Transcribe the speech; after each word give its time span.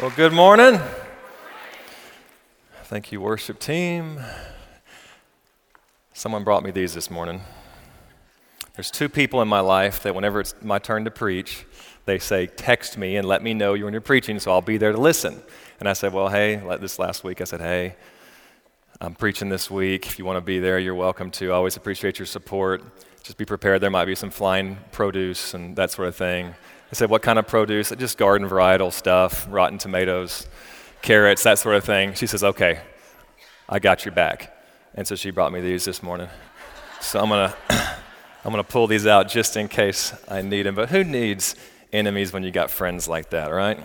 Well, 0.00 0.10
good 0.16 0.32
morning. 0.32 0.80
Thank 2.82 3.12
you, 3.12 3.20
worship 3.20 3.60
team. 3.60 4.18
Someone 6.12 6.42
brought 6.42 6.64
me 6.64 6.72
these 6.72 6.94
this 6.94 7.12
morning. 7.12 7.42
There's 8.74 8.90
two 8.90 9.08
people 9.08 9.40
in 9.40 9.46
my 9.46 9.60
life 9.60 10.02
that 10.02 10.12
whenever 10.12 10.40
it's 10.40 10.52
my 10.62 10.80
turn 10.80 11.04
to 11.04 11.12
preach, 11.12 11.64
they 12.06 12.18
say, 12.18 12.48
Text 12.48 12.98
me 12.98 13.14
and 13.14 13.28
let 13.28 13.40
me 13.40 13.54
know 13.54 13.74
you're 13.74 13.84
when 13.84 13.94
you're 13.94 14.00
preaching, 14.00 14.40
so 14.40 14.50
I'll 14.50 14.60
be 14.60 14.78
there 14.78 14.90
to 14.90 15.00
listen. 15.00 15.40
And 15.78 15.88
I 15.88 15.92
said, 15.92 16.12
Well, 16.12 16.28
hey, 16.28 16.60
like 16.60 16.80
this 16.80 16.98
last 16.98 17.22
week, 17.22 17.40
I 17.40 17.44
said, 17.44 17.60
Hey, 17.60 17.94
I'm 19.00 19.14
preaching 19.14 19.48
this 19.48 19.70
week. 19.70 20.06
If 20.06 20.18
you 20.18 20.24
want 20.24 20.38
to 20.38 20.44
be 20.44 20.58
there, 20.58 20.80
you're 20.80 20.96
welcome 20.96 21.30
to. 21.32 21.52
I 21.52 21.54
always 21.54 21.76
appreciate 21.76 22.18
your 22.18 22.26
support. 22.26 22.82
Just 23.22 23.38
be 23.38 23.44
prepared. 23.44 23.80
There 23.80 23.90
might 23.90 24.06
be 24.06 24.16
some 24.16 24.30
flying 24.30 24.76
produce 24.90 25.54
and 25.54 25.76
that 25.76 25.92
sort 25.92 26.08
of 26.08 26.16
thing. 26.16 26.56
I 26.90 26.94
said, 26.94 27.10
What 27.10 27.22
kind 27.22 27.38
of 27.38 27.46
produce? 27.46 27.90
Just 27.90 28.18
garden 28.18 28.48
varietal 28.48 28.92
stuff, 28.92 29.46
rotten 29.50 29.78
tomatoes, 29.78 30.46
carrots, 31.02 31.42
that 31.44 31.58
sort 31.58 31.76
of 31.76 31.84
thing. 31.84 32.14
She 32.14 32.26
says, 32.26 32.44
Okay, 32.44 32.80
I 33.68 33.78
got 33.78 34.04
your 34.04 34.12
back. 34.12 34.56
And 34.94 35.06
so 35.06 35.16
she 35.16 35.30
brought 35.30 35.52
me 35.52 35.60
these 35.60 35.84
this 35.84 36.02
morning. 36.02 36.28
So 37.00 37.20
I'm 37.20 37.28
going 37.28 37.50
to. 37.50 37.96
I'm 38.46 38.52
going 38.52 38.62
to 38.62 38.70
pull 38.70 38.86
these 38.86 39.06
out 39.06 39.26
just 39.26 39.56
in 39.56 39.68
case 39.68 40.12
I 40.28 40.42
need 40.42 40.64
them. 40.64 40.74
But 40.74 40.90
who 40.90 41.02
needs 41.02 41.56
enemies 41.94 42.30
when 42.30 42.42
you 42.42 42.50
got 42.50 42.70
friends 42.70 43.08
like 43.08 43.30
that, 43.30 43.46
right? 43.46 43.78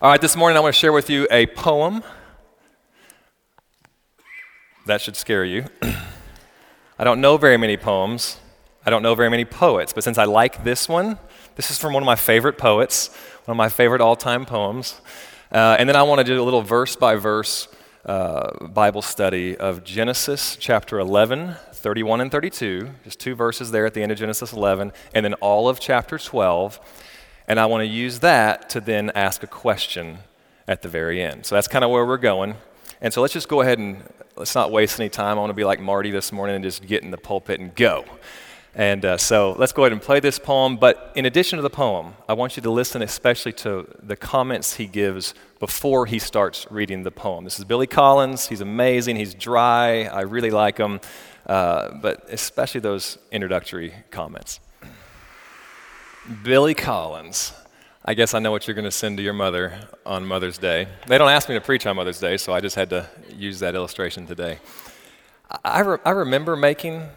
All 0.00 0.08
right, 0.08 0.20
this 0.20 0.36
morning 0.36 0.56
I 0.56 0.60
want 0.60 0.72
to 0.72 0.78
share 0.78 0.92
with 0.92 1.10
you 1.10 1.26
a 1.28 1.46
poem. 1.46 2.04
That 4.86 5.00
should 5.00 5.16
scare 5.16 5.44
you. 5.44 5.64
I 6.98 7.02
don't 7.02 7.20
know 7.20 7.36
very 7.38 7.56
many 7.56 7.76
poems. 7.76 8.38
I 8.86 8.90
don't 8.90 9.02
know 9.02 9.16
very 9.16 9.30
many 9.30 9.44
poets, 9.44 9.92
but 9.92 10.04
since 10.04 10.16
I 10.16 10.24
like 10.24 10.62
this 10.62 10.88
one, 10.88 11.18
this 11.56 11.70
is 11.70 11.78
from 11.78 11.92
one 11.92 12.02
of 12.02 12.06
my 12.06 12.16
favorite 12.16 12.58
poets, 12.58 13.08
one 13.44 13.54
of 13.54 13.58
my 13.58 13.68
favorite 13.68 14.00
all 14.00 14.16
time 14.16 14.46
poems. 14.46 15.00
Uh, 15.50 15.76
and 15.78 15.88
then 15.88 15.96
I 15.96 16.02
want 16.02 16.18
to 16.18 16.24
do 16.24 16.40
a 16.40 16.44
little 16.44 16.62
verse 16.62 16.96
by 16.96 17.16
verse 17.16 17.68
Bible 18.04 19.02
study 19.02 19.56
of 19.56 19.84
Genesis 19.84 20.56
chapter 20.58 20.98
11, 20.98 21.54
31 21.72 22.20
and 22.20 22.30
32, 22.30 22.90
just 23.04 23.20
two 23.20 23.34
verses 23.34 23.70
there 23.70 23.86
at 23.86 23.94
the 23.94 24.02
end 24.02 24.10
of 24.10 24.18
Genesis 24.18 24.52
11, 24.52 24.92
and 25.14 25.24
then 25.24 25.34
all 25.34 25.68
of 25.68 25.78
chapter 25.78 26.18
12. 26.18 26.80
And 27.46 27.60
I 27.60 27.66
want 27.66 27.82
to 27.82 27.86
use 27.86 28.20
that 28.20 28.70
to 28.70 28.80
then 28.80 29.10
ask 29.14 29.42
a 29.42 29.46
question 29.46 30.18
at 30.66 30.82
the 30.82 30.88
very 30.88 31.22
end. 31.22 31.44
So 31.44 31.54
that's 31.54 31.68
kind 31.68 31.84
of 31.84 31.90
where 31.90 32.06
we're 32.06 32.16
going. 32.16 32.54
And 33.00 33.12
so 33.12 33.20
let's 33.20 33.34
just 33.34 33.48
go 33.48 33.60
ahead 33.60 33.78
and 33.78 34.02
let's 34.36 34.54
not 34.54 34.70
waste 34.70 34.98
any 34.98 35.08
time. 35.08 35.38
I 35.38 35.40
want 35.40 35.50
to 35.50 35.54
be 35.54 35.64
like 35.64 35.80
Marty 35.80 36.10
this 36.10 36.32
morning 36.32 36.56
and 36.56 36.64
just 36.64 36.86
get 36.86 37.02
in 37.02 37.10
the 37.10 37.18
pulpit 37.18 37.60
and 37.60 37.74
go. 37.74 38.04
And 38.74 39.04
uh, 39.04 39.18
so 39.18 39.54
let's 39.58 39.72
go 39.72 39.82
ahead 39.82 39.92
and 39.92 40.00
play 40.00 40.18
this 40.18 40.38
poem. 40.38 40.76
But 40.76 41.12
in 41.14 41.26
addition 41.26 41.58
to 41.58 41.62
the 41.62 41.70
poem, 41.70 42.14
I 42.26 42.32
want 42.32 42.56
you 42.56 42.62
to 42.62 42.70
listen 42.70 43.02
especially 43.02 43.52
to 43.54 43.86
the 44.02 44.16
comments 44.16 44.76
he 44.76 44.86
gives 44.86 45.34
before 45.58 46.06
he 46.06 46.18
starts 46.18 46.66
reading 46.70 47.02
the 47.02 47.10
poem. 47.10 47.44
This 47.44 47.58
is 47.58 47.66
Billy 47.66 47.86
Collins. 47.86 48.48
He's 48.48 48.62
amazing. 48.62 49.16
He's 49.16 49.34
dry. 49.34 50.04
I 50.04 50.22
really 50.22 50.50
like 50.50 50.78
him. 50.78 51.00
Uh, 51.46 51.94
but 52.00 52.24
especially 52.30 52.80
those 52.80 53.18
introductory 53.30 53.92
comments. 54.10 54.60
Billy 56.42 56.74
Collins. 56.74 57.52
I 58.04 58.14
guess 58.14 58.32
I 58.32 58.38
know 58.38 58.50
what 58.50 58.66
you're 58.66 58.74
going 58.74 58.84
to 58.84 58.90
send 58.90 59.18
to 59.18 59.22
your 59.22 59.32
mother 59.32 59.78
on 60.06 60.24
Mother's 60.24 60.58
Day. 60.58 60.88
They 61.06 61.18
don't 61.18 61.30
ask 61.30 61.48
me 61.48 61.54
to 61.56 61.60
preach 61.60 61.86
on 61.86 61.96
Mother's 61.96 62.18
Day, 62.18 62.36
so 62.36 62.52
I 62.52 62.60
just 62.60 62.74
had 62.74 62.90
to 62.90 63.06
use 63.32 63.60
that 63.60 63.74
illustration 63.74 64.26
today. 64.26 64.58
I, 65.64 65.80
re- 65.80 65.98
I 66.04 66.10
remember 66.10 66.56
making 66.56 67.08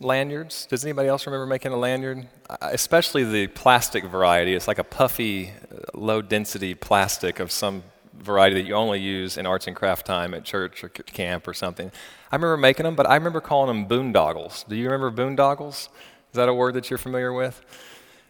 lanyards. 0.00 0.66
Does 0.66 0.84
anybody 0.84 1.08
else 1.08 1.26
remember 1.26 1.46
making 1.46 1.72
a 1.72 1.76
lanyard? 1.76 2.28
Especially 2.60 3.24
the 3.24 3.46
plastic 3.48 4.04
variety. 4.04 4.54
It's 4.54 4.68
like 4.68 4.78
a 4.78 4.84
puffy, 4.84 5.50
uh, 5.50 5.98
low 5.98 6.22
density 6.22 6.74
plastic 6.74 7.40
of 7.40 7.50
some 7.50 7.82
variety 8.14 8.56
that 8.56 8.66
you 8.66 8.74
only 8.74 9.00
use 9.00 9.36
in 9.36 9.46
arts 9.46 9.66
and 9.66 9.76
craft 9.76 10.06
time 10.06 10.34
at 10.34 10.44
church 10.44 10.82
or 10.82 10.88
camp 10.88 11.46
or 11.46 11.54
something. 11.54 11.90
I 12.30 12.36
remember 12.36 12.56
making 12.56 12.84
them, 12.84 12.94
but 12.94 13.08
I 13.08 13.14
remember 13.14 13.40
calling 13.40 13.68
them 13.68 13.88
boondoggles. 13.88 14.66
Do 14.68 14.76
you 14.76 14.90
remember 14.90 15.10
boondoggles? 15.10 15.88
Is 16.30 16.34
that 16.34 16.48
a 16.48 16.54
word 16.54 16.74
that 16.74 16.90
you're 16.90 16.98
familiar 16.98 17.32
with? 17.32 17.60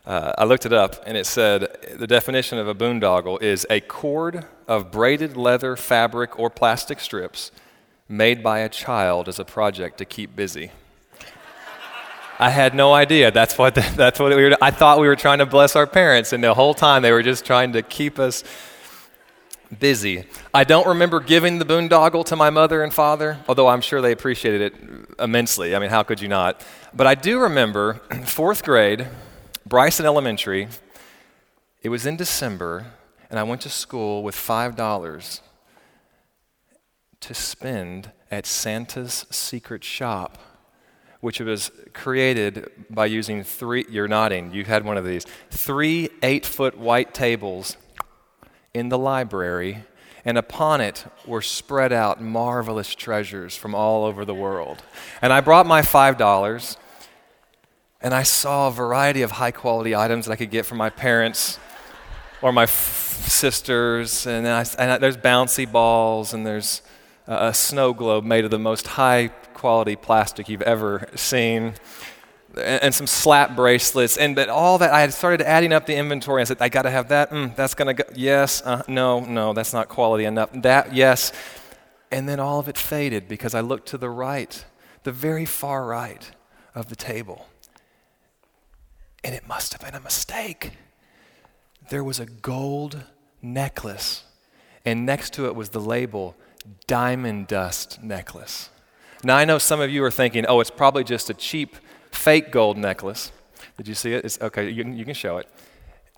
Uh, 0.06 0.32
I 0.38 0.44
looked 0.44 0.64
it 0.64 0.72
up 0.72 1.02
and 1.06 1.16
it 1.18 1.26
said 1.26 1.96
the 1.98 2.06
definition 2.06 2.58
of 2.58 2.66
a 2.68 2.74
boondoggle 2.74 3.42
is 3.42 3.66
a 3.68 3.80
cord 3.80 4.46
of 4.66 4.90
braided 4.90 5.36
leather, 5.36 5.76
fabric, 5.76 6.38
or 6.38 6.48
plastic 6.48 7.00
strips 7.00 7.50
made 8.08 8.42
by 8.42 8.60
a 8.60 8.70
child 8.70 9.28
as 9.28 9.38
a 9.38 9.44
project 9.44 9.98
to 9.98 10.06
keep 10.06 10.34
busy. 10.34 10.70
I 12.40 12.50
had 12.50 12.72
no 12.72 12.94
idea. 12.94 13.32
That's 13.32 13.58
what, 13.58 13.74
the, 13.74 13.80
that's 13.96 14.20
what 14.20 14.34
we 14.34 14.44
were, 14.44 14.56
I 14.62 14.70
thought 14.70 15.00
we 15.00 15.08
were 15.08 15.16
trying 15.16 15.38
to 15.38 15.46
bless 15.46 15.74
our 15.74 15.86
parents, 15.86 16.32
and 16.32 16.42
the 16.42 16.54
whole 16.54 16.74
time 16.74 17.02
they 17.02 17.12
were 17.12 17.22
just 17.22 17.44
trying 17.44 17.72
to 17.72 17.82
keep 17.82 18.18
us 18.18 18.44
busy. 19.76 20.24
I 20.54 20.64
don't 20.64 20.86
remember 20.86 21.20
giving 21.20 21.58
the 21.58 21.64
boondoggle 21.64 22.24
to 22.26 22.36
my 22.36 22.50
mother 22.50 22.82
and 22.82 22.94
father, 22.94 23.38
although 23.48 23.68
I'm 23.68 23.80
sure 23.80 24.00
they 24.00 24.12
appreciated 24.12 24.60
it 24.72 24.74
immensely. 25.18 25.74
I 25.74 25.78
mean, 25.78 25.90
how 25.90 26.02
could 26.04 26.20
you 26.20 26.28
not? 26.28 26.64
But 26.94 27.06
I 27.06 27.14
do 27.14 27.40
remember 27.40 27.94
fourth 28.24 28.62
grade, 28.62 29.08
Bryson 29.66 30.06
Elementary. 30.06 30.68
It 31.82 31.88
was 31.88 32.06
in 32.06 32.16
December, 32.16 32.86
and 33.30 33.38
I 33.38 33.42
went 33.42 33.60
to 33.62 33.68
school 33.68 34.22
with 34.22 34.34
$5 34.36 35.40
to 37.20 37.34
spend 37.34 38.12
at 38.30 38.46
Santa's 38.46 39.26
secret 39.30 39.82
shop 39.82 40.38
which 41.20 41.40
was 41.40 41.70
created 41.92 42.70
by 42.90 43.06
using 43.06 43.42
three, 43.42 43.84
you're 43.90 44.08
nodding, 44.08 44.52
you 44.52 44.64
had 44.64 44.84
one 44.84 44.96
of 44.96 45.04
these, 45.04 45.24
three 45.50 46.10
eight 46.22 46.46
foot 46.46 46.78
white 46.78 47.12
tables 47.12 47.76
in 48.72 48.88
the 48.88 48.98
library, 48.98 49.84
and 50.24 50.38
upon 50.38 50.80
it 50.80 51.06
were 51.26 51.42
spread 51.42 51.92
out 51.92 52.22
marvelous 52.22 52.94
treasures 52.94 53.56
from 53.56 53.74
all 53.74 54.04
over 54.04 54.24
the 54.24 54.34
world. 54.34 54.82
And 55.20 55.32
I 55.32 55.40
brought 55.40 55.66
my 55.66 55.82
$5, 55.82 56.76
and 58.00 58.14
I 58.14 58.22
saw 58.22 58.68
a 58.68 58.70
variety 58.70 59.22
of 59.22 59.32
high 59.32 59.50
quality 59.50 59.96
items 59.96 60.26
that 60.26 60.32
I 60.32 60.36
could 60.36 60.50
get 60.50 60.66
from 60.66 60.78
my 60.78 60.90
parents 60.90 61.58
or 62.42 62.52
my 62.52 62.64
f- 62.64 63.24
sisters, 63.26 64.26
and, 64.26 64.46
I, 64.46 64.64
and 64.78 64.92
I, 64.92 64.98
there's 64.98 65.16
bouncy 65.16 65.70
balls, 65.70 66.32
and 66.32 66.46
there's 66.46 66.82
a 67.26 67.52
snow 67.52 67.92
globe 67.92 68.24
made 68.24 68.44
of 68.44 68.50
the 68.50 68.58
most 68.58 68.86
high 68.86 69.30
quality 69.58 69.96
plastic 69.96 70.48
you've 70.48 70.62
ever 70.62 71.08
seen, 71.14 71.74
and, 72.56 72.94
some 72.94 73.06
slap 73.06 73.54
bracelets, 73.54 74.16
and 74.16 74.34
but 74.34 74.48
all 74.48 74.78
that. 74.78 74.92
I 74.92 75.00
had 75.00 75.12
started 75.12 75.42
adding 75.42 75.72
up 75.72 75.86
the 75.86 75.96
inventory. 75.96 76.40
I 76.40 76.44
said, 76.44 76.58
I 76.60 76.68
got 76.68 76.82
to 76.82 76.90
have 76.90 77.08
that. 77.08 77.30
Mm, 77.30 77.54
that's 77.54 77.74
gonna 77.74 77.94
go. 77.94 78.04
Yes. 78.14 78.62
Uh, 78.62 78.82
no. 78.88 79.20
No. 79.20 79.52
That's 79.52 79.72
not 79.72 79.88
quality 79.88 80.24
enough. 80.24 80.50
That. 80.54 80.94
Yes. 80.94 81.32
And 82.10 82.28
then 82.28 82.40
all 82.40 82.58
of 82.58 82.68
it 82.68 82.78
faded 82.78 83.28
because 83.28 83.54
I 83.54 83.60
looked 83.60 83.88
to 83.88 83.98
the 83.98 84.08
right, 84.08 84.64
the 85.02 85.12
very 85.12 85.44
far 85.44 85.84
right 85.84 86.30
of 86.74 86.88
the 86.88 86.96
table, 86.96 87.46
and 89.22 89.34
it 89.34 89.46
must 89.46 89.72
have 89.72 89.82
been 89.82 89.94
a 89.94 90.00
mistake. 90.00 90.72
There 91.90 92.04
was 92.04 92.18
a 92.18 92.26
gold 92.26 93.04
necklace, 93.42 94.24
and 94.84 95.04
next 95.04 95.34
to 95.34 95.46
it 95.46 95.54
was 95.54 95.70
the 95.70 95.80
label 95.80 96.34
diamond 96.86 97.46
dust 97.46 98.02
necklace. 98.02 98.70
Now, 99.24 99.36
I 99.36 99.44
know 99.44 99.58
some 99.58 99.80
of 99.80 99.90
you 99.90 100.04
are 100.04 100.10
thinking, 100.10 100.46
oh, 100.46 100.60
it's 100.60 100.70
probably 100.70 101.04
just 101.04 101.28
a 101.30 101.34
cheap 101.34 101.76
fake 102.10 102.52
gold 102.52 102.76
necklace. 102.76 103.32
Did 103.76 103.88
you 103.88 103.94
see 103.94 104.12
it? 104.14 104.24
It's, 104.24 104.40
okay, 104.40 104.70
you 104.70 104.84
you 104.84 105.04
can 105.04 105.14
show 105.14 105.38
it. 105.38 105.48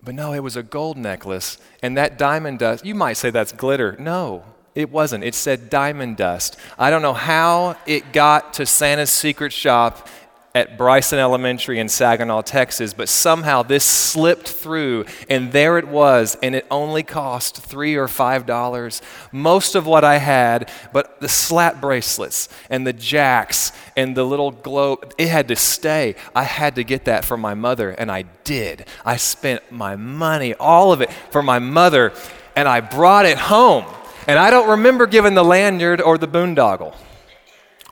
But 0.03 0.15
no, 0.15 0.33
it 0.33 0.41
was 0.41 0.56
a 0.56 0.62
gold 0.62 0.97
necklace, 0.97 1.59
and 1.83 1.97
that 1.97 2.16
diamond 2.16 2.59
dust, 2.59 2.87
you 2.87 2.94
might 2.94 3.15
say 3.15 3.31
that's 3.31 3.53
glitter. 3.53 3.97
No, 3.99 4.44
it 4.75 4.91
wasn't. 4.91 5.25
It 5.25 5.34
said 5.34 5.69
diamond 5.69 6.16
dust. 6.16 6.56
I 6.78 6.91
don't 6.91 7.03
know 7.03 7.12
how 7.12 7.77
it 7.87 8.12
got 8.12 8.55
to 8.55 8.66
Santa's 8.66 9.11
secret 9.11 9.53
shop 9.53 10.09
at 10.55 10.77
Bryson 10.77 11.19
Elementary 11.19 11.78
in 11.78 11.88
Saginaw, 11.88 12.43
Texas, 12.43 12.93
but 12.93 13.09
somehow 13.09 13.62
this 13.62 13.84
slipped 13.84 14.49
through, 14.49 15.05
and 15.28 15.53
there 15.53 15.78
it 15.78 15.87
was, 15.87 16.37
and 16.43 16.56
it 16.56 16.66
only 16.71 17.05
cost 17.05 17.56
three 17.58 17.94
or 17.94 18.08
five 18.08 18.47
dollars. 18.47 19.00
Most 19.31 19.76
of 19.76 19.87
what 19.87 20.02
I 20.02 20.19
had, 20.19 20.70
but 20.93 21.20
the 21.20 21.29
slap 21.29 21.81
bracelets 21.81 22.49
and 22.69 22.85
the 22.85 22.93
jacks 22.93 23.70
and 23.97 24.17
the 24.17 24.25
little 24.25 24.50
globe, 24.50 25.14
it 25.19 25.29
had 25.29 25.47
to 25.49 25.56
stay. 25.56 26.17
I 26.35 26.43
had 26.43 26.75
to 26.75 26.85
get 26.85 27.05
that 27.05 27.25
for 27.25 27.37
my 27.37 27.55
mother, 27.55 27.91
and 27.91 28.11
I 28.11 28.23
did. 28.43 28.87
I 29.05 29.17
spent 29.17 29.70
my 29.70 29.94
money, 29.94 30.55
all 30.55 30.93
of 30.93 31.00
it, 31.00 31.12
for 31.31 31.43
my 31.43 31.61
mother, 31.61 32.12
and 32.56 32.67
I 32.67 32.81
brought 32.81 33.26
it 33.26 33.38
home. 33.38 33.85
And 34.26 34.38
I 34.38 34.50
don't 34.50 34.69
remember 34.69 35.06
giving 35.06 35.35
the 35.35 35.44
lanyard 35.44 36.00
or 36.00 36.19
the 36.19 36.29
boondoggle. 36.29 36.94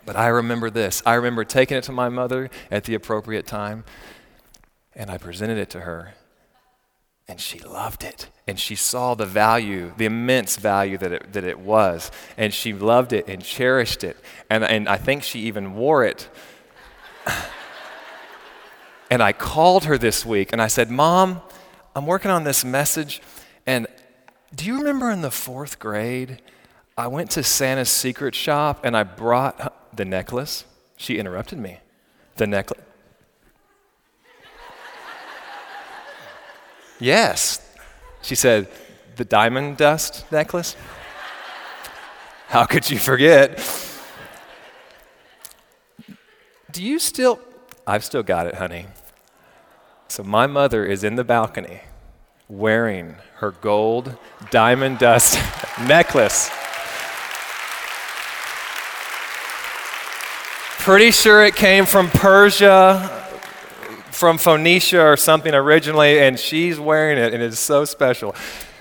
But 0.09 0.17
I 0.17 0.29
remember 0.29 0.71
this. 0.71 1.03
I 1.05 1.17
remember 1.17 1.45
taking 1.45 1.77
it 1.77 1.85
to 1.85 1.93
my 1.93 2.09
mother 2.09 2.49
at 2.71 2.85
the 2.85 2.95
appropriate 2.95 3.47
time, 3.47 3.85
and 4.97 5.11
I 5.11 5.19
presented 5.19 5.59
it 5.59 5.69
to 5.69 5.81
her. 5.81 6.15
And 7.29 7.39
she 7.39 7.59
loved 7.59 8.03
it. 8.03 8.31
And 8.47 8.59
she 8.59 8.75
saw 8.75 9.15
the 9.15 9.27
value, 9.27 9.93
the 9.99 10.07
immense 10.07 10.57
value 10.57 10.97
that 10.97 11.13
it, 11.13 11.35
that 11.35 11.45
it 11.45 11.59
was. 11.59 12.11
And 12.39 12.55
she 12.55 12.73
loved 12.73 13.13
it 13.13 13.29
and 13.29 13.45
cherished 13.45 14.03
it. 14.03 14.17
And, 14.49 14.65
and 14.65 14.89
I 14.89 14.97
think 14.97 15.25
she 15.25 15.41
even 15.41 15.75
wore 15.75 16.07
it. 16.07 16.31
and 19.11 19.23
I 19.23 19.35
called 19.35 19.85
her 19.85 19.99
this 19.99 20.25
week 20.25 20.55
and 20.55 20.63
I 20.63 20.69
said, 20.69 20.91
Mom, 20.91 21.43
I'm 21.95 22.07
working 22.07 22.31
on 22.31 22.45
this 22.45 22.65
message, 22.65 23.21
and 23.67 23.87
Do 24.55 24.65
you 24.65 24.79
remember 24.79 25.11
in 25.11 25.21
the 25.21 25.31
fourth 25.31 25.79
grade, 25.79 26.41
I 26.97 27.09
went 27.09 27.31
to 27.33 27.43
Santa's 27.43 27.91
secret 27.91 28.35
shop 28.35 28.81
and 28.85 28.97
I 28.97 29.03
brought 29.03 29.75
the 29.95 30.05
necklace? 30.05 30.65
She 30.97 31.19
interrupted 31.19 31.59
me. 31.59 31.79
The 32.37 32.47
necklace. 32.47 32.81
yes. 37.01 37.65
She 38.23 38.35
said, 38.35 38.69
The 39.17 39.25
diamond 39.25 39.77
dust 39.77 40.31
necklace? 40.31 40.77
How 42.49 42.65
could 42.65 42.89
you 42.89 42.99
forget? 42.99 43.59
Do 46.73 46.83
you 46.83 46.99
still? 46.99 47.41
I've 47.87 48.05
still 48.05 48.23
got 48.23 48.47
it, 48.47 48.55
honey. 48.55 48.87
So 50.09 50.23
my 50.23 50.47
mother 50.47 50.85
is 50.85 51.05
in 51.05 51.17
the 51.17 51.25
balcony 51.25 51.81
wearing 52.49 53.17
her 53.37 53.51
gold 53.51 54.17
diamond 54.51 54.99
dust 54.99 55.39
necklace. 55.87 56.51
Pretty 60.79 61.11
sure 61.11 61.45
it 61.45 61.55
came 61.55 61.85
from 61.85 62.09
Persia, 62.09 63.29
from 64.11 64.39
Phoenicia 64.39 65.03
or 65.03 65.17
something 65.17 65.55
originally, 65.55 66.19
and 66.19 66.39
she's 66.39 66.81
wearing 66.81 67.19
it, 67.19 67.35
and 67.35 67.43
it's 67.43 67.59
so 67.59 67.85
special. 67.85 68.35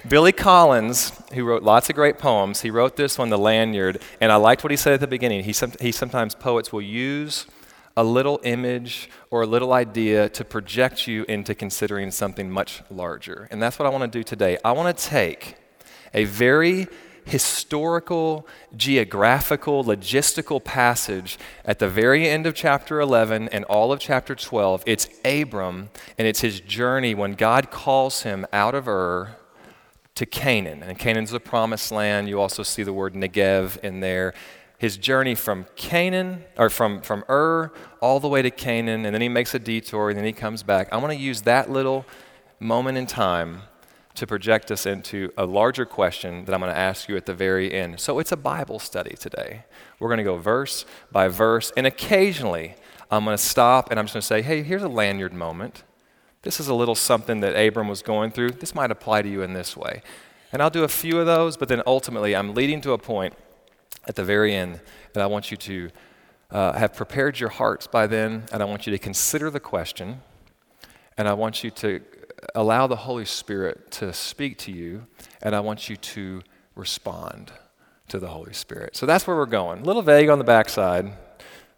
Billy 0.07 0.31
Collins, 0.31 1.11
who 1.33 1.44
wrote 1.44 1.63
lots 1.63 1.89
of 1.89 1.95
great 1.95 2.17
poems, 2.17 2.61
he 2.61 2.69
wrote 2.69 2.95
this 2.95 3.17
one, 3.17 3.29
The 3.29 3.38
Lanyard, 3.38 4.01
and 4.21 4.31
I 4.31 4.38
liked 4.38 4.63
what 4.63 4.71
he 4.71 4.77
said 4.77 4.94
at 4.94 4.99
the 5.01 5.07
beginning. 5.07 5.44
He, 5.44 5.53
he 5.81 5.91
sometimes, 5.91 6.33
poets 6.33 6.71
will 6.71 6.81
use 6.81 7.45
a 7.97 8.05
little 8.05 8.39
image 8.43 9.09
or 9.29 9.41
a 9.41 9.47
little 9.47 9.73
idea 9.73 10.29
to 10.29 10.45
project 10.45 11.07
you 11.07 11.25
into 11.27 11.53
considering 11.55 12.11
something 12.11 12.50
much 12.50 12.83
larger. 12.89 13.50
And 13.51 13.61
that's 13.61 13.77
what 13.79 13.85
I 13.85 13.89
want 13.89 14.03
to 14.03 14.19
do 14.19 14.23
today. 14.23 14.57
I 14.63 14.71
want 14.71 14.95
to 14.95 15.03
take 15.03 15.55
a 16.13 16.23
very 16.23 16.88
historical, 17.27 18.47
geographical, 18.75 19.83
logistical 19.83 20.63
passage 20.63 21.38
at 21.65 21.79
the 21.79 21.89
very 21.89 22.27
end 22.27 22.47
of 22.47 22.56
chapter 22.56 23.00
11 23.00 23.50
and 23.50 23.65
all 23.65 23.91
of 23.91 24.00
chapter 24.00 24.33
12. 24.33 24.83
It's 24.85 25.09
Abram, 25.25 25.89
and 26.18 26.27
it's 26.27 26.41
his 26.41 26.62
journey 26.62 27.13
when 27.13 27.33
God 27.33 27.69
calls 27.69 28.24
him 28.24 28.45
out 28.53 28.74
of 28.74 28.88
Ur 28.88 29.35
to 30.15 30.25
Canaan. 30.25 30.81
And 30.81 30.97
Canaan's 30.97 31.31
the 31.31 31.39
promised 31.39 31.91
land. 31.91 32.29
You 32.29 32.39
also 32.39 32.63
see 32.63 32.83
the 32.83 32.94
word 32.94 33.13
Negev 33.13 33.77
in 33.79 34.00
there 34.00 34.33
his 34.77 34.95
journey 34.97 35.33
from 35.33 35.65
Canaan, 35.75 36.44
or 36.56 36.69
from, 36.69 37.01
from 37.01 37.24
Ur 37.29 37.71
all 38.00 38.19
the 38.19 38.27
way 38.27 38.44
to 38.44 38.51
Canaan, 38.51 39.06
and 39.06 39.13
then 39.13 39.21
he 39.21 39.29
makes 39.29 39.56
a 39.56 39.59
detour, 39.59 40.09
and 40.09 40.18
then 40.18 40.25
he 40.25 40.33
comes 40.33 40.62
back. 40.62 40.88
I 40.91 40.97
want 40.97 41.12
to 41.13 41.19
use 41.19 41.41
that 41.44 41.71
little 41.71 42.06
moment 42.59 42.97
in 42.97 43.07
time 43.07 43.63
to 44.17 44.25
project 44.25 44.71
us 44.71 44.87
into 44.87 45.31
a 45.37 45.45
larger 45.45 45.85
question 45.85 46.43
that 46.45 46.53
I'm 46.53 46.59
going 46.59 46.73
to 46.73 46.77
ask 46.77 47.07
you 47.07 47.15
at 47.17 47.27
the 47.27 47.35
very 47.35 47.71
end. 47.71 47.99
So 47.99 48.17
it's 48.17 48.31
a 48.31 48.37
Bible 48.37 48.79
study 48.79 49.15
today. 49.15 49.63
We're 49.99 50.09
going 50.09 50.17
to 50.17 50.23
go 50.23 50.37
verse 50.37 50.85
by 51.11 51.27
verse, 51.27 51.71
and 51.77 51.85
occasionally 51.85 52.75
I'm 53.11 53.23
going 53.25 53.37
to 53.37 53.43
stop 53.43 53.91
and 53.91 53.99
I'm 53.99 54.05
just 54.05 54.15
going 54.15 54.21
to 54.21 54.27
say, 54.27 54.41
hey, 54.41 54.63
here's 54.63 54.81
a 54.81 54.89
lanyard 54.89 55.33
moment. 55.33 55.83
This 56.41 56.59
is 56.59 56.67
a 56.67 56.73
little 56.73 56.95
something 56.95 57.41
that 57.41 57.55
Abram 57.55 57.87
was 57.87 58.01
going 58.01 58.31
through. 58.31 58.51
This 58.51 58.73
might 58.73 58.89
apply 58.89 59.21
to 59.21 59.29
you 59.29 59.43
in 59.43 59.53
this 59.53 59.77
way. 59.77 60.01
And 60.51 60.63
I'll 60.63 60.71
do 60.71 60.83
a 60.83 60.87
few 60.87 61.19
of 61.19 61.27
those, 61.27 61.55
but 61.55 61.67
then 61.67 61.83
ultimately 61.85 62.35
I'm 62.35 62.55
leading 62.55 62.81
to 62.81 62.93
a 62.93 62.97
point 62.97 63.35
at 64.07 64.15
the 64.15 64.23
very 64.23 64.55
end 64.55 64.81
that 65.13 65.21
I 65.21 65.27
want 65.27 65.51
you 65.51 65.57
to 65.57 65.89
uh, 66.49 66.73
have 66.73 66.95
prepared 66.95 67.39
your 67.39 67.49
hearts 67.49 67.85
by 67.85 68.07
then, 68.07 68.45
and 68.51 68.63
I 68.63 68.65
want 68.65 68.87
you 68.87 68.91
to 68.91 68.97
consider 68.97 69.51
the 69.51 69.59
question, 69.59 70.21
and 71.17 71.27
I 71.27 71.33
want 71.33 71.63
you 71.63 71.69
to 71.71 72.01
allow 72.56 72.88
the 72.88 72.95
Holy 72.95 73.25
Spirit 73.25 73.92
to 73.92 74.13
speak 74.13 74.57
to 74.60 74.72
you, 74.72 75.07
and 75.42 75.56
I 75.56 75.60
want 75.60 75.89
you 75.89 75.95
to 75.95 76.42
respond 76.75 77.51
to 78.10 78.19
the 78.19 78.28
Holy 78.28 78.54
Spirit. 78.54 78.95
So 78.95 79.06
that's 79.06 79.28
where 79.28 79.36
we're 79.36 79.45
going. 79.45 79.81
A 79.81 79.84
little 79.84 80.01
vague 80.01 80.30
on 80.30 80.38
the 80.38 80.45
backside. 80.45 81.12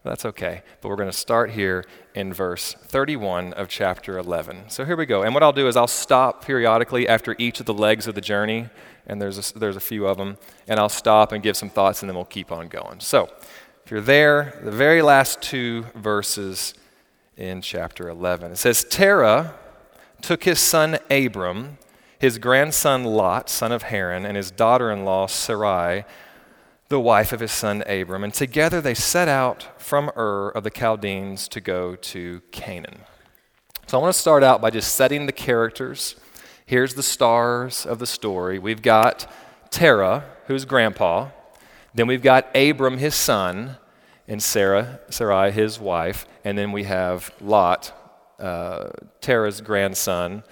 That's 0.04 0.26
okay. 0.26 0.62
But 0.82 0.90
we're 0.90 0.96
going 0.96 1.12
to 1.12 1.18
start 1.18 1.52
here 1.52 1.86
in 2.16 2.34
verse 2.34 2.74
31 2.74 3.54
of 3.54 3.68
chapter 3.68 4.18
11. 4.18 4.70
So 4.70 4.86
here 4.86 4.96
we 4.96 5.06
go. 5.06 5.24
And 5.24 5.34
what 5.34 5.44
I'll 5.44 5.52
do 5.52 5.68
is 5.68 5.76
I'll 5.76 5.88
stop 5.88 6.46
periodically 6.46 7.08
after 7.08 7.36
each 7.38 7.60
of 7.60 7.66
the 7.66 7.74
legs 7.74 8.08
of 8.08 8.16
the 8.16 8.22
journey 8.22 8.70
and 9.10 9.20
there's 9.20 9.52
a, 9.52 9.60
there's 9.60 9.76
a 9.76 9.82
few 9.82 10.08
of 10.08 10.18
them, 10.18 10.38
and 10.68 10.80
I'll 10.80 10.88
stop 10.88 11.32
and 11.32 11.44
give 11.44 11.58
some 11.58 11.70
thoughts, 11.70 12.02
and 12.02 12.10
then 12.10 12.16
we'll 12.16 12.26
keep 12.26 12.52
on 12.52 12.68
going. 12.68 13.00
So, 13.00 13.28
if 13.84 13.92
you're 13.92 14.02
there, 14.02 14.60
the 14.64 14.72
very 14.72 15.02
last 15.02 15.42
two 15.42 15.88
verses 15.96 16.76
in 17.36 17.62
chapter 17.62 18.08
11, 18.08 18.52
it 18.52 18.58
says, 18.58 18.84
Terah 18.84 19.56
took 20.22 20.44
his 20.44 20.60
son 20.60 21.00
Abram, 21.10 21.78
his 22.18 22.38
grandson 22.38 23.04
Lot, 23.04 23.50
son 23.50 23.72
of 23.72 23.84
Haran, 23.84 24.26
and 24.26 24.36
his 24.36 24.52
daughter 24.52 24.92
in 24.92 25.06
law 25.06 25.28
Sarai, 25.28 26.06
the 26.90 27.00
wife 27.00 27.32
of 27.32 27.40
his 27.40 27.52
son 27.52 27.84
Abram, 27.88 28.24
and 28.24 28.34
together 28.34 28.82
they 28.82 28.94
set 28.94 29.28
out 29.28 29.68
from 29.78 30.10
Ur 30.18 30.50
of 30.50 30.64
the 30.64 30.72
Chaldeans 30.72 31.48
to 31.50 31.62
go 31.62 31.96
to 31.96 32.42
Canaan. 32.52 33.02
So 33.88 33.98
I 33.98 34.02
want 34.02 34.14
to 34.14 34.20
start 34.20 34.44
out 34.44 34.62
by 34.62 34.70
just 34.70 34.96
setting 34.96 35.26
the 35.26 35.32
characters 35.32 36.16
Here's 36.70 36.94
the 36.94 37.02
stars 37.02 37.84
of 37.84 37.98
the 37.98 38.06
story. 38.06 38.60
We've 38.60 38.84
got 38.84 39.26
Terah, 39.72 40.26
who's 40.46 40.66
grandpa. 40.66 41.30
Then 41.96 42.06
we've 42.06 42.22
got 42.22 42.56
Abram, 42.56 43.00
his 43.00 43.16
son, 43.16 43.78
and 44.28 44.44
Sarah, 44.44 45.00
Sarai, 45.10 45.50
his 45.50 45.80
wife. 45.80 46.28
And 46.44 46.60
then 46.60 46.72
we 46.72 46.84
have 46.84 47.32
Lot, 47.42 47.92
uh, 48.40 48.90
Terah's 49.22 49.62
grandson, 49.62 50.44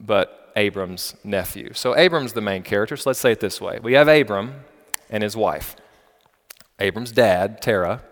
but 0.00 0.52
Abram's 0.56 1.14
nephew. 1.24 1.72
So 1.74 1.96
Abram's 1.96 2.32
the 2.32 2.40
main 2.40 2.62
character. 2.62 2.96
So 2.96 3.10
let's 3.10 3.20
say 3.20 3.32
it 3.32 3.40
this 3.40 3.60
way 3.60 3.78
we 3.82 3.94
have 3.94 4.08
Abram 4.08 4.64
and 5.10 5.22
his 5.22 5.36
wife, 5.36 5.76
Abram's 6.78 7.12
dad, 7.12 7.60
Terah, 7.60 8.02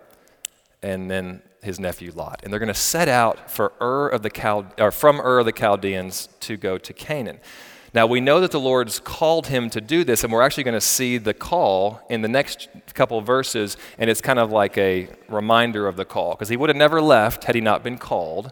and 0.83 1.11
then 1.11 1.43
his 1.63 1.79
nephew 1.79 2.13
Lot. 2.15 2.41
And 2.43 2.53
they're 2.53 2.61
going 2.61 2.67
to 2.67 2.75
set 2.75 3.09
out 3.09 3.51
for 3.51 3.73
Ur 3.81 4.09
of 4.09 4.23
the 4.23 4.31
Chal- 4.31 4.73
or 4.79 4.91
from 4.91 5.21
Ur 5.21 5.41
of 5.41 5.47
the 5.47 5.53
Chaldeans 5.53 6.29
to 6.41 6.57
go 6.57 6.77
to 6.79 6.93
Canaan. 6.93 7.39
Now, 7.95 8.07
we 8.07 8.21
know 8.23 8.41
that 8.41 8.51
the 8.51 8.61
Lord's 8.61 8.99
called 8.99 9.49
him 9.49 9.69
to 9.71 9.81
do 9.81 10.03
this, 10.03 10.25
and 10.25 10.33
we're 10.33 10.41
actually 10.41 10.65
going 10.65 10.75
to 10.75 10.81
see 10.81 11.19
the 11.19 11.35
call 11.35 12.01
in 12.09 12.23
the 12.23 12.29
next 12.29 12.69
couple 12.95 13.21
verses, 13.21 13.77
and 13.99 14.09
it's 14.09 14.23
kind 14.23 14.39
of 14.39 14.51
like 14.51 14.79
a 14.79 15.09
reminder 15.29 15.87
of 15.87 15.97
the 15.97 16.07
call, 16.07 16.31
because 16.31 16.49
he 16.49 16.57
would 16.57 16.71
have 16.71 16.77
never 16.77 17.03
left 17.03 17.45
had 17.45 17.55
he 17.55 17.61
not 17.61 17.85
been 17.85 17.99
called. 17.99 18.51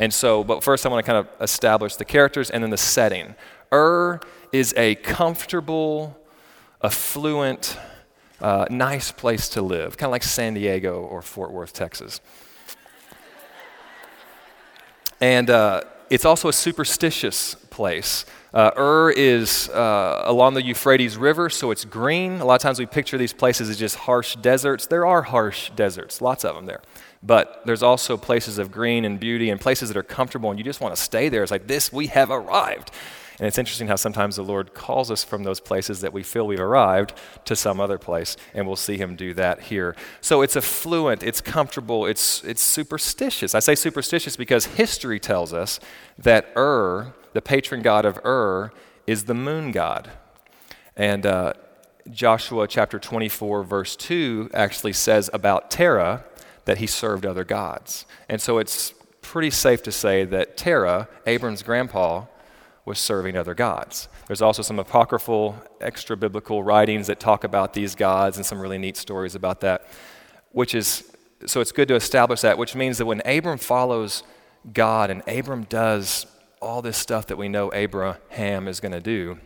And 0.00 0.14
so, 0.14 0.42
but 0.42 0.64
first, 0.64 0.86
I 0.86 0.88
want 0.88 1.04
to 1.04 1.12
kind 1.12 1.18
of 1.18 1.42
establish 1.42 1.96
the 1.96 2.06
characters 2.06 2.50
and 2.50 2.62
then 2.62 2.70
the 2.70 2.78
setting. 2.78 3.34
Ur 3.70 4.18
is 4.50 4.72
a 4.74 4.94
comfortable, 4.94 6.18
affluent, 6.82 7.78
uh, 8.40 8.64
nice 8.70 9.12
place 9.12 9.50
to 9.50 9.60
live, 9.60 9.98
kind 9.98 10.08
of 10.08 10.12
like 10.12 10.22
San 10.22 10.54
Diego 10.54 11.02
or 11.02 11.20
Fort 11.20 11.52
Worth, 11.52 11.74
Texas. 11.74 12.22
And 15.20 15.50
uh, 15.50 15.82
it's 16.08 16.24
also 16.24 16.48
a 16.48 16.52
superstitious 16.54 17.54
place. 17.68 18.24
Uh, 18.54 18.70
Ur 18.78 19.10
is 19.10 19.68
uh, 19.68 20.22
along 20.24 20.54
the 20.54 20.62
Euphrates 20.62 21.18
River, 21.18 21.50
so 21.50 21.70
it's 21.70 21.84
green. 21.84 22.40
A 22.40 22.46
lot 22.46 22.54
of 22.54 22.62
times 22.62 22.78
we 22.78 22.86
picture 22.86 23.18
these 23.18 23.34
places 23.34 23.68
as 23.68 23.76
just 23.76 23.96
harsh 23.96 24.34
deserts. 24.36 24.86
There 24.86 25.04
are 25.04 25.20
harsh 25.20 25.70
deserts, 25.76 26.22
lots 26.22 26.42
of 26.42 26.54
them 26.54 26.64
there. 26.64 26.80
But 27.22 27.62
there's 27.66 27.82
also 27.82 28.16
places 28.16 28.58
of 28.58 28.72
green 28.72 29.04
and 29.04 29.20
beauty 29.20 29.50
and 29.50 29.60
places 29.60 29.88
that 29.88 29.96
are 29.96 30.02
comfortable, 30.02 30.50
and 30.50 30.58
you 30.58 30.64
just 30.64 30.80
want 30.80 30.94
to 30.94 31.00
stay 31.00 31.28
there. 31.28 31.42
It's 31.42 31.52
like, 31.52 31.66
this, 31.66 31.92
we 31.92 32.06
have 32.06 32.30
arrived. 32.30 32.90
And 33.38 33.46
it's 33.46 33.58
interesting 33.58 33.88
how 33.88 33.96
sometimes 33.96 34.36
the 34.36 34.42
Lord 34.42 34.74
calls 34.74 35.10
us 35.10 35.24
from 35.24 35.44
those 35.44 35.60
places 35.60 36.02
that 36.02 36.12
we 36.12 36.22
feel 36.22 36.46
we've 36.46 36.60
arrived 36.60 37.14
to 37.46 37.56
some 37.56 37.80
other 37.80 37.98
place, 37.98 38.36
and 38.54 38.66
we'll 38.66 38.76
see 38.76 38.98
Him 38.98 39.16
do 39.16 39.34
that 39.34 39.62
here. 39.62 39.96
So 40.20 40.42
it's 40.42 40.56
affluent, 40.56 41.22
it's 41.22 41.40
comfortable, 41.40 42.06
it's, 42.06 42.42
it's 42.44 42.62
superstitious. 42.62 43.54
I 43.54 43.60
say 43.60 43.74
superstitious 43.74 44.36
because 44.36 44.66
history 44.66 45.18
tells 45.18 45.54
us 45.54 45.80
that 46.18 46.52
Ur, 46.56 47.14
the 47.32 47.42
patron 47.42 47.82
god 47.82 48.04
of 48.04 48.18
Ur, 48.24 48.72
is 49.06 49.24
the 49.24 49.34
moon 49.34 49.72
god. 49.72 50.10
And 50.94 51.24
uh, 51.24 51.54
Joshua 52.10 52.66
chapter 52.66 52.98
24, 52.98 53.62
verse 53.62 53.96
2 53.96 54.50
actually 54.52 54.92
says 54.92 55.30
about 55.32 55.70
Terah 55.70 56.24
that 56.70 56.78
he 56.78 56.86
served 56.86 57.26
other 57.26 57.42
gods. 57.42 58.06
And 58.28 58.40
so 58.40 58.58
it's 58.58 58.94
pretty 59.22 59.50
safe 59.50 59.82
to 59.82 59.90
say 59.90 60.24
that 60.26 60.56
Terah, 60.56 61.08
Abram's 61.26 61.64
grandpa, 61.64 62.26
was 62.84 63.00
serving 63.00 63.36
other 63.36 63.54
gods. 63.54 64.08
There's 64.28 64.40
also 64.40 64.62
some 64.62 64.78
apocryphal, 64.78 65.56
extra 65.80 66.16
biblical 66.16 66.62
writings 66.62 67.08
that 67.08 67.18
talk 67.18 67.42
about 67.42 67.74
these 67.74 67.96
gods 67.96 68.36
and 68.36 68.46
some 68.46 68.60
really 68.60 68.78
neat 68.78 68.96
stories 68.96 69.34
about 69.34 69.62
that, 69.62 69.84
which 70.52 70.76
is, 70.76 71.12
so 71.44 71.60
it's 71.60 71.72
good 71.72 71.88
to 71.88 71.96
establish 71.96 72.40
that, 72.42 72.56
which 72.56 72.76
means 72.76 72.98
that 72.98 73.06
when 73.06 73.20
Abram 73.26 73.58
follows 73.58 74.22
God 74.72 75.10
and 75.10 75.26
Abram 75.26 75.64
does 75.64 76.24
all 76.62 76.82
this 76.82 76.96
stuff 76.96 77.26
that 77.26 77.36
we 77.36 77.48
know 77.48 77.72
Abraham 77.74 78.68
is 78.68 78.78
going 78.78 78.92
to 78.92 79.00
do, 79.00 79.40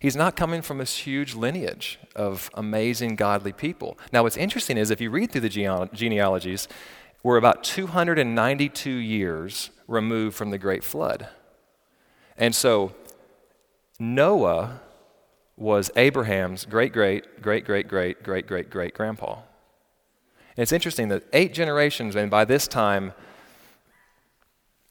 he's 0.00 0.16
not 0.16 0.34
coming 0.34 0.62
from 0.62 0.78
this 0.78 0.96
huge 0.96 1.34
lineage 1.34 2.00
of 2.16 2.50
amazing 2.54 3.14
godly 3.14 3.52
people. 3.52 3.96
Now, 4.12 4.24
what's 4.24 4.36
interesting 4.36 4.76
is 4.76 4.90
if 4.90 5.00
you 5.00 5.10
read 5.10 5.30
through 5.30 5.42
the 5.42 5.88
genealogies, 5.92 6.66
we're 7.22 7.36
about 7.36 7.62
292 7.62 8.90
years 8.90 9.70
removed 9.86 10.34
from 10.36 10.50
the 10.50 10.58
great 10.58 10.82
flood. 10.82 11.28
And 12.36 12.54
so 12.54 12.94
Noah 13.98 14.80
was 15.56 15.90
Abraham's 15.94 16.64
great, 16.64 16.92
great, 16.92 17.42
great, 17.42 17.66
great, 17.66 17.86
great, 17.86 18.22
great, 18.22 18.46
great, 18.46 18.70
great 18.70 18.94
grandpa. 18.94 19.34
And 20.56 20.62
it's 20.62 20.72
interesting 20.72 21.08
that 21.08 21.24
eight 21.34 21.52
generations, 21.52 22.16
and 22.16 22.30
by 22.30 22.46
this 22.46 22.66
time, 22.66 23.12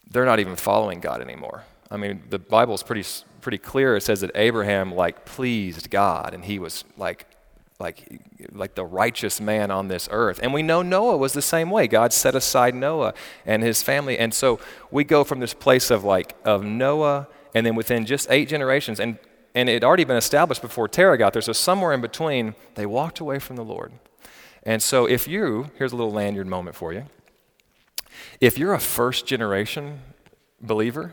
they're 0.08 0.24
not 0.24 0.38
even 0.38 0.54
following 0.54 1.00
God 1.00 1.20
anymore. 1.20 1.64
I 1.90 1.96
mean, 1.96 2.22
the 2.30 2.38
Bible's 2.38 2.84
pretty, 2.84 3.04
pretty 3.40 3.58
clear. 3.58 3.96
It 3.96 4.02
says 4.02 4.20
that 4.20 4.30
Abraham, 4.34 4.94
like, 4.94 5.24
pleased 5.24 5.90
God, 5.90 6.34
and 6.34 6.44
he 6.44 6.58
was, 6.58 6.84
like, 6.96 7.26
like, 7.78 8.22
like 8.52 8.74
the 8.74 8.84
righteous 8.84 9.40
man 9.40 9.70
on 9.70 9.88
this 9.88 10.08
earth. 10.12 10.38
And 10.42 10.52
we 10.52 10.62
know 10.62 10.82
Noah 10.82 11.16
was 11.16 11.32
the 11.32 11.42
same 11.42 11.70
way. 11.70 11.88
God 11.88 12.12
set 12.12 12.34
aside 12.34 12.74
Noah 12.74 13.14
and 13.46 13.62
his 13.62 13.82
family. 13.82 14.18
And 14.18 14.34
so 14.34 14.60
we 14.90 15.02
go 15.02 15.24
from 15.24 15.40
this 15.40 15.54
place 15.54 15.90
of, 15.90 16.04
like, 16.04 16.36
of 16.44 16.62
Noah, 16.62 17.26
and 17.54 17.64
then 17.66 17.74
within 17.74 18.06
just 18.06 18.30
eight 18.30 18.48
generations, 18.48 19.00
and, 19.00 19.18
and 19.54 19.68
it 19.68 19.72
had 19.72 19.84
already 19.84 20.04
been 20.04 20.16
established 20.16 20.62
before 20.62 20.88
Terah 20.88 21.18
got 21.18 21.32
there, 21.32 21.42
so 21.42 21.52
somewhere 21.52 21.92
in 21.92 22.00
between, 22.00 22.54
they 22.74 22.86
walked 22.86 23.18
away 23.18 23.38
from 23.38 23.56
the 23.56 23.64
Lord. 23.64 23.92
And 24.62 24.82
so 24.82 25.06
if 25.06 25.26
you, 25.26 25.70
here's 25.78 25.92
a 25.92 25.96
little 25.96 26.12
lanyard 26.12 26.46
moment 26.46 26.76
for 26.76 26.92
you. 26.92 27.06
If 28.40 28.58
you're 28.58 28.74
a 28.74 28.80
first 28.80 29.26
generation 29.26 30.00
believer, 30.60 31.12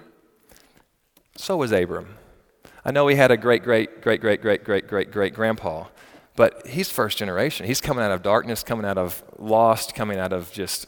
so 1.38 1.56
was 1.56 1.72
Abram. 1.72 2.18
I 2.84 2.92
know 2.92 3.08
he 3.08 3.16
had 3.16 3.32
a 3.32 3.38
great, 3.38 3.64
great, 3.64 4.02
great, 4.02 4.22
great, 4.22 4.42
great, 4.42 4.64
great, 4.64 4.88
great, 4.88 5.12
great 5.12 5.34
grandpa, 5.34 5.86
but 6.36 6.68
he's 6.68 6.90
first 6.90 7.18
generation. 7.18 7.66
He's 7.66 7.82
coming 7.82 8.04
out 8.04 8.12
of 8.12 8.22
darkness, 8.24 8.64
coming 8.64 8.86
out 8.86 8.98
of 8.98 9.24
lost, 9.38 9.96
coming 9.96 10.20
out 10.20 10.34
of 10.34 10.52
just 10.52 10.88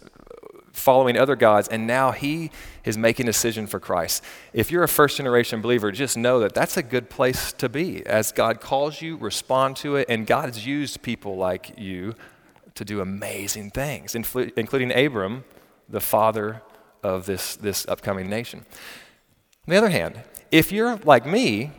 following 0.74 1.18
other 1.18 1.36
gods, 1.36 1.68
and 1.68 1.86
now 1.86 2.12
he 2.12 2.51
is 2.86 2.98
making 2.98 3.27
a 3.27 3.29
decision 3.32 3.68
for 3.68 3.79
Christ. 3.79 4.24
If 4.53 4.72
you're 4.72 4.84
a 4.84 4.88
first 4.88 5.18
generation 5.18 5.62
believer, 5.62 5.91
just 5.91 6.18
know 6.18 6.39
that 6.39 6.53
that's 6.53 6.77
a 6.77 6.84
good 6.84 7.10
place 7.10 7.51
to 7.53 7.70
be. 7.70 8.06
As 8.06 8.32
God 8.32 8.62
calls 8.62 9.01
you, 9.01 9.18
respond 9.18 9.75
to 9.77 9.98
it, 9.98 10.08
and 10.10 10.25
God 10.25 10.46
has 10.46 10.65
used 10.65 11.01
people 11.01 11.36
like 11.36 11.77
you 11.77 12.15
to 12.75 12.86
do 12.86 13.01
amazing 13.01 13.72
things, 13.72 14.15
including 14.15 14.98
Abram, 14.98 15.44
the 15.89 16.00
father 16.00 16.62
of 17.03 17.25
this, 17.25 17.56
this 17.58 17.86
upcoming 17.88 18.29
nation. 18.29 18.65
On 19.69 19.71
the 19.71 19.77
other 19.77 19.89
hand, 19.89 20.23
if 20.49 20.71
you're 20.71 20.95
like 21.03 21.27
me 21.27 21.71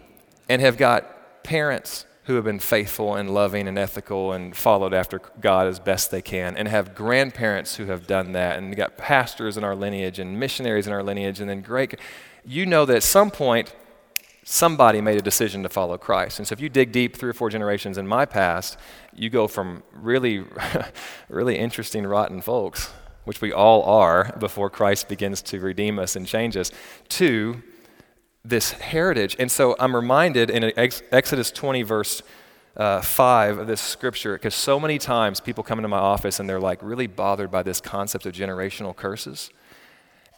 and 0.49 0.63
have 0.63 0.77
got 0.77 1.43
parents 1.43 2.07
who 2.27 2.37
have 2.37 2.45
been 2.45 2.61
faithful 2.61 3.17
and 3.17 3.35
loving 3.35 3.67
and 3.67 3.77
ethical 3.77 4.33
and 4.33 4.57
followed 4.57 4.95
after 4.95 5.21
God 5.41 5.67
as 5.67 5.81
best 5.81 6.13
they 6.13 6.23
can, 6.23 6.57
and 6.57 6.69
have 6.69 6.95
grandparents 6.95 7.75
who 7.75 7.87
have 7.87 8.07
done 8.07 8.31
that, 8.31 8.59
and 8.59 8.77
got 8.77 8.97
pastors 8.97 9.57
in 9.57 9.65
our 9.65 9.75
lineage 9.75 10.21
and 10.21 10.39
missionaries 10.39 10.87
in 10.87 10.93
our 10.93 11.03
lineage, 11.03 11.41
and 11.41 11.51
then 11.51 11.63
great, 11.63 11.97
you 12.45 12.65
know 12.65 12.85
that 12.85 12.95
at 12.95 13.03
some 13.03 13.29
point, 13.29 13.75
somebody 14.45 15.01
made 15.01 15.19
a 15.19 15.23
decision 15.23 15.65
to 15.65 15.69
follow 15.69 15.99
Christ. 15.99 16.39
And 16.39 16.47
so 16.47 16.53
if 16.53 16.61
you 16.61 16.69
dig 16.69 16.93
deep 16.93 17.17
three 17.17 17.31
or 17.31 17.35
four 17.35 17.51
generations 17.51 17.99
in 17.99 18.07
my 18.07 18.25
past, 18.25 18.79
you 19.13 19.31
go 19.31 19.49
from 19.49 19.83
really, 19.93 20.45
really 21.29 21.59
interesting, 21.59 22.07
rotten 22.07 22.41
folks, 22.41 22.93
which 23.25 23.41
we 23.41 23.53
all 23.53 23.83
are 23.83 24.33
before 24.39 24.71
Christ 24.71 25.09
begins 25.09 25.43
to 25.43 25.59
redeem 25.59 25.99
us 25.99 26.15
and 26.15 26.25
change 26.25 26.57
us, 26.57 26.71
to 27.09 27.65
this 28.45 28.73
heritage. 28.73 29.37
And 29.39 29.51
so 29.51 29.77
I'm 29.79 29.95
reminded 29.95 30.51
in 30.51 30.73
Exodus 30.77 31.51
20, 31.51 31.83
verse 31.83 32.23
uh, 32.77 33.01
5 33.01 33.59
of 33.59 33.67
this 33.67 33.81
scripture, 33.81 34.35
because 34.35 34.55
so 34.55 34.81
many 34.81 34.99
times 34.99 35.41
people 35.41 35.63
come 35.63 35.79
into 35.79 35.89
my 35.89 35.99
office 35.99 36.41
and 36.41 36.49
they're 36.49 36.61
like 36.61 36.83
really 36.83 37.07
bothered 37.07 37.51
by 37.51 37.63
this 37.63 37.81
concept 37.81 38.27
of 38.27 38.33
generational 38.33 38.95
curses. 38.95 39.51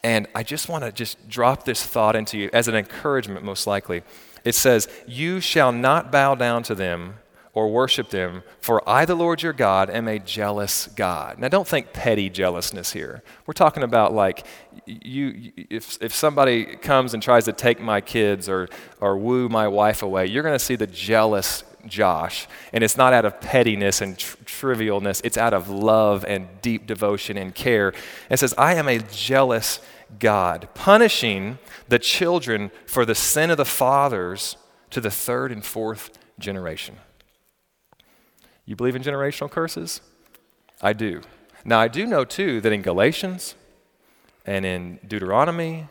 And 0.03 0.27
I 0.35 0.43
just 0.43 0.67
want 0.67 0.83
to 0.83 0.91
just 0.91 1.29
drop 1.29 1.63
this 1.63 1.85
thought 1.85 2.15
into 2.15 2.37
you 2.37 2.49
as 2.51 2.67
an 2.67 2.75
encouragement, 2.75 3.45
most 3.45 3.65
likely. 3.65 4.03
It 4.43 4.55
says, 4.55 4.89
You 5.07 5.39
shall 5.39 5.71
not 5.71 6.11
bow 6.11 6.35
down 6.35 6.63
to 6.63 6.75
them 6.75 7.15
or 7.53 7.69
worship 7.69 8.09
them, 8.09 8.43
for 8.59 8.87
I, 8.89 9.05
the 9.05 9.15
Lord 9.15 9.43
your 9.43 9.53
God, 9.53 9.89
am 9.89 10.07
a 10.07 10.17
jealous 10.17 10.87
God. 10.87 11.37
Now, 11.37 11.49
don't 11.49 11.67
think 11.67 11.93
petty 11.93 12.29
jealousness 12.29 12.93
here. 12.93 13.21
We're 13.45 13.53
talking 13.53 13.83
about 13.83 14.11
like, 14.13 14.45
you, 14.85 15.51
if, 15.55 16.01
if 16.01 16.15
somebody 16.15 16.65
comes 16.65 17.13
and 17.13 17.21
tries 17.21 17.45
to 17.45 17.53
take 17.53 17.79
my 17.79 18.01
kids 18.01 18.49
or, 18.49 18.69
or 18.99 19.17
woo 19.17 19.49
my 19.49 19.67
wife 19.67 20.01
away, 20.01 20.25
you're 20.25 20.43
going 20.43 20.57
to 20.57 20.63
see 20.63 20.75
the 20.75 20.87
jealous 20.87 21.63
Josh. 21.85 22.47
And 22.71 22.83
it's 22.83 22.97
not 22.97 23.13
out 23.13 23.25
of 23.25 23.39
pettiness 23.39 24.01
and 24.01 24.17
tr- 24.17 24.37
trivialness, 24.45 25.21
it's 25.23 25.37
out 25.37 25.53
of 25.53 25.69
love 25.69 26.25
and 26.25 26.47
deep 26.61 26.87
devotion 26.87 27.37
and 27.37 27.53
care. 27.53 27.93
It 28.29 28.39
says, 28.39 28.53
I 28.57 28.75
am 28.75 28.87
a 28.87 28.99
jealous 28.99 29.79
God, 30.19 30.69
punishing 30.73 31.59
the 31.87 31.99
children 31.99 32.71
for 32.87 33.05
the 33.05 33.15
sin 33.15 33.51
of 33.51 33.57
the 33.57 33.65
fathers 33.65 34.57
to 34.91 35.01
the 35.01 35.11
third 35.11 35.51
and 35.51 35.63
fourth 35.63 36.11
generation. 36.39 36.95
You 38.65 38.75
believe 38.75 38.95
in 38.95 39.01
generational 39.01 39.51
curses? 39.51 40.01
I 40.81 40.93
do. 40.93 41.21
Now, 41.65 41.79
I 41.79 41.87
do 41.87 42.05
know 42.05 42.25
too 42.25 42.61
that 42.61 42.71
in 42.71 42.81
Galatians 42.81 43.55
and 44.45 44.65
in 44.65 44.99
Deuteronomy 45.07 45.87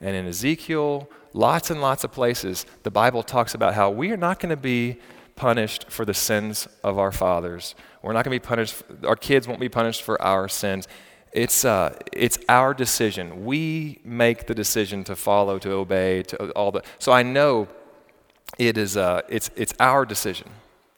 and 0.00 0.16
in 0.16 0.26
Ezekiel, 0.26 1.08
lots 1.32 1.70
and 1.70 1.80
lots 1.80 2.04
of 2.04 2.12
places, 2.12 2.66
the 2.82 2.90
Bible 2.90 3.22
talks 3.22 3.54
about 3.54 3.74
how 3.74 3.90
we 3.90 4.10
are 4.10 4.16
not 4.16 4.38
going 4.40 4.50
to 4.50 4.56
be 4.56 4.98
punished 5.36 5.90
for 5.90 6.04
the 6.04 6.14
sins 6.14 6.68
of 6.82 6.98
our 6.98 7.10
fathers. 7.10 7.74
We're 8.02 8.12
not 8.12 8.24
going 8.24 8.38
to 8.38 8.42
be 8.42 8.46
punished, 8.46 8.82
our 9.04 9.16
kids 9.16 9.48
won't 9.48 9.60
be 9.60 9.68
punished 9.68 10.02
for 10.02 10.20
our 10.22 10.48
sins. 10.48 10.86
It's, 11.32 11.64
uh, 11.64 11.98
it's 12.12 12.38
our 12.48 12.74
decision. 12.74 13.44
We 13.44 14.00
make 14.04 14.46
the 14.46 14.54
decision 14.54 15.02
to 15.04 15.16
follow, 15.16 15.58
to 15.58 15.72
obey, 15.72 16.22
to 16.24 16.50
all 16.52 16.70
the. 16.70 16.82
So 17.00 17.10
I 17.10 17.24
know 17.24 17.66
it 18.56 18.78
is, 18.78 18.96
uh, 18.96 19.22
it's, 19.28 19.50
it's 19.56 19.74
our 19.80 20.04
decision. 20.06 20.48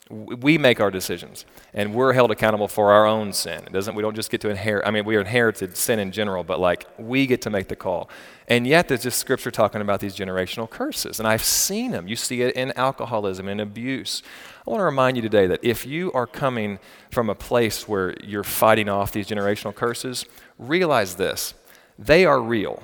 We 0.09 0.57
make 0.57 0.79
our 0.79 0.93
decisions, 0.93 1.45
and 1.75 1.93
we're 1.93 2.13
held 2.13 2.31
accountable 2.31 2.69
for 2.69 2.93
our 2.93 3.07
own 3.07 3.33
sin. 3.33 3.65
It 3.67 3.73
doesn't. 3.73 3.97
We 3.97 4.03
don't 4.03 4.15
just 4.15 4.31
get 4.31 4.41
to 4.43 4.49
inherit. 4.49 4.87
I 4.87 4.93
mean, 4.93 5.05
we 5.05 5.17
are 5.17 5.21
inherited 5.21 5.77
sin 5.77 5.99
in 5.99 6.13
general, 6.13 6.45
but 6.45 6.61
like 6.61 6.87
we 6.97 7.27
get 7.27 7.43
to 7.43 7.51
make 7.51 7.67
the 7.67 7.75
call. 7.75 8.09
And 8.47 8.69
yet, 8.69 8.87
there's 8.87 9.03
just 9.03 9.19
scripture 9.19 9.51
talking 9.51 9.81
about 9.81 9.99
these 9.99 10.15
generational 10.15 10.71
curses, 10.71 11.19
and 11.19 11.27
I've 11.27 11.43
seen 11.43 11.91
them. 11.91 12.07
You 12.07 12.15
see 12.15 12.43
it 12.43 12.55
in 12.55 12.73
alcoholism 12.77 13.49
and 13.49 13.61
abuse. 13.61 14.23
I 14.65 14.71
want 14.71 14.79
to 14.79 14.85
remind 14.85 15.17
you 15.17 15.23
today 15.25 15.49
that 15.49 15.59
if 15.65 15.85
you 15.85 16.13
are 16.13 16.29
coming 16.29 16.79
from 17.11 17.29
a 17.29 17.35
place 17.35 17.89
where 17.89 18.15
you're 18.23 18.45
fighting 18.45 18.89
off 18.89 19.11
these 19.11 19.27
generational 19.27 19.75
curses, 19.75 20.25
realize 20.57 21.17
this: 21.17 21.55
they 21.99 22.25
are 22.25 22.41
real. 22.41 22.81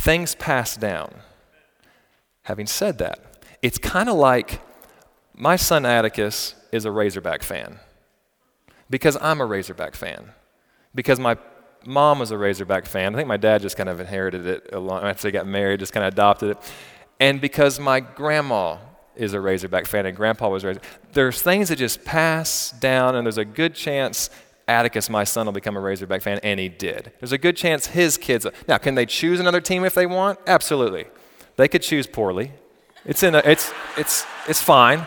Things 0.00 0.34
pass 0.36 0.78
down. 0.78 1.16
Having 2.44 2.68
said 2.68 2.96
that, 2.96 3.18
it's 3.60 3.76
kind 3.76 4.08
of 4.08 4.16
like 4.16 4.62
my 5.34 5.56
son 5.56 5.84
Atticus 5.84 6.54
is 6.72 6.84
a 6.84 6.90
Razorback 6.90 7.42
fan 7.42 7.78
because 8.90 9.16
I'm 9.20 9.40
a 9.40 9.46
Razorback 9.46 9.94
fan. 9.94 10.32
Because 10.94 11.20
my 11.20 11.36
mom 11.86 12.18
was 12.18 12.30
a 12.30 12.38
Razorback 12.38 12.86
fan. 12.86 13.14
I 13.14 13.18
think 13.18 13.28
my 13.28 13.36
dad 13.36 13.62
just 13.62 13.76
kind 13.76 13.88
of 13.88 14.00
inherited 14.00 14.46
it 14.46 14.70
along, 14.72 15.04
after 15.04 15.22
they 15.22 15.32
got 15.32 15.46
married, 15.46 15.80
just 15.80 15.92
kind 15.92 16.04
of 16.04 16.12
adopted 16.12 16.50
it. 16.50 16.72
And 17.20 17.40
because 17.40 17.78
my 17.78 18.00
grandma 18.00 18.78
is 19.16 19.34
a 19.34 19.40
Razorback 19.40 19.86
fan 19.86 20.06
and 20.06 20.16
grandpa 20.16 20.48
was 20.48 20.64
Razorback. 20.64 20.90
There's 21.12 21.40
things 21.40 21.68
that 21.68 21.76
just 21.76 22.04
pass 22.04 22.72
down, 22.72 23.14
and 23.14 23.26
there's 23.26 23.38
a 23.38 23.44
good 23.44 23.74
chance 23.74 24.30
Atticus, 24.68 25.10
my 25.10 25.24
son, 25.24 25.46
will 25.46 25.52
become 25.52 25.76
a 25.76 25.80
Razorback 25.80 26.22
fan, 26.22 26.38
and 26.42 26.60
he 26.60 26.68
did. 26.68 27.12
There's 27.20 27.32
a 27.32 27.38
good 27.38 27.56
chance 27.56 27.86
his 27.86 28.16
kids. 28.16 28.46
Now, 28.68 28.78
can 28.78 28.94
they 28.94 29.06
choose 29.06 29.40
another 29.40 29.60
team 29.60 29.84
if 29.84 29.94
they 29.94 30.06
want? 30.06 30.38
Absolutely. 30.46 31.06
They 31.56 31.68
could 31.68 31.82
choose 31.82 32.06
poorly. 32.06 32.52
It's 33.04 33.22
in 33.22 33.34
a, 33.34 33.38
it's 33.38 33.72
it's 33.96 34.24
it's 34.46 34.62
fine. 34.62 35.06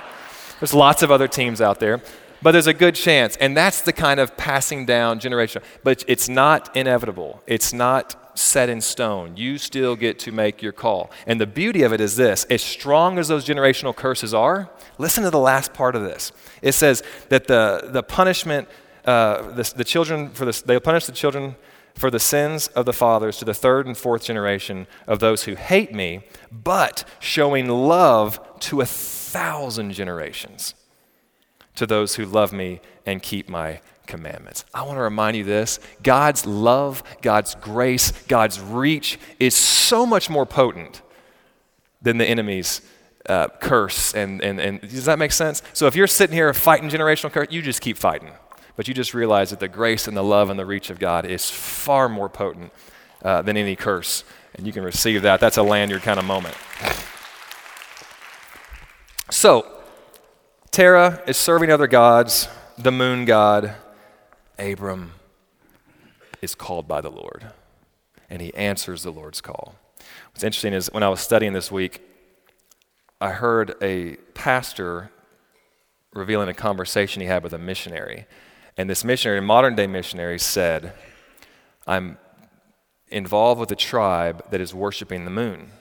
There's 0.65 0.73
lots 0.73 1.03
of 1.03 1.11
other 1.11 1.27
teams 1.27 1.61
out 1.61 1.79
there, 1.79 2.01
but 2.41 2.53
there's 2.53 2.65
a 2.65 2.73
good 2.73 2.95
chance. 2.95 3.35
And 3.35 3.55
that's 3.55 3.81
the 3.81 3.93
kind 3.93 4.19
of 4.19 4.35
passing 4.35 4.87
down 4.87 5.19
generation. 5.19 5.61
But 5.83 6.03
it's 6.07 6.27
not 6.27 6.75
inevitable, 6.75 7.43
it's 7.45 7.71
not 7.71 8.15
set 8.33 8.67
in 8.67 8.81
stone. 8.81 9.37
You 9.37 9.59
still 9.59 9.95
get 9.95 10.17
to 10.21 10.31
make 10.31 10.63
your 10.63 10.71
call. 10.71 11.11
And 11.27 11.39
the 11.39 11.45
beauty 11.45 11.83
of 11.83 11.93
it 11.93 12.01
is 12.01 12.15
this 12.15 12.45
as 12.45 12.63
strong 12.63 13.19
as 13.19 13.27
those 13.27 13.45
generational 13.45 13.95
curses 13.95 14.33
are, 14.33 14.71
listen 14.97 15.23
to 15.23 15.29
the 15.29 15.37
last 15.37 15.71
part 15.71 15.95
of 15.95 16.01
this. 16.01 16.31
It 16.63 16.71
says 16.71 17.03
that 17.29 17.45
the, 17.45 17.87
the 17.91 18.01
punishment, 18.01 18.67
uh, 19.05 19.51
the, 19.51 19.71
the 19.77 19.83
children, 19.83 20.31
for 20.31 20.45
the, 20.45 20.63
they'll 20.65 20.79
punish 20.79 21.05
the 21.05 21.11
children 21.11 21.57
for 21.93 22.09
the 22.09 22.19
sins 22.19 22.69
of 22.69 22.87
the 22.87 22.91
fathers 22.91 23.37
to 23.37 23.45
the 23.45 23.53
third 23.53 23.85
and 23.85 23.95
fourth 23.95 24.23
generation 24.23 24.87
of 25.05 25.19
those 25.19 25.43
who 25.43 25.53
hate 25.53 25.93
me, 25.93 26.23
but 26.51 27.07
showing 27.19 27.69
love 27.69 28.39
to 28.61 28.81
a 28.81 28.85
thousand 29.35 29.91
generations 29.91 30.75
to 31.75 31.85
those 31.85 32.15
who 32.15 32.25
love 32.25 32.53
me 32.53 32.79
and 33.05 33.21
keep 33.21 33.49
my 33.49 33.81
commandments. 34.07 34.63
I 34.73 34.83
want 34.83 34.97
to 34.97 35.01
remind 35.01 35.35
you 35.35 35.43
this 35.43 35.77
God's 36.01 36.45
love, 36.45 37.03
God's 37.21 37.53
grace, 37.55 38.11
God's 38.29 38.61
reach 38.61 39.19
is 39.37 39.53
so 39.53 40.05
much 40.05 40.29
more 40.29 40.45
potent 40.45 41.01
than 42.01 42.17
the 42.17 42.25
enemy's 42.25 42.79
uh, 43.27 43.49
curse. 43.59 44.15
And, 44.15 44.41
and, 44.41 44.57
and 44.61 44.79
does 44.79 45.03
that 45.03 45.19
make 45.19 45.33
sense? 45.33 45.61
So 45.73 45.85
if 45.87 45.97
you're 45.97 46.07
sitting 46.07 46.33
here 46.33 46.53
fighting 46.53 46.89
generational 46.89 47.29
curse, 47.29 47.47
you 47.51 47.61
just 47.61 47.81
keep 47.81 47.97
fighting. 47.97 48.31
But 48.77 48.87
you 48.87 48.93
just 48.93 49.13
realize 49.13 49.49
that 49.49 49.59
the 49.59 49.67
grace 49.67 50.07
and 50.07 50.15
the 50.15 50.23
love 50.23 50.49
and 50.49 50.57
the 50.57 50.65
reach 50.65 50.89
of 50.89 50.97
God 50.97 51.25
is 51.25 51.49
far 51.49 52.07
more 52.07 52.29
potent 52.29 52.71
uh, 53.21 53.41
than 53.41 53.57
any 53.57 53.75
curse. 53.75 54.23
And 54.53 54.65
you 54.65 54.71
can 54.71 54.83
receive 54.83 55.23
that. 55.23 55.41
That's 55.41 55.57
a 55.57 55.63
lanyard 55.63 56.03
kind 56.03 56.19
of 56.19 56.25
moment. 56.25 56.55
So, 59.31 59.65
Terah 60.69 61.23
is 61.25 61.35
serving 61.35 61.71
other 61.71 61.87
gods, 61.87 62.47
the 62.77 62.91
moon 62.91 63.25
god. 63.25 63.75
Abram 64.59 65.13
is 66.41 66.53
called 66.53 66.87
by 66.87 67.01
the 67.01 67.09
Lord, 67.09 67.47
and 68.29 68.41
he 68.41 68.53
answers 68.53 69.01
the 69.01 69.11
Lord's 69.11 69.41
call. 69.41 69.75
What's 70.31 70.43
interesting 70.43 70.73
is 70.73 70.91
when 70.93 71.01
I 71.01 71.09
was 71.09 71.21
studying 71.21 71.53
this 71.53 71.71
week, 71.71 72.01
I 73.19 73.31
heard 73.31 73.73
a 73.81 74.17
pastor 74.35 75.09
revealing 76.13 76.47
a 76.47 76.53
conversation 76.53 77.21
he 77.21 77.27
had 77.27 77.43
with 77.43 77.53
a 77.53 77.57
missionary. 77.57 78.27
And 78.77 78.89
this 78.89 79.03
missionary, 79.03 79.41
modern 79.41 79.75
day 79.75 79.87
missionary, 79.87 80.37
said, 80.37 80.93
I'm 81.87 82.19
involved 83.07 83.59
with 83.59 83.71
a 83.71 83.75
tribe 83.75 84.51
that 84.51 84.61
is 84.61 84.73
worshiping 84.73 85.25
the 85.25 85.31
moon. 85.31 85.71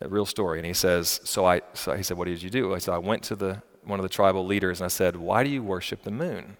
A 0.00 0.08
real 0.08 0.26
story. 0.26 0.58
And 0.58 0.66
he 0.66 0.72
says, 0.72 1.20
So 1.24 1.44
I 1.44 1.62
so 1.74 1.94
he 1.94 2.02
said, 2.02 2.16
What 2.16 2.26
did 2.26 2.42
you 2.42 2.50
do? 2.50 2.74
I 2.74 2.78
said, 2.78 2.94
I 2.94 2.98
went 2.98 3.22
to 3.24 3.36
the 3.36 3.62
one 3.84 3.98
of 3.98 4.02
the 4.02 4.08
tribal 4.08 4.46
leaders 4.46 4.80
and 4.80 4.86
I 4.86 4.88
said, 4.88 5.16
Why 5.16 5.42
do 5.44 5.50
you 5.50 5.62
worship 5.62 6.02
the 6.02 6.10
moon? 6.10 6.56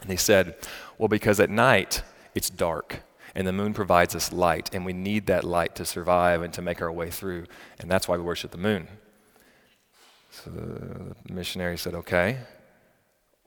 And 0.00 0.10
he 0.10 0.16
said, 0.16 0.56
Well, 0.98 1.08
because 1.08 1.38
at 1.40 1.50
night 1.50 2.02
it's 2.34 2.50
dark 2.50 3.02
and 3.34 3.46
the 3.46 3.52
moon 3.52 3.72
provides 3.72 4.14
us 4.14 4.32
light, 4.32 4.68
and 4.74 4.84
we 4.84 4.92
need 4.92 5.26
that 5.26 5.44
light 5.44 5.74
to 5.76 5.86
survive 5.86 6.42
and 6.42 6.52
to 6.52 6.60
make 6.60 6.82
our 6.82 6.92
way 6.92 7.10
through. 7.10 7.46
And 7.78 7.90
that's 7.90 8.06
why 8.06 8.16
we 8.16 8.22
worship 8.22 8.50
the 8.50 8.58
moon. 8.58 8.88
So 10.30 10.50
the 10.50 11.14
missionary 11.32 11.78
said, 11.78 11.94
Okay, 11.94 12.38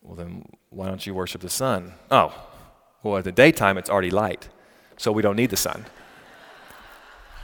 well, 0.02 0.16
then 0.16 0.46
why 0.70 0.88
don't 0.88 1.06
you 1.06 1.14
worship 1.14 1.42
the 1.42 1.50
sun? 1.50 1.94
Oh, 2.10 2.34
well, 3.04 3.18
at 3.18 3.24
the 3.24 3.32
daytime 3.32 3.78
it's 3.78 3.90
already 3.90 4.12
light, 4.12 4.50
so 4.98 5.12
we 5.12 5.22
don't 5.22 5.36
need 5.36 5.52
the 5.52 5.58
sun. 5.58 5.86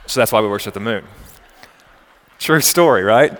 So 0.06 0.20
that's 0.20 0.32
why 0.32 0.40
we 0.40 0.48
worship 0.48 0.74
the 0.74 0.80
moon. 0.80 1.04
True 2.38 2.60
story, 2.60 3.02
right? 3.02 3.38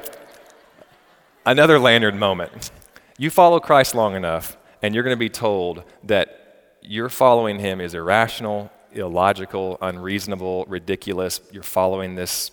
Another 1.45 1.78
lanyard 1.78 2.14
moment. 2.14 2.71
You 3.19 3.31
follow 3.31 3.61
Christ 3.61 3.95
long 3.95 4.14
enough, 4.14 4.57
and 4.81 4.95
you're 4.95 5.04
going 5.04 5.16
to 5.16 5.21
be 5.21 5.28
told 5.28 5.85
that 6.04 6.78
you're 6.83 7.09
following 7.09 7.59
him 7.59 7.81
is 7.81 7.95
irrational, 7.95 8.71
illogical, 8.92 9.78
unreasonable, 9.81 10.64
ridiculous. 10.69 11.40
You're 11.52 11.62
following 11.62 12.14
this 12.14 12.50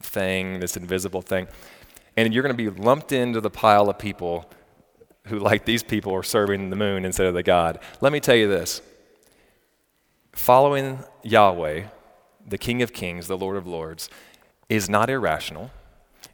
thing, 0.00 0.60
this 0.60 0.76
invisible 0.76 1.22
thing. 1.22 1.48
And 2.16 2.32
you're 2.32 2.42
going 2.42 2.56
to 2.56 2.70
be 2.70 2.70
lumped 2.70 3.12
into 3.12 3.40
the 3.40 3.50
pile 3.50 3.90
of 3.90 3.98
people 3.98 4.50
who, 5.26 5.38
like 5.38 5.64
these 5.64 5.82
people, 5.82 6.14
are 6.14 6.22
serving 6.22 6.70
the 6.70 6.76
moon 6.76 7.04
instead 7.04 7.26
of 7.26 7.34
the 7.34 7.42
God. 7.42 7.78
Let 8.00 8.12
me 8.12 8.20
tell 8.20 8.36
you 8.36 8.48
this 8.48 8.82
following 10.32 11.00
Yahweh, 11.22 11.84
the 12.46 12.58
King 12.58 12.82
of 12.82 12.92
Kings, 12.92 13.26
the 13.26 13.36
Lord 13.36 13.56
of 13.56 13.66
Lords, 13.66 14.08
is 14.68 14.88
not 14.88 15.10
irrational, 15.10 15.70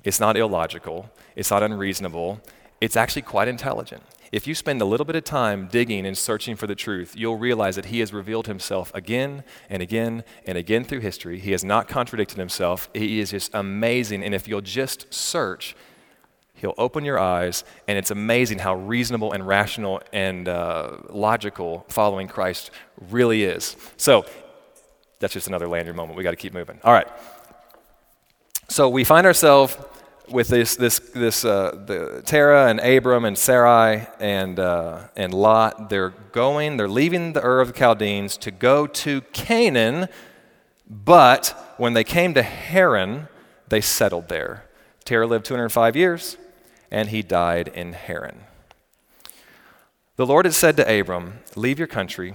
it's 0.05 0.21
not 0.21 0.37
illogical, 0.37 1.11
it's 1.37 1.51
not 1.51 1.63
unreasonable, 1.63 2.41
it's 2.81 2.97
actually 2.97 3.23
quite 3.23 3.49
intelligent. 3.49 4.03
If 4.33 4.47
you 4.47 4.55
spend 4.55 4.81
a 4.81 4.87
little 4.87 5.05
bit 5.05 5.15
of 5.15 5.25
time 5.25 5.69
digging 5.69 6.07
and 6.07 6.17
searching 6.17 6.57
for 6.57 6.67
the 6.67 6.75
truth, 6.75 7.15
you'll 7.15 7.37
realize 7.37 7.77
that 7.77 7.87
He 7.87 8.01
has 8.01 8.15
revealed 8.15 8.47
Himself 8.47 8.91
again 8.95 9.45
and 9.69 9.83
again 9.83 10.25
and 10.47 10.57
again 10.57 10.85
through 10.85 11.01
history. 11.01 11.39
He 11.39 11.53
has 11.53 11.63
not 11.63 11.87
contradicted 11.87 12.39
Himself. 12.39 12.89
He 12.95 13.21
is 13.21 13.31
just 13.31 13.51
amazing. 13.53 14.25
And 14.25 14.35
if 14.35 14.49
you'll 14.49 14.63
just 14.63 15.13
search, 15.13 15.77
He'll 16.55 16.75
open 16.79 17.05
your 17.05 17.19
eyes, 17.19 17.65
and 17.89 17.99
it's 17.99 18.11
amazing 18.11 18.61
how 18.61 18.77
reasonable 18.77 19.33
and 19.33 19.47
rational 19.47 20.01
and 20.13 20.49
uh, 20.49 20.97
logical 21.11 21.85
following 21.89 22.29
Christ 22.29 22.71
really 23.11 23.43
is. 23.43 23.77
So, 23.97 24.25
that's 25.23 25.33
just 25.33 25.47
another 25.47 25.69
lanyard 25.69 25.95
moment. 25.97 26.19
We 26.19 26.25
got 26.25 26.33
to 26.33 26.37
keep 26.37 26.53
moving. 26.53 26.81
All 26.83 26.93
right. 26.93 27.07
So, 28.69 28.89
we 28.89 29.05
find 29.05 29.27
ourselves 29.27 29.77
with 30.29 30.49
this, 30.49 30.77
this, 30.77 30.99
this 30.99 31.45
uh, 31.45 31.85
the 31.87 32.23
Terah 32.25 32.67
and 32.69 32.81
Abram 32.81 33.25
and 33.25 33.39
Sarai 33.39 34.07
and, 34.19 34.59
uh, 34.59 35.09
and 35.15 35.33
Lot, 35.33 35.91
they're 35.91 36.11
going, 36.33 36.77
they're 36.77 36.89
leaving 36.89 37.35
the 37.35 37.45
Ur 37.45 37.61
of 37.61 37.69
the 37.69 37.79
Chaldeans 37.79 38.37
to 38.39 38.51
go 38.51 38.87
to 38.87 39.21
Canaan, 39.33 40.09
but 40.89 41.75
when 41.77 41.93
they 41.93 42.05
came 42.05 42.35
to 42.35 42.43
Haran, 42.43 43.29
they 43.69 43.81
settled 43.81 44.29
there. 44.29 44.65
Terah 45.05 45.27
lived 45.27 45.45
205 45.45 45.97
years, 45.97 46.37
and 46.91 47.11
he 47.11 47.23
died 47.23 47.69
in 47.69 47.93
Haran. 47.93 48.41
The 50.17 50.27
Lord 50.27 50.45
had 50.45 50.55
said 50.55 50.77
to 50.77 51.01
Abram, 51.01 51.41
Leave 51.57 51.79
your 51.79 51.89
country, 51.89 52.35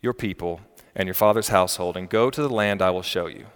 your 0.00 0.12
people, 0.12 0.60
and 0.96 1.06
your 1.06 1.14
father's 1.14 1.48
household, 1.48 1.96
and 1.96 2.08
go 2.08 2.30
to 2.30 2.42
the 2.42 2.48
land 2.48 2.82
I 2.82 2.90
will 2.90 3.02
show 3.02 3.26
you. 3.26 3.46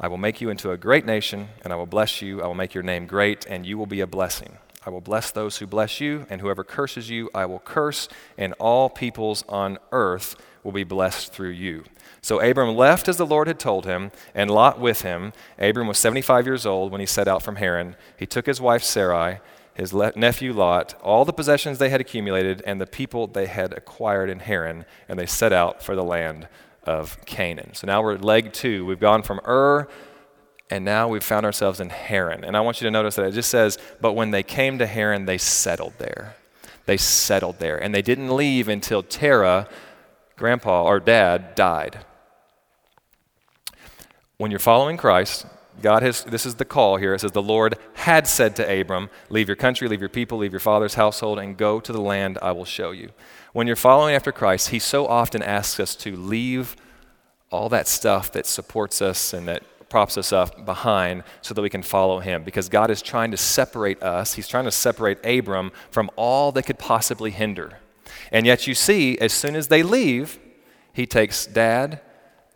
I 0.00 0.08
will 0.08 0.16
make 0.16 0.40
you 0.40 0.48
into 0.48 0.72
a 0.72 0.76
great 0.76 1.04
nation, 1.04 1.48
and 1.62 1.72
I 1.72 1.76
will 1.76 1.86
bless 1.86 2.22
you. 2.22 2.42
I 2.42 2.46
will 2.46 2.54
make 2.54 2.74
your 2.74 2.82
name 2.82 3.06
great, 3.06 3.46
and 3.46 3.66
you 3.66 3.78
will 3.78 3.86
be 3.86 4.00
a 4.00 4.06
blessing. 4.06 4.58
I 4.86 4.90
will 4.90 5.00
bless 5.00 5.30
those 5.30 5.58
who 5.58 5.66
bless 5.66 6.00
you, 6.00 6.26
and 6.30 6.40
whoever 6.40 6.64
curses 6.64 7.10
you, 7.10 7.28
I 7.34 7.46
will 7.46 7.58
curse, 7.58 8.08
and 8.38 8.54
all 8.54 8.88
peoples 8.88 9.44
on 9.48 9.78
earth 9.92 10.34
will 10.62 10.72
be 10.72 10.84
blessed 10.84 11.32
through 11.32 11.50
you. 11.50 11.84
So 12.22 12.40
Abram 12.40 12.74
left 12.74 13.08
as 13.08 13.16
the 13.16 13.26
Lord 13.26 13.48
had 13.48 13.58
told 13.58 13.84
him, 13.84 14.10
and 14.34 14.50
Lot 14.50 14.80
with 14.80 15.02
him. 15.02 15.32
Abram 15.58 15.88
was 15.88 15.98
75 15.98 16.46
years 16.46 16.64
old 16.64 16.90
when 16.90 17.00
he 17.00 17.06
set 17.06 17.28
out 17.28 17.42
from 17.42 17.56
Haran. 17.56 17.96
He 18.16 18.26
took 18.26 18.46
his 18.46 18.60
wife 18.60 18.82
Sarai, 18.82 19.40
his 19.78 19.94
le- 19.94 20.12
nephew 20.16 20.52
Lot, 20.52 20.94
all 21.02 21.24
the 21.24 21.32
possessions 21.32 21.78
they 21.78 21.88
had 21.88 22.00
accumulated, 22.00 22.62
and 22.66 22.80
the 22.80 22.86
people 22.86 23.28
they 23.28 23.46
had 23.46 23.72
acquired 23.72 24.28
in 24.28 24.40
Haran, 24.40 24.84
and 25.08 25.18
they 25.18 25.24
set 25.24 25.52
out 25.52 25.82
for 25.82 25.94
the 25.94 26.04
land 26.04 26.48
of 26.82 27.24
Canaan. 27.24 27.74
So 27.74 27.86
now 27.86 28.02
we're 28.02 28.14
at 28.14 28.24
leg 28.24 28.52
two. 28.52 28.84
We've 28.84 28.98
gone 28.98 29.22
from 29.22 29.40
Ur, 29.46 29.86
and 30.68 30.84
now 30.84 31.06
we've 31.08 31.22
found 31.22 31.46
ourselves 31.46 31.80
in 31.80 31.90
Haran. 31.90 32.44
And 32.44 32.56
I 32.56 32.60
want 32.60 32.80
you 32.80 32.86
to 32.86 32.90
notice 32.90 33.14
that 33.14 33.26
it 33.26 33.32
just 33.32 33.50
says, 33.50 33.78
but 34.00 34.14
when 34.14 34.32
they 34.32 34.42
came 34.42 34.78
to 34.78 34.86
Haran, 34.86 35.26
they 35.26 35.38
settled 35.38 35.94
there. 35.98 36.34
They 36.86 36.96
settled 36.96 37.58
there. 37.58 37.76
And 37.76 37.94
they 37.94 38.02
didn't 38.02 38.34
leave 38.34 38.68
until 38.68 39.02
Terah, 39.02 39.68
grandpa 40.36 40.82
or 40.82 40.98
dad, 40.98 41.54
died. 41.54 42.04
When 44.38 44.50
you're 44.50 44.58
following 44.60 44.96
Christ, 44.96 45.46
God 45.80 46.02
has, 46.02 46.24
this 46.24 46.44
is 46.44 46.56
the 46.56 46.64
call 46.64 46.96
here. 46.96 47.14
It 47.14 47.20
says, 47.20 47.32
The 47.32 47.42
Lord 47.42 47.78
had 47.94 48.26
said 48.26 48.56
to 48.56 48.80
Abram, 48.80 49.10
Leave 49.30 49.48
your 49.48 49.56
country, 49.56 49.88
leave 49.88 50.00
your 50.00 50.08
people, 50.08 50.38
leave 50.38 50.52
your 50.52 50.60
father's 50.60 50.94
household, 50.94 51.38
and 51.38 51.56
go 51.56 51.80
to 51.80 51.92
the 51.92 52.00
land 52.00 52.38
I 52.42 52.52
will 52.52 52.64
show 52.64 52.90
you. 52.90 53.10
When 53.52 53.66
you're 53.66 53.76
following 53.76 54.14
after 54.14 54.32
Christ, 54.32 54.70
He 54.70 54.78
so 54.78 55.06
often 55.06 55.42
asks 55.42 55.78
us 55.80 55.94
to 55.96 56.16
leave 56.16 56.76
all 57.50 57.68
that 57.68 57.88
stuff 57.88 58.32
that 58.32 58.46
supports 58.46 59.00
us 59.00 59.32
and 59.32 59.48
that 59.48 59.62
props 59.88 60.18
us 60.18 60.32
up 60.32 60.66
behind 60.66 61.22
so 61.40 61.54
that 61.54 61.62
we 61.62 61.70
can 61.70 61.82
follow 61.82 62.18
Him. 62.18 62.44
Because 62.44 62.68
God 62.68 62.90
is 62.90 63.00
trying 63.00 63.30
to 63.30 63.36
separate 63.36 64.02
us, 64.02 64.34
He's 64.34 64.48
trying 64.48 64.64
to 64.64 64.70
separate 64.72 65.24
Abram 65.24 65.72
from 65.90 66.10
all 66.16 66.52
that 66.52 66.64
could 66.64 66.78
possibly 66.78 67.30
hinder. 67.30 67.78
And 68.32 68.46
yet, 68.46 68.66
you 68.66 68.74
see, 68.74 69.18
as 69.18 69.32
soon 69.32 69.56
as 69.56 69.68
they 69.68 69.82
leave, 69.82 70.38
He 70.92 71.06
takes 71.06 71.46
dad 71.46 72.00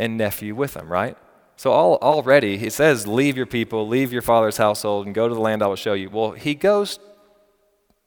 and 0.02 0.18
nephew 0.18 0.54
with 0.54 0.76
him, 0.76 0.90
right? 0.90 1.16
So 1.62 1.70
all, 1.70 1.94
already, 2.02 2.58
he 2.58 2.70
says, 2.70 3.06
Leave 3.06 3.36
your 3.36 3.46
people, 3.46 3.86
leave 3.86 4.12
your 4.12 4.20
father's 4.20 4.56
household, 4.56 5.06
and 5.06 5.14
go 5.14 5.28
to 5.28 5.34
the 5.34 5.40
land 5.40 5.62
I 5.62 5.68
will 5.68 5.76
show 5.76 5.92
you. 5.92 6.10
Well, 6.10 6.32
he 6.32 6.56
goes, 6.56 6.98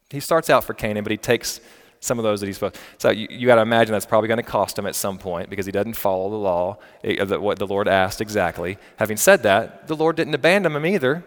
he 0.10 0.20
starts 0.20 0.50
out 0.50 0.65
for 0.65 0.74
Canaan, 0.74 1.06
but 1.06 1.12
he 1.12 1.18
takes 1.18 1.62
some 2.02 2.20
of 2.20 2.24
those 2.24 2.41
that 2.41 2.48
he's 2.48 2.58
supposed. 2.58 2.78
So 2.98 3.12
you, 3.12 3.28
you 3.30 3.48
got 3.48 3.56
to 3.56 3.62
imagine 3.62 3.94
that's 3.94 4.06
probably 4.06 4.28
going 4.28 4.44
to 4.44 4.44
cost 4.44 4.78
him 4.78 4.86
at 4.86 4.94
some 4.94 5.18
point 5.18 5.50
because 5.50 5.65
he 5.65 5.72
doesn't 5.72 5.94
follow 5.94 6.30
the 6.30 6.36
law, 6.36 6.80
eh, 7.06 7.24
what 7.38 7.58
the 7.58 7.65
Lord 7.65 7.88
asked 7.88 8.20
exactly. 8.20 8.78
Having 8.98 9.15
said 9.15 9.44
that, 9.44 9.88
the 9.88 9.96
Lord 9.96 10.18
didn't 10.18 10.34
abandon 10.34 10.76
him 10.76 10.86
either. 10.86 11.24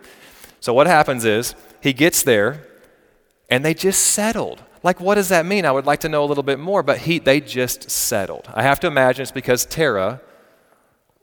So 0.61 0.75
what 0.75 0.87
happens 0.87 1.25
is 1.25 1.55
he 1.81 1.95
gets 1.95 2.23
there, 2.23 2.62
and 3.49 3.64
they 3.64 3.73
just 3.73 4.05
settled. 4.05 4.62
Like, 4.83 5.01
what 5.01 5.14
does 5.14 5.31
that 5.31 5.47
mean? 5.47 5.64
I 5.64 5.73
would 5.73 5.87
like 5.87 6.01
to 6.01 6.11
know 6.11 6.25
a 6.25 6.27
little 6.27 6.45
bit 6.45 6.59
more, 6.59 6.83
but 6.83 6.99
he, 6.99 7.21
they 7.21 7.41
just 7.41 7.91
settled. 7.91 8.51
I 8.53 8.64
have 8.64 8.81
to 8.81 8.87
imagine 8.87 9.23
it's 9.23 9.33
because 9.33 9.64
Terah 9.64 10.21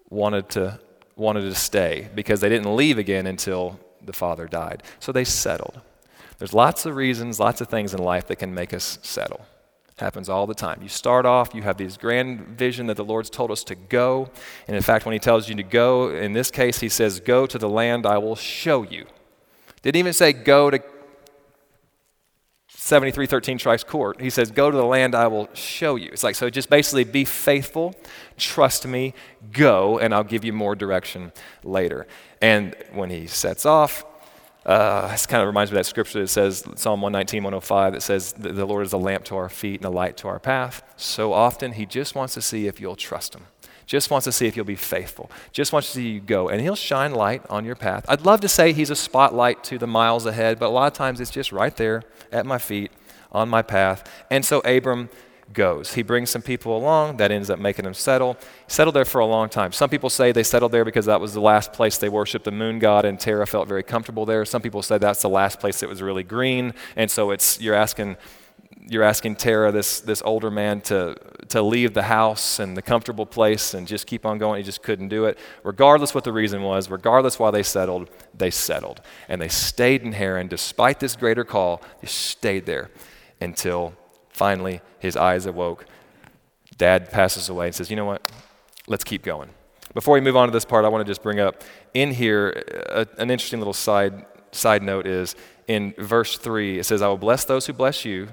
wanted 0.10 0.50
to, 0.50 0.80
wanted 1.16 1.42
to 1.42 1.56
stay 1.56 2.10
because 2.14 2.42
they 2.42 2.50
didn't 2.50 2.76
leave 2.76 2.98
again 2.98 3.26
until 3.28 3.80
the 4.04 4.14
father 4.14 4.48
died. 4.48 4.84
So 5.00 5.12
they 5.12 5.24
settled. 5.24 5.82
There's 6.38 6.54
lots 6.54 6.86
of 6.86 6.96
reasons, 6.96 7.40
lots 7.40 7.62
of 7.62 7.70
things 7.70 7.94
in 7.94 8.02
life 8.02 8.28
that 8.28 8.38
can 8.38 8.54
make 8.54 8.74
us 8.74 9.00
settle. 9.02 9.46
Happens 9.98 10.28
all 10.28 10.46
the 10.46 10.54
time. 10.54 10.82
You 10.82 10.90
start 10.90 11.26
off, 11.26 11.56
you 11.56 11.62
have 11.62 11.78
this 11.78 11.96
grand 11.96 12.42
vision 12.58 12.88
that 12.88 12.98
the 12.98 13.06
Lord's 13.06 13.30
told 13.30 13.50
us 13.50 13.64
to 13.66 13.76
go. 13.76 14.30
And 14.68 14.76
in 14.76 14.84
fact, 14.84 15.06
when 15.06 15.14
He 15.14 15.20
tells 15.20 15.48
you 15.48 15.56
to 15.56 15.64
go, 15.64 16.10
in 16.10 16.34
this 16.34 16.52
case, 16.52 16.80
He 16.80 16.90
says, 16.90 17.22
Go 17.22 17.46
to 17.46 17.58
the 17.58 17.70
land 17.70 18.06
I 18.06 18.18
will 18.18 18.36
show 18.36 18.84
you. 18.84 19.06
Didn't 19.82 19.96
even 19.98 20.12
say 20.12 20.34
go 20.34 20.70
to 20.70 20.80
7313 22.86 23.58
Trice 23.58 23.84
Court. 23.84 24.22
He 24.22 24.30
says, 24.30 24.52
Go 24.52 24.70
to 24.70 24.78
the 24.78 24.86
land 24.86 25.16
I 25.16 25.26
will 25.26 25.50
show 25.56 25.96
you. 25.96 26.10
It's 26.14 26.24
like, 26.24 26.36
so 26.36 26.52
just 26.52 26.70
basically 26.70 27.04
be 27.04 27.26
faithful, 27.26 27.96
trust 28.38 28.86
me, 28.86 29.16
go, 29.52 29.98
and 29.98 30.14
I'll 30.14 30.24
give 30.24 30.46
you 30.46 30.54
more 30.54 30.76
direction 30.76 31.32
later. 31.64 32.06
And 32.44 32.76
when 32.94 33.10
he 33.10 33.26
sets 33.26 33.66
off, 33.66 34.06
uh, 34.68 35.08
this 35.08 35.26
kind 35.26 35.42
of 35.42 35.48
reminds 35.48 35.72
me 35.72 35.80
of 35.80 35.84
that 35.84 35.90
scripture 35.90 36.20
that 36.20 36.28
says, 36.28 36.64
Psalm 36.76 37.02
119, 37.02 37.42
105, 37.42 37.94
that 37.94 38.02
says, 38.04 38.34
The 38.34 38.66
Lord 38.66 38.86
is 38.86 38.94
a 38.94 38.98
lamp 38.98 39.26
to 39.26 39.36
our 39.36 39.50
feet 39.50 39.80
and 39.80 39.86
a 39.86 39.90
light 39.90 40.16
to 40.18 40.28
our 40.28 40.38
path. 40.38 40.84
So 40.96 41.34
often, 41.34 41.72
He 41.72 41.88
just 41.88 42.14
wants 42.14 42.36
to 42.36 42.42
see 42.44 42.68
if 42.68 42.80
you'll 42.80 42.96
trust 42.96 43.34
Him. 43.34 43.48
Just 43.86 44.10
wants 44.10 44.26
to 44.26 44.32
see 44.32 44.48
if 44.48 44.56
you'll 44.56 44.66
be 44.66 44.76
faithful, 44.76 45.30
just 45.52 45.74
wants 45.74 45.88
to 45.90 45.96
see 45.96 46.10
you 46.10 46.20
go, 46.20 46.50
and 46.50 46.62
He'll 46.62 46.76
shine 46.76 47.14
light 47.14 47.44
on 47.50 47.66
your 47.66 47.76
path. 47.76 48.06
I'd 48.08 48.26
love 48.26 48.42
to 48.42 48.48
say 48.48 48.74
He's 48.74 48.90
a 48.90 48.96
spotlight 48.96 49.64
to 49.66 49.78
the 49.78 49.88
miles 49.88 50.26
ahead, 50.26 50.60
but 50.60 50.68
a 50.68 50.70
lot 50.70 50.88
of 50.88 50.94
times 50.94 51.20
it's 51.20 51.32
just 51.32 51.52
right 51.52 51.76
there 51.76 52.04
at 52.32 52.46
my 52.46 52.58
feet 52.58 52.92
on 53.32 53.50
my 53.50 53.62
path. 53.62 54.10
And 54.32 54.46
so 54.46 54.60
Abram 54.60 55.10
goes. 55.54 55.94
He 55.94 56.02
brings 56.02 56.30
some 56.30 56.42
people 56.42 56.76
along. 56.76 57.18
That 57.18 57.32
ends 57.32 57.50
up 57.50 57.60
making 57.60 57.86
him 57.86 57.94
settle. 57.94 58.38
Settled 58.68 58.96
there 58.96 59.06
for 59.06 59.20
a 59.20 59.26
long 59.26 59.50
time. 59.50 59.72
Some 59.72 59.90
people 59.90 60.10
say 60.10 60.32
they 60.32 60.44
settled 60.44 60.72
there 60.72 60.86
because 60.86 61.06
that 61.06 61.22
was 61.22 61.34
the 61.34 61.42
last 61.42 61.74
place 61.74 61.98
they 61.98 62.10
worshiped 62.10 62.46
the 62.46 62.52
moon 62.52 62.80
god, 62.80 63.06
and 63.06 63.20
Terah 63.20 63.48
felt 63.48 63.68
very 63.68 63.84
comfortable 63.84 64.26
there. 64.26 64.44
Some 64.46 64.62
people 64.62 64.82
say 64.82 64.98
that's 64.98 65.22
the 65.22 65.30
last 65.30 65.60
place 65.60 65.80
that 65.82 65.90
was 65.90 66.02
really 66.02 66.24
green, 66.24 66.74
and 66.96 67.10
so 67.12 67.32
it's 67.32 67.62
you're 67.62 67.76
asking 67.76 68.18
you're 68.88 69.04
asking 69.04 69.36
Terah, 69.36 69.72
this, 69.72 70.00
this 70.02 70.22
older 70.24 70.52
man, 70.52 70.82
to, 70.82 71.16
to 71.50 71.62
leave 71.62 71.94
the 71.94 72.04
house 72.04 72.60
and 72.60 72.78
the 72.78 72.82
comfortable 72.82 73.26
place 73.26 73.74
and 73.74 73.88
just 73.88 74.08
keep 74.08 74.26
on 74.26 74.38
going. 74.38 74.58
He 74.58 74.64
just 74.64 74.84
couldn't 74.84 75.08
do 75.10 75.26
it. 75.26 75.38
Regardless 75.64 76.14
what 76.14 76.24
the 76.24 76.32
reason 76.32 76.62
was, 76.62 76.90
regardless 76.90 77.40
why 77.40 77.52
they 77.52 77.64
settled, 77.64 78.10
they 78.34 78.52
settled. 78.52 79.02
And 79.28 79.42
they 79.42 79.48
stayed 79.48 80.04
in 80.04 80.14
Haran 80.14 80.48
despite 80.48 81.00
this 81.00 81.16
greater 81.16 81.44
call. 81.44 81.82
They 82.02 82.08
stayed 82.08 82.66
there 82.66 82.92
until 83.42 83.94
finally 84.30 84.82
his 85.00 85.16
eyes 85.18 85.46
awoke. 85.46 85.86
Dad 86.78 87.12
passes 87.12 87.50
away 87.50 87.68
and 87.68 87.76
says, 87.76 87.90
You 87.90 87.96
know 87.96 88.06
what? 88.06 88.32
Let's 88.88 89.04
keep 89.04 89.24
going. 89.24 89.50
Before 89.94 90.14
we 90.14 90.22
move 90.22 90.36
on 90.36 90.48
to 90.48 90.52
this 90.52 90.66
part, 90.66 90.84
I 90.84 90.90
want 90.90 91.06
to 91.06 91.10
just 91.10 91.24
bring 91.24 91.40
up 91.40 91.64
in 91.94 92.12
here 92.12 92.64
uh, 92.90 93.06
a, 93.18 93.22
an 93.22 93.32
interesting 93.32 93.60
little 93.60 93.74
side, 93.74 94.26
side 94.52 94.84
note 94.84 95.08
is 95.08 95.36
in 95.68 95.94
verse 95.98 96.38
3, 96.38 96.80
it 96.80 96.84
says, 96.84 97.02
I 97.02 97.08
will 97.08 97.18
bless 97.18 97.46
those 97.46 97.66
who 97.66 97.74
bless 97.74 98.06
you. 98.06 98.28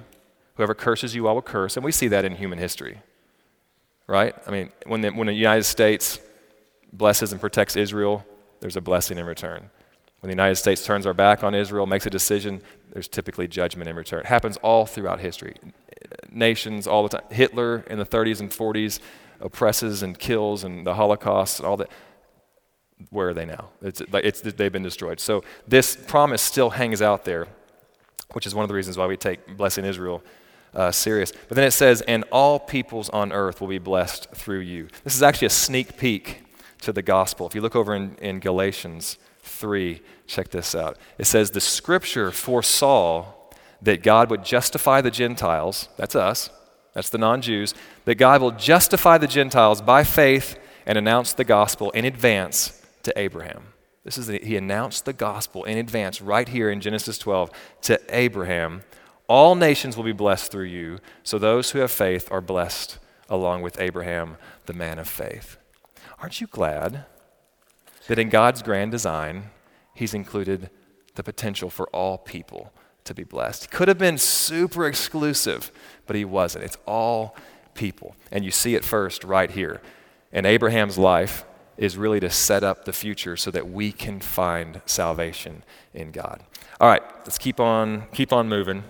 Whoever 0.57 0.75
curses 0.75 1.15
you, 1.15 1.29
I 1.29 1.33
will 1.33 1.43
curse. 1.43 1.77
And 1.77 1.85
we 1.85 1.93
see 1.93 2.09
that 2.09 2.25
in 2.25 2.37
human 2.37 2.59
history, 2.59 3.01
right? 4.07 4.35
I 4.47 4.51
mean, 4.51 4.71
when 4.87 5.01
the, 5.01 5.11
when 5.11 5.27
the 5.27 5.33
United 5.33 5.65
States 5.65 6.19
blesses 6.93 7.33
and 7.33 7.41
protects 7.41 7.77
Israel, 7.77 8.25
there's 8.61 8.77
a 8.77 8.81
blessing 8.81 9.19
in 9.19 9.25
return. 9.25 9.71
When 10.21 10.29
the 10.29 10.35
United 10.35 10.57
States 10.57 10.85
turns 10.85 11.05
our 11.05 11.15
back 11.15 11.43
on 11.43 11.55
Israel, 11.55 11.87
makes 11.87 12.07
a 12.07 12.11
decision, 12.11 12.63
there's 12.93 13.09
typically 13.09 13.49
judgment 13.49 13.89
in 13.89 13.97
return. 13.97 14.21
It 14.21 14.27
happens 14.27 14.57
all 14.59 14.87
throughout 14.87 15.19
history. 15.19 15.57
Nations 16.31 16.87
all 16.87 17.03
the 17.03 17.19
time. 17.19 17.27
Hitler 17.31 17.85
in 17.89 17.99
the 17.99 18.07
30s 18.07 18.41
and 18.41 18.51
40s 18.51 19.01
oppresses 19.41 20.03
and 20.03 20.17
kills, 20.17 20.63
and 20.63 20.87
the 20.87 20.95
Holocaust, 20.95 21.59
and 21.59 21.67
all 21.67 21.77
that. 21.79 21.91
Where 23.11 23.31
are 23.31 23.35
they 23.35 23.45
now? 23.45 23.71
It's, 23.83 24.01
it's, 24.01 24.41
they've 24.43 24.71
been 24.71 24.85
destroyed. 24.85 25.19
So 25.19 25.43
this 25.67 25.97
promise 25.97 26.41
still 26.41 26.71
hangs 26.71 27.03
out 27.03 27.25
there, 27.25 27.49
which 28.33 28.47
is 28.47 28.55
one 28.55 28.63
of 28.63 28.69
the 28.69 28.77
reasons 28.77 28.97
why 28.97 29.07
we 29.07 29.17
take 29.17 29.57
blessing 29.57 29.85
Israel 29.85 30.23
uh, 30.75 30.91
serious. 30.91 31.33
But 31.49 31.57
then 31.57 31.67
it 31.67 31.73
says, 31.73 32.03
and 32.03 32.25
all 32.33 32.59
peoples 32.59 33.09
on 33.11 33.33
earth 33.33 33.61
will 33.61 33.69
be 33.69 33.79
blessed 33.79 34.31
through 34.35 34.61
you. 34.61 34.89
This 35.05 35.15
is 35.15 35.23
actually 35.23 35.47
a 35.47 35.51
sneak 35.51 35.97
peek 35.97 36.45
to 36.83 36.93
the 36.93 37.03
gospel. 37.03 37.47
If 37.47 37.55
you 37.55 37.61
look 37.61 37.77
over 37.77 37.95
in, 37.95 38.17
in 38.17 38.41
Galatians 38.41 39.19
3, 39.43 40.01
check 40.27 40.51
this 40.51 40.75
out. 40.75 40.97
It 41.19 41.25
says, 41.27 41.51
The 41.51 41.61
scripture 41.61 42.31
foresaw 42.31 43.27
that 43.83 44.03
God 44.03 44.31
would 44.31 44.45
justify 44.45 45.01
the 45.01 45.11
Gentiles, 45.11 45.89
that's 45.97 46.15
us, 46.15 46.51
that's 46.95 47.11
the 47.11 47.19
non 47.19 47.43
Jews, 47.43 47.75
that 48.05 48.17
God 48.17 48.41
will 48.41 48.53
justify 48.53 49.19
the 49.19 49.27
Gentiles 49.27 49.81
by 49.81 50.05
faith 50.05 50.59
and 50.87 50.99
announce 50.99 51.33
the 51.33 51.45
gospel 51.45 51.91
in 51.93 52.05
advance 52.05 52.85
to 53.03 53.13
Abraham. 53.19 53.65
This 54.05 54.19
is 54.19 54.27
the, 54.27 54.41
he 54.43 54.57
announced 54.57 55.05
the 55.05 55.13
gospel 55.13 55.65
in 55.65 55.79
advance 55.79 56.21
right 56.21 56.49
here 56.49 56.71
in 56.71 56.81
Genesis 56.81 57.19
12 57.19 57.51
to 57.83 58.01
Abraham. 58.09 58.83
All 59.33 59.55
nations 59.55 59.97
will 59.97 60.05
be 60.05 60.13
blessed 60.13 60.53
through 60.53 60.67
you, 60.67 60.99
so 61.23 61.39
those 61.39 61.71
who 61.71 61.79
have 61.79 61.91
faith 61.91 62.31
are 62.31 62.43
blessed 62.43 62.99
along 63.31 63.63
with 63.63 63.81
Abraham, 63.81 64.37
the 64.67 64.75
man 64.75 64.99
of 64.99 65.09
faith. 65.09 65.57
Aren't 66.19 66.43
you 66.43 66.47
glad 66.47 67.07
that 68.09 68.19
in 68.19 68.29
God's 68.29 68.61
grand 68.61 68.91
design, 68.91 69.45
He's 69.95 70.13
included 70.13 70.69
the 71.15 71.23
potential 71.23 71.71
for 71.71 71.89
all 71.95 72.19
people 72.19 72.75
to 73.05 73.15
be 73.15 73.25
blessed. 73.25 73.63
He 73.63 73.69
could 73.75 73.89
have 73.89 73.97
been 73.97 74.19
super 74.19 74.87
exclusive, 74.87 75.73
but 76.07 76.15
He 76.15 76.27
wasn't. 76.27 76.67
It's 76.67 76.77
all 76.87 77.35
people. 77.73 78.15
And 78.31 78.45
you 78.45 78.51
see 78.51 78.75
it 78.75 78.85
first 78.85 79.25
right 79.25 79.51
here. 79.51 79.81
And 80.31 80.45
Abraham's 80.45 80.99
life 80.99 81.47
is 81.79 81.97
really 81.97 82.21
to 82.21 82.29
set 82.29 82.63
up 82.63 82.85
the 82.85 82.93
future 82.93 83.39
so 83.39 83.51
that 83.51 83.71
we 83.71 83.93
can 83.93 84.21
find 84.21 84.83
salvation 84.85 85.65
in 85.95 86.11
God. 86.11 86.43
All 86.79 86.89
right, 86.91 87.03
let's 87.21 87.39
keep 87.39 87.59
on 87.59 88.09
keep 88.13 88.31
on 88.31 88.47
moving. 88.47 88.85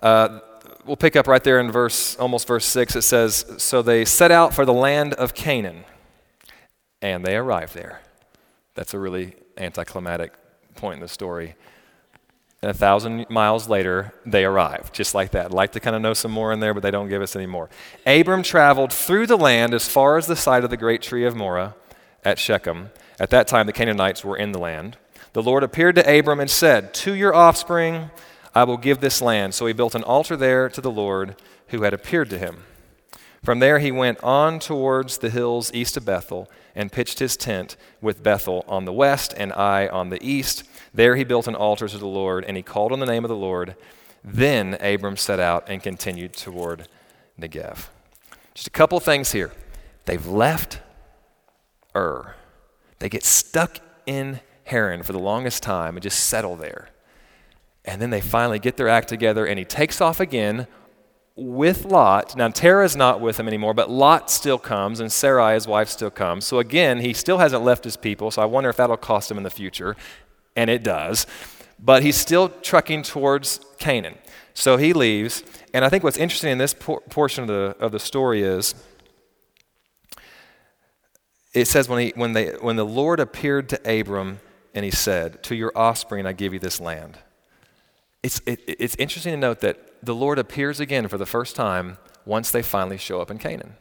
Uh, 0.00 0.40
we'll 0.84 0.96
pick 0.96 1.16
up 1.16 1.26
right 1.26 1.42
there 1.42 1.60
in 1.60 1.70
verse 1.70 2.16
almost 2.16 2.46
verse 2.46 2.64
six. 2.64 2.94
It 2.96 3.02
says, 3.02 3.44
"So 3.58 3.82
they 3.82 4.04
set 4.04 4.30
out 4.30 4.54
for 4.54 4.64
the 4.64 4.72
land 4.72 5.14
of 5.14 5.34
Canaan." 5.34 5.84
And 7.00 7.24
they 7.24 7.36
arrived 7.36 7.74
there. 7.74 8.00
That's 8.74 8.94
a 8.94 8.98
really 8.98 9.34
anticlimactic 9.56 10.32
point 10.74 10.94
in 10.94 11.00
the 11.00 11.08
story. 11.08 11.54
And 12.60 12.70
a 12.72 12.74
thousand 12.74 13.30
miles 13.30 13.68
later, 13.68 14.12
they 14.26 14.44
arrive, 14.44 14.90
just 14.92 15.14
like 15.14 15.30
that. 15.30 15.46
I'd 15.46 15.52
like 15.52 15.72
to 15.72 15.80
kind 15.80 15.94
of 15.94 16.02
know 16.02 16.14
some 16.14 16.32
more 16.32 16.52
in 16.52 16.58
there, 16.58 16.74
but 16.74 16.82
they 16.82 16.90
don't 16.90 17.08
give 17.08 17.22
us 17.22 17.36
any 17.36 17.46
more. 17.46 17.70
Abram 18.04 18.42
traveled 18.42 18.92
through 18.92 19.28
the 19.28 19.36
land 19.36 19.74
as 19.74 19.88
far 19.88 20.16
as 20.16 20.26
the 20.26 20.34
site 20.34 20.64
of 20.64 20.70
the 20.70 20.76
great 20.76 21.00
tree 21.00 21.24
of 21.24 21.36
Moreh 21.36 21.74
at 22.24 22.38
Shechem. 22.38 22.90
At 23.20 23.30
that 23.30 23.46
time, 23.46 23.66
the 23.66 23.72
Canaanites 23.72 24.24
were 24.24 24.36
in 24.36 24.50
the 24.50 24.58
land. 24.58 24.96
The 25.34 25.42
Lord 25.42 25.62
appeared 25.62 25.94
to 25.96 26.18
Abram 26.18 26.40
and 26.40 26.50
said, 26.50 26.94
To 26.94 27.14
your 27.14 27.32
offspring 27.32 28.10
I 28.58 28.64
will 28.64 28.76
give 28.76 28.98
this 28.98 29.22
land. 29.22 29.54
So 29.54 29.66
he 29.66 29.72
built 29.72 29.94
an 29.94 30.02
altar 30.02 30.36
there 30.36 30.68
to 30.68 30.80
the 30.80 30.90
Lord 30.90 31.36
who 31.68 31.82
had 31.82 31.94
appeared 31.94 32.28
to 32.30 32.38
him. 32.38 32.64
From 33.44 33.60
there, 33.60 33.78
he 33.78 33.92
went 33.92 34.20
on 34.20 34.58
towards 34.58 35.18
the 35.18 35.30
hills 35.30 35.72
east 35.72 35.96
of 35.96 36.04
Bethel 36.04 36.50
and 36.74 36.90
pitched 36.90 37.20
his 37.20 37.36
tent 37.36 37.76
with 38.00 38.24
Bethel 38.24 38.64
on 38.66 38.84
the 38.84 38.92
west 38.92 39.32
and 39.36 39.52
Ai 39.52 39.86
on 39.86 40.10
the 40.10 40.20
east. 40.20 40.64
There 40.92 41.14
he 41.14 41.22
built 41.22 41.46
an 41.46 41.54
altar 41.54 41.86
to 41.86 41.98
the 41.98 42.08
Lord, 42.08 42.44
and 42.44 42.56
he 42.56 42.64
called 42.64 42.90
on 42.90 42.98
the 42.98 43.06
name 43.06 43.24
of 43.24 43.28
the 43.28 43.36
Lord. 43.36 43.76
Then 44.24 44.74
Abram 44.80 45.16
set 45.16 45.38
out 45.38 45.62
and 45.68 45.80
continued 45.80 46.32
toward 46.32 46.88
Negev. 47.40 47.90
Just 48.54 48.66
a 48.66 48.70
couple 48.70 48.98
things 48.98 49.30
here. 49.30 49.52
They've 50.06 50.26
left 50.26 50.80
Ur. 51.94 52.34
They 52.98 53.08
get 53.08 53.22
stuck 53.22 53.78
in 54.04 54.40
Haran 54.64 55.04
for 55.04 55.12
the 55.12 55.20
longest 55.20 55.62
time 55.62 55.94
and 55.94 56.02
just 56.02 56.24
settle 56.24 56.56
there. 56.56 56.88
And 57.88 58.02
then 58.02 58.10
they 58.10 58.20
finally 58.20 58.58
get 58.58 58.76
their 58.76 58.88
act 58.88 59.08
together, 59.08 59.46
and 59.46 59.58
he 59.58 59.64
takes 59.64 60.02
off 60.02 60.20
again 60.20 60.66
with 61.36 61.86
Lot. 61.86 62.36
Now, 62.36 62.48
Terah's 62.50 62.94
not 62.94 63.22
with 63.22 63.40
him 63.40 63.48
anymore, 63.48 63.72
but 63.72 63.88
Lot 63.88 64.30
still 64.30 64.58
comes, 64.58 65.00
and 65.00 65.10
Sarai, 65.10 65.54
his 65.54 65.66
wife, 65.66 65.88
still 65.88 66.10
comes. 66.10 66.44
So, 66.44 66.58
again, 66.58 66.98
he 66.98 67.14
still 67.14 67.38
hasn't 67.38 67.64
left 67.64 67.84
his 67.84 67.96
people, 67.96 68.30
so 68.30 68.42
I 68.42 68.44
wonder 68.44 68.68
if 68.68 68.76
that'll 68.76 68.98
cost 68.98 69.30
him 69.30 69.38
in 69.38 69.42
the 69.42 69.50
future. 69.50 69.96
And 70.54 70.68
it 70.68 70.82
does. 70.82 71.26
But 71.78 72.02
he's 72.02 72.16
still 72.16 72.50
trucking 72.50 73.04
towards 73.04 73.60
Canaan. 73.78 74.18
So 74.52 74.76
he 74.76 74.92
leaves. 74.92 75.44
And 75.72 75.84
I 75.84 75.88
think 75.88 76.02
what's 76.04 76.18
interesting 76.18 76.50
in 76.50 76.58
this 76.58 76.74
por- 76.74 77.00
portion 77.02 77.44
of 77.44 77.48
the, 77.48 77.76
of 77.78 77.92
the 77.92 78.00
story 78.00 78.42
is 78.42 78.74
it 81.54 81.66
says 81.66 81.88
when, 81.88 82.00
he, 82.00 82.12
when, 82.16 82.32
they, 82.32 82.48
when 82.50 82.74
the 82.76 82.84
Lord 82.84 83.20
appeared 83.20 83.68
to 83.68 84.00
Abram 84.00 84.40
and 84.74 84.84
he 84.84 84.90
said, 84.90 85.44
To 85.44 85.54
your 85.54 85.72
offspring 85.76 86.26
I 86.26 86.32
give 86.32 86.52
you 86.52 86.58
this 86.58 86.80
land. 86.80 87.18
It's, 88.22 88.40
it, 88.46 88.60
it's 88.66 88.96
interesting 88.96 89.32
to 89.32 89.38
note 89.38 89.60
that 89.60 89.78
the 90.02 90.14
Lord 90.14 90.38
appears 90.38 90.80
again 90.80 91.08
for 91.08 91.18
the 91.18 91.26
first 91.26 91.54
time 91.54 91.98
once 92.24 92.50
they 92.50 92.62
finally 92.62 92.98
show 92.98 93.20
up 93.20 93.30
in 93.30 93.38
Canaan. 93.38 93.74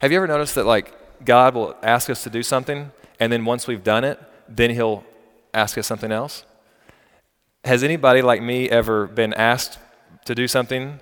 Have 0.00 0.10
you 0.10 0.16
ever 0.16 0.26
noticed 0.26 0.54
that, 0.54 0.64
like, 0.64 1.24
God 1.24 1.54
will 1.54 1.76
ask 1.82 2.10
us 2.10 2.22
to 2.24 2.30
do 2.30 2.42
something, 2.42 2.90
and 3.20 3.32
then 3.32 3.44
once 3.44 3.66
we've 3.66 3.84
done 3.84 4.04
it, 4.04 4.18
then 4.48 4.70
He'll 4.70 5.04
ask 5.52 5.78
us 5.78 5.86
something 5.86 6.10
else? 6.10 6.44
Has 7.64 7.82
anybody 7.82 8.20
like 8.20 8.42
me 8.42 8.68
ever 8.68 9.06
been 9.06 9.32
asked 9.34 9.78
to 10.26 10.34
do 10.34 10.48
something 10.48 11.00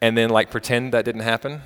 and 0.00 0.18
then, 0.18 0.30
like, 0.30 0.50
pretend 0.50 0.92
that 0.92 1.04
didn't 1.04 1.22
happen? 1.22 1.62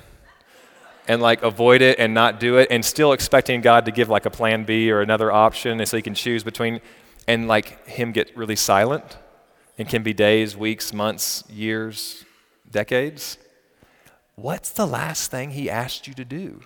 And, 1.07 1.21
like, 1.21 1.41
avoid 1.41 1.81
it 1.81 1.99
and 1.99 2.13
not 2.13 2.39
do 2.39 2.57
it, 2.57 2.67
and 2.69 2.85
still 2.85 3.13
expecting 3.13 3.61
God 3.61 3.85
to 3.85 3.91
give, 3.91 4.09
like, 4.09 4.25
a 4.25 4.29
plan 4.29 4.63
B 4.63 4.91
or 4.91 5.01
another 5.01 5.31
option, 5.31 5.79
and 5.79 5.89
so 5.89 5.97
you 5.97 6.03
can 6.03 6.13
choose 6.13 6.43
between, 6.43 6.81
and, 7.27 7.47
like, 7.47 7.85
Him 7.87 8.11
get 8.11 8.35
really 8.37 8.55
silent? 8.55 9.17
It 9.79 9.87
can 9.87 10.03
be 10.03 10.13
days, 10.13 10.57
weeks, 10.57 10.91
months, 10.91 11.45
years, 11.49 12.25
decades. 12.69 13.37
What's 14.35 14.71
the 14.71 14.85
last 14.85 15.31
thing 15.31 15.51
he 15.51 15.69
asked 15.69 16.05
you 16.05 16.13
to 16.15 16.25
do? 16.25 16.59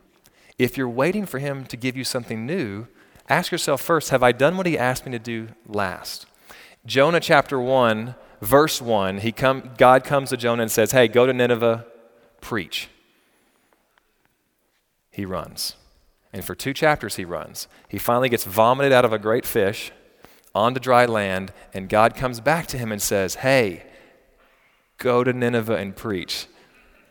If 0.58 0.78
you're 0.78 0.90
waiting 0.90 1.28
for 1.28 1.38
him 1.38 1.66
to 1.66 1.78
give 1.78 1.96
you 1.96 2.04
something 2.04 2.48
new, 2.48 2.88
ask 3.30 3.52
yourself 3.52 3.82
first 3.82 4.10
Have 4.10 4.24
I 4.24 4.32
done 4.32 4.58
what 4.58 4.66
he 4.66 4.80
asked 4.80 5.06
me 5.06 5.12
to 5.12 5.20
do 5.20 5.50
last? 5.68 6.26
Jonah 6.88 7.20
chapter 7.20 7.60
1, 7.62 8.16
verse 8.42 8.82
1, 8.82 9.20
he 9.20 9.32
come, 9.32 9.70
God 9.78 10.04
comes 10.04 10.32
to 10.32 10.38
Jonah 10.38 10.64
and 10.64 10.72
says, 10.72 10.92
Hey, 10.92 11.08
go 11.08 11.28
to 11.28 11.34
Nineveh, 11.34 11.86
preach. 12.42 12.90
He 15.12 15.24
runs. 15.24 15.76
And 16.34 16.44
for 16.44 16.56
two 16.56 16.74
chapters, 16.74 17.18
he 17.18 17.26
runs. 17.26 17.68
He 17.88 18.00
finally 18.00 18.30
gets 18.30 18.44
vomited 18.44 18.92
out 18.92 19.06
of 19.06 19.14
a 19.14 19.20
great 19.20 19.46
fish 19.46 19.92
onto 20.56 20.80
dry 20.80 21.06
land, 21.06 21.52
and 21.74 21.90
God 21.90 22.16
comes 22.16 22.40
back 22.40 22.68
to 22.68 22.78
him 22.78 22.92
and 22.92 23.02
says, 23.02 23.36
Hey, 23.36 23.84
go 24.98 25.24
to 25.24 25.34
Nineveh 25.34 25.76
and 25.76 25.96
preach. 25.96 26.48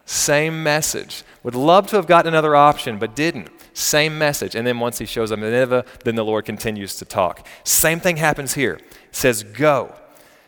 Same 0.05 0.63
message. 0.63 1.25
Would 1.43 1.55
love 1.55 1.87
to 1.89 1.97
have 1.97 2.07
gotten 2.07 2.33
another 2.33 2.57
option, 2.57 2.99
but 2.99 3.15
didn't. 3.15 3.51
Same 3.73 4.19
message. 4.19 4.55
And 4.55 4.67
then 4.67 4.79
once 4.81 4.99
he 4.99 5.07
shows 5.07 5.33
up 5.33 5.39
in 5.39 5.45
Nineveh, 5.45 5.85
then 6.05 6.15
the 6.15 6.25
Lord 6.25 6.45
continues 6.45 6.97
to 6.97 7.05
talk. 7.05 7.47
Same 7.65 8.01
thing 8.01 8.17
happens 8.17 8.55
here. 8.55 8.75
It 8.75 9.17
says, 9.17 9.43
Go. 9.43 9.95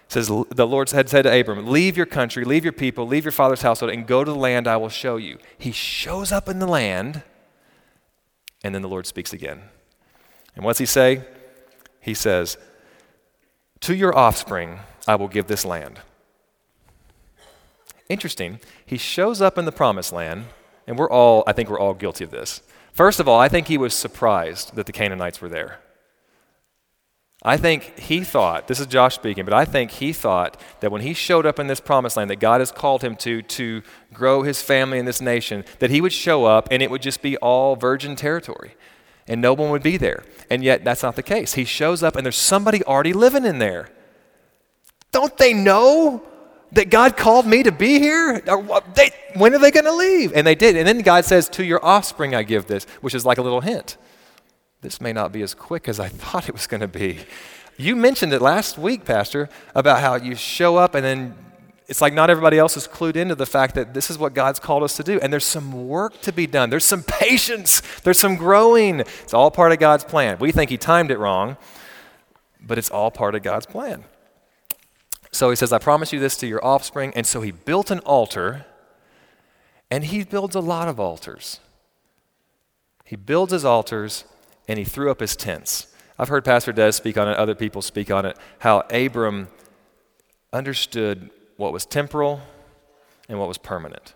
It 0.07 0.13
says, 0.13 0.29
The 0.29 0.67
Lord 0.67 0.91
had 0.91 1.09
said 1.09 1.23
to 1.23 1.41
Abram, 1.41 1.67
Leave 1.67 1.97
your 1.97 2.07
country, 2.07 2.45
leave 2.45 2.65
your 2.65 2.73
people, 2.73 3.07
leave 3.07 3.25
your 3.25 3.33
father's 3.33 3.63
household, 3.63 3.93
and 3.93 4.07
go 4.07 4.23
to 4.25 4.31
the 4.31 4.39
land 4.39 4.69
I 4.69 4.77
will 4.77 4.89
show 4.89 5.17
you. 5.17 5.39
He 5.57 5.73
shows 5.73 6.31
up 6.31 6.49
in 6.49 6.59
the 6.59 6.67
land, 6.67 7.23
and 8.63 8.75
then 8.75 8.83
the 8.83 8.89
Lord 8.89 9.07
speaks 9.07 9.33
again. 9.33 9.63
And 10.55 10.65
what's 10.65 10.79
he 10.79 10.87
say? 10.87 11.23
He 12.01 12.15
says, 12.15 12.59
To 13.85 13.95
your 13.95 14.17
offspring 14.17 14.79
I 15.07 15.15
will 15.17 15.29
give 15.29 15.47
this 15.47 15.63
land. 15.63 16.01
Interesting. 18.09 18.59
He 18.87 18.97
shows 18.97 19.43
up 19.43 19.59
in 19.59 19.67
the 19.67 19.73
promised 19.73 20.11
land, 20.11 20.47
and 20.87 20.99
we're 20.99 21.11
all, 21.11 21.45
I 21.47 21.53
think 21.53 21.69
we're 21.69 21.79
all 21.79 21.93
guilty 21.93 22.25
of 22.25 22.31
this. 22.31 22.63
First 22.95 23.21
of 23.21 23.29
all, 23.29 23.39
I 23.39 23.51
think 23.51 23.67
he 23.67 23.77
was 23.77 23.93
surprised 23.93 24.75
that 24.77 24.87
the 24.87 24.93
Canaanites 24.93 25.43
were 25.43 25.51
there. 25.51 25.81
I 27.43 27.59
think 27.59 27.99
he 27.99 28.25
thought, 28.25 28.69
this 28.69 28.81
is 28.81 28.87
Josh 28.87 29.17
speaking, 29.17 29.45
but 29.45 29.53
I 29.53 29.67
think 29.67 29.91
he 29.91 30.15
thought 30.15 30.59
that 30.81 30.91
when 30.91 31.03
he 31.03 31.13
showed 31.13 31.45
up 31.45 31.59
in 31.59 31.67
this 31.67 31.81
promised 31.81 32.17
land 32.17 32.31
that 32.31 32.41
God 32.41 32.63
has 32.63 32.73
called 32.73 33.03
him 33.03 33.17
to, 33.17 33.43
to 33.43 33.83
grow 34.15 34.45
his 34.45 34.63
family 34.63 34.99
in 34.99 35.05
this 35.05 35.21
nation, 35.21 35.63
that 35.81 35.91
he 35.91 36.01
would 36.01 36.15
show 36.15 36.47
up 36.47 36.69
and 36.71 36.83
it 36.83 36.91
would 36.91 37.03
just 37.03 37.21
be 37.21 37.37
all 37.37 37.77
virgin 37.77 38.17
territory 38.17 38.77
and 39.27 39.41
no 39.41 39.55
one 39.55 39.71
would 39.71 39.83
be 39.83 39.97
there. 39.97 40.25
And 40.51 40.63
yet, 40.63 40.85
that's 40.85 41.03
not 41.03 41.17
the 41.17 41.23
case. 41.23 41.55
He 41.55 41.65
shows 41.65 42.03
up 42.03 42.17
and 42.17 42.25
there's 42.25 42.37
somebody 42.37 42.83
already 42.85 43.13
living 43.13 43.45
in 43.45 43.59
there. 43.59 43.89
Don't 45.13 45.37
they 45.39 45.55
know 45.55 46.23
that 46.73 46.91
God 46.91 47.17
called 47.17 47.47
me 47.47 47.63
to 47.63 47.73
be 47.73 47.99
here? 47.99 48.43
Uh, 48.47 48.81
they, 48.95 49.11
when 49.35 49.55
are 49.55 49.59
they 49.59 49.71
going 49.71 49.85
to 49.85 49.95
leave? 49.95 50.33
And 50.35 50.47
they 50.47 50.55
did. 50.55 50.77
And 50.77 50.87
then 50.87 51.01
God 51.01 51.25
says, 51.25 51.49
To 51.51 51.65
your 51.65 51.85
offspring 51.85 52.35
I 52.35 52.43
give 52.43 52.67
this, 52.67 52.85
which 53.01 53.15
is 53.15 53.25
like 53.25 53.39
a 53.39 53.43
little 53.43 53.61
hint. 53.61 53.97
This 54.83 55.01
may 55.01 55.13
not 55.13 55.33
be 55.33 55.43
as 55.43 55.55
quick 55.55 55.89
as 55.89 55.99
I 55.99 56.09
thought 56.23 56.49
it 56.49 56.53
was 56.53 56.67
going 56.67 56.83
to 56.83 56.89
be. 56.89 57.21
You 57.77 57.97
mentioned 57.97 58.33
it 58.33 58.43
last 58.43 58.79
week, 58.79 59.05
Pastor, 59.05 59.49
about 59.75 60.01
how 60.01 60.15
you 60.17 60.37
show 60.37 60.77
up 60.77 60.95
and 60.95 61.05
then 61.05 61.35
it's 61.87 62.01
like 62.01 62.15
not 62.15 62.31
everybody 62.31 62.59
else 62.59 62.77
is 62.77 62.89
clued 62.89 63.17
into 63.17 63.35
the 63.35 63.45
fact 63.45 63.75
that 63.75 63.93
this 63.93 64.11
is 64.11 64.17
what 64.17 64.33
God's 64.33 64.59
called 64.59 64.83
us 64.83 64.97
to 64.97 65.03
do. 65.03 65.21
And 65.21 65.33
there's 65.33 65.45
some 65.45 65.87
work 65.87 66.21
to 66.23 66.33
be 66.33 66.47
done. 66.47 66.71
There's 66.71 66.85
some 66.85 67.03
patience. 67.07 67.83
There's 68.03 68.19
some 68.19 68.37
growing. 68.37 69.01
It's 69.01 69.35
all 69.35 69.51
part 69.51 69.73
of 69.73 69.79
God's 69.79 70.05
plan. 70.05 70.39
We 70.39 70.51
think 70.51 70.71
He 70.71 70.79
timed 70.79 71.11
it 71.11 71.19
wrong, 71.19 71.57
but 72.61 72.79
it's 72.79 72.91
all 72.91 73.11
part 73.11 73.35
of 73.35 73.43
God's 73.43 73.67
plan. 73.67 74.05
So 75.31 75.51
He 75.51 75.57
says, 75.57 75.73
I 75.73 75.79
promise 75.79 76.13
you 76.13 76.21
this 76.21 76.37
to 76.39 76.47
your 76.47 76.65
offspring. 76.65 77.13
And 77.15 77.27
so 77.27 77.43
He 77.43 77.51
built 77.51 77.91
an 77.91 77.99
altar, 78.01 78.65
and 79.91 80.05
He 80.05 80.25
builds 80.25 80.55
a 80.55 80.61
lot 80.61 80.89
of 80.89 80.99
altars. 80.99 81.61
He 83.05 83.17
builds 83.17 83.53
His 83.53 83.65
altars, 83.65 84.25
and 84.67 84.79
He 84.79 84.87
threw 84.87 85.11
up 85.11 85.21
His 85.21 85.37
tents. 85.37 85.89
I've 86.19 86.29
heard 86.29 86.45
Pastor 86.47 86.73
Des 86.73 86.93
speak 86.93 87.19
on 87.19 87.29
it, 87.29 87.37
other 87.37 87.55
people 87.55 87.83
speak 87.83 88.11
on 88.11 88.25
it, 88.25 88.39
how 88.61 88.85
Abram 88.91 89.49
understood 90.53 91.31
what 91.57 91.73
was 91.73 91.87
temporal 91.87 92.41
and 93.29 93.39
what 93.39 93.49
was 93.49 93.59
permanent. 93.59 94.15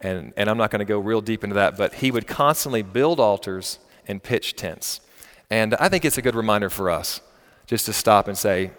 And, 0.00 0.32
and 0.36 0.48
I'm 0.48 0.56
not 0.56 0.70
going 0.70 0.80
to 0.80 0.84
go 0.84 0.98
real 0.98 1.20
deep 1.20 1.44
into 1.44 1.54
that, 1.54 1.76
but 1.76 1.94
he 1.94 2.10
would 2.10 2.26
constantly 2.26 2.82
build 2.82 3.20
altars 3.20 3.78
and 4.06 4.22
pitch 4.22 4.56
tents. 4.56 5.00
And 5.50 5.74
I 5.74 5.88
think 5.88 6.04
it's 6.04 6.16
a 6.16 6.22
good 6.22 6.34
reminder 6.34 6.70
for 6.70 6.88
us 6.88 7.20
just 7.66 7.86
to 7.86 7.92
stop 7.92 8.28
and 8.28 8.38
say, 8.38 8.70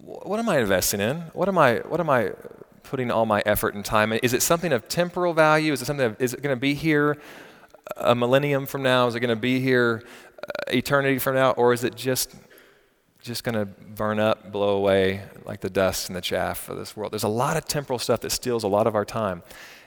what 0.00 0.38
am 0.38 0.48
I 0.48 0.58
investing 0.58 1.00
in? 1.00 1.16
What 1.32 1.48
am 1.48 1.58
I, 1.58 1.76
what 1.78 2.00
am 2.00 2.08
I 2.10 2.32
putting 2.82 3.10
all 3.10 3.26
my 3.26 3.42
effort 3.46 3.74
and 3.74 3.84
time 3.84 4.12
in? 4.12 4.18
Is 4.22 4.32
it 4.32 4.42
something 4.42 4.72
of 4.72 4.88
temporal 4.88 5.34
value? 5.34 5.72
Is 5.72 5.82
it 5.82 5.86
something 5.86 6.06
of, 6.06 6.20
is 6.20 6.34
it 6.34 6.42
going 6.42 6.54
to 6.54 6.60
be 6.60 6.74
here 6.74 7.18
a 7.96 8.14
millennium 8.14 8.66
from 8.66 8.82
now? 8.82 9.06
Is 9.06 9.14
it 9.14 9.20
going 9.20 9.28
to 9.28 9.36
be 9.36 9.60
here 9.60 10.02
uh, 10.42 10.72
eternity 10.72 11.18
from 11.18 11.34
now? 11.34 11.50
Or 11.52 11.72
is 11.72 11.84
it 11.84 11.94
just 11.94 12.34
just 13.22 13.44
going 13.44 13.54
to 13.54 13.64
burn 13.64 14.18
up, 14.18 14.50
blow 14.50 14.76
away 14.76 15.22
like 15.44 15.60
the 15.60 15.70
dust 15.70 16.08
and 16.08 16.16
the 16.16 16.20
chaff 16.20 16.68
of 16.68 16.76
this 16.76 16.96
world. 16.96 17.12
There's 17.12 17.22
a 17.22 17.28
lot 17.28 17.56
of 17.56 17.64
temporal 17.66 17.98
stuff 17.98 18.20
that 18.20 18.30
steals 18.30 18.64
a 18.64 18.68
lot 18.68 18.86
of 18.86 18.94
our 18.94 19.04
time. 19.04 19.42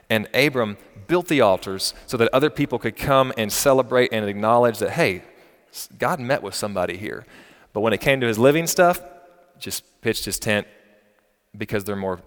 And 0.10 0.28
Abram 0.34 0.78
built 1.08 1.28
the 1.28 1.42
altars 1.42 1.94
so 2.08 2.16
that 2.18 2.30
other 2.32 2.50
people 2.50 2.80
could 2.80 2.96
come 2.96 3.34
and 3.38 3.52
celebrate 3.52 4.14
and 4.14 4.28
acknowledge 4.28 4.80
that, 4.80 4.92
hey, 4.92 5.24
God 5.98 6.20
met 6.20 6.44
with 6.44 6.56
somebody 6.56 6.96
here. 6.96 7.26
But 7.74 7.82
when 7.82 7.92
it 7.92 8.00
came 8.00 8.22
to 8.22 8.28
his 8.28 8.40
living 8.40 8.68
stuff, 8.68 9.02
just 9.60 9.84
pitched 10.02 10.26
his 10.26 10.40
tent 10.40 10.68
because 11.58 11.84
they're 11.84 11.96
more 11.96 12.22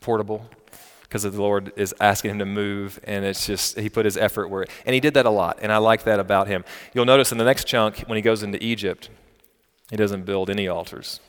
portable, 0.00 0.48
because 1.02 1.22
the 1.22 1.30
Lord 1.30 1.72
is 1.76 1.94
asking 2.00 2.32
him 2.32 2.38
to 2.40 2.46
move, 2.46 3.00
and 3.04 3.24
it's 3.24 3.46
just, 3.46 3.78
he 3.78 3.88
put 3.88 4.04
his 4.04 4.16
effort 4.16 4.48
where, 4.48 4.66
and 4.84 4.94
he 4.94 5.00
did 5.00 5.14
that 5.14 5.26
a 5.26 5.30
lot, 5.30 5.58
and 5.62 5.72
I 5.72 5.78
like 5.78 6.04
that 6.04 6.20
about 6.20 6.48
him. 6.48 6.64
You'll 6.92 7.04
notice 7.04 7.32
in 7.32 7.38
the 7.38 7.44
next 7.44 7.66
chunk, 7.66 8.00
when 8.00 8.16
he 8.16 8.22
goes 8.22 8.42
into 8.42 8.62
Egypt, 8.62 9.10
he 9.92 9.98
doesn't 9.98 10.24
build 10.24 10.48
any 10.48 10.68
altars. 10.68 11.20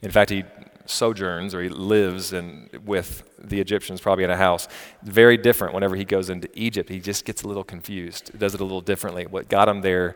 In 0.00 0.12
fact, 0.12 0.30
he 0.30 0.44
sojourns 0.86 1.56
or 1.56 1.60
he 1.60 1.68
lives 1.68 2.32
in, 2.32 2.70
with 2.84 3.24
the 3.36 3.60
Egyptians, 3.60 4.00
probably 4.00 4.22
in 4.22 4.30
a 4.30 4.36
house. 4.36 4.68
Very 5.02 5.36
different 5.36 5.74
whenever 5.74 5.96
he 5.96 6.04
goes 6.04 6.30
into 6.30 6.48
Egypt. 6.54 6.88
He 6.88 7.00
just 7.00 7.24
gets 7.24 7.42
a 7.42 7.48
little 7.48 7.64
confused, 7.64 8.38
does 8.38 8.54
it 8.54 8.60
a 8.60 8.62
little 8.62 8.80
differently. 8.80 9.26
What 9.26 9.48
got 9.48 9.68
him 9.68 9.80
there, 9.80 10.14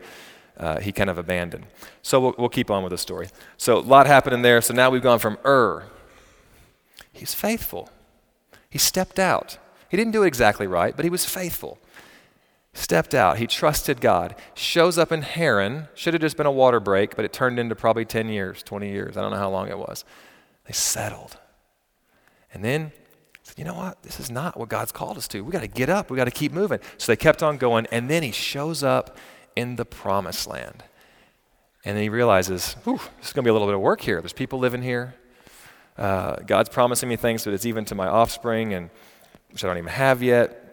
uh, 0.57 0.79
he 0.79 0.93
kind 0.93 1.09
of 1.09 1.17
abandoned. 1.17 1.65
So 2.01 2.21
we'll, 2.21 2.35
we'll 2.37 2.47
keep 2.47 2.71
on 2.71 2.81
with 2.81 2.91
the 2.91 2.97
story. 2.97 3.27
So 3.57 3.77
a 3.77 3.79
lot 3.79 4.07
happened 4.07 4.35
in 4.35 4.41
there. 4.41 4.61
So 4.61 4.73
now 4.73 4.89
we've 4.89 5.01
gone 5.01 5.19
from 5.19 5.37
Ur. 5.45 5.83
He's 7.11 7.33
faithful. 7.33 7.89
He 8.69 8.77
stepped 8.77 9.19
out. 9.19 9.57
He 9.89 9.97
didn't 9.97 10.13
do 10.13 10.23
it 10.23 10.27
exactly 10.27 10.65
right, 10.65 10.95
but 10.95 11.03
he 11.03 11.11
was 11.11 11.25
faithful 11.25 11.77
stepped 12.73 13.13
out. 13.13 13.37
He 13.37 13.47
trusted 13.47 14.01
God. 14.01 14.35
Shows 14.53 14.97
up 14.97 15.11
in 15.11 15.21
Haran. 15.21 15.87
Should 15.95 16.13
have 16.13 16.21
just 16.21 16.37
been 16.37 16.45
a 16.45 16.51
water 16.51 16.79
break, 16.79 17.15
but 17.15 17.25
it 17.25 17.33
turned 17.33 17.59
into 17.59 17.75
probably 17.75 18.05
10 18.05 18.29
years, 18.29 18.63
20 18.63 18.89
years. 18.89 19.17
I 19.17 19.21
don't 19.21 19.31
know 19.31 19.37
how 19.37 19.49
long 19.49 19.69
it 19.69 19.77
was. 19.77 20.05
They 20.65 20.73
settled. 20.73 21.37
And 22.53 22.63
then 22.63 22.91
said, 23.49 23.57
you 23.57 23.65
know 23.65 23.73
what? 23.73 24.01
This 24.03 24.19
is 24.19 24.29
not 24.29 24.57
what 24.57 24.69
God's 24.69 24.91
called 24.91 25.17
us 25.17 25.27
to. 25.29 25.41
We 25.41 25.51
got 25.51 25.61
to 25.61 25.67
get 25.67 25.89
up. 25.89 26.09
We 26.09 26.17
got 26.17 26.25
to 26.25 26.31
keep 26.31 26.51
moving. 26.51 26.79
So 26.97 27.11
they 27.11 27.17
kept 27.17 27.43
on 27.43 27.57
going. 27.57 27.87
And 27.91 28.09
then 28.09 28.23
he 28.23 28.31
shows 28.31 28.83
up 28.83 29.17
in 29.55 29.75
the 29.75 29.85
promised 29.85 30.47
land. 30.47 30.83
And 31.85 31.95
then 31.95 32.03
he 32.03 32.09
realizes, 32.09 32.75
whew, 32.83 32.99
this 33.17 33.27
is 33.27 33.33
going 33.33 33.43
to 33.43 33.47
be 33.47 33.49
a 33.49 33.53
little 33.53 33.67
bit 33.67 33.75
of 33.75 33.81
work 33.81 34.01
here. 34.01 34.21
There's 34.21 34.33
people 34.33 34.59
living 34.59 34.81
here. 34.81 35.15
Uh, 35.97 36.35
God's 36.45 36.69
promising 36.69 37.09
me 37.09 37.15
things, 37.15 37.43
but 37.43 37.53
it's 37.53 37.65
even 37.65 37.85
to 37.85 37.95
my 37.95 38.07
offspring, 38.07 38.73
and 38.73 38.89
which 39.51 39.63
I 39.63 39.67
don't 39.67 39.77
even 39.77 39.89
have 39.89 40.21
yet. 40.21 40.68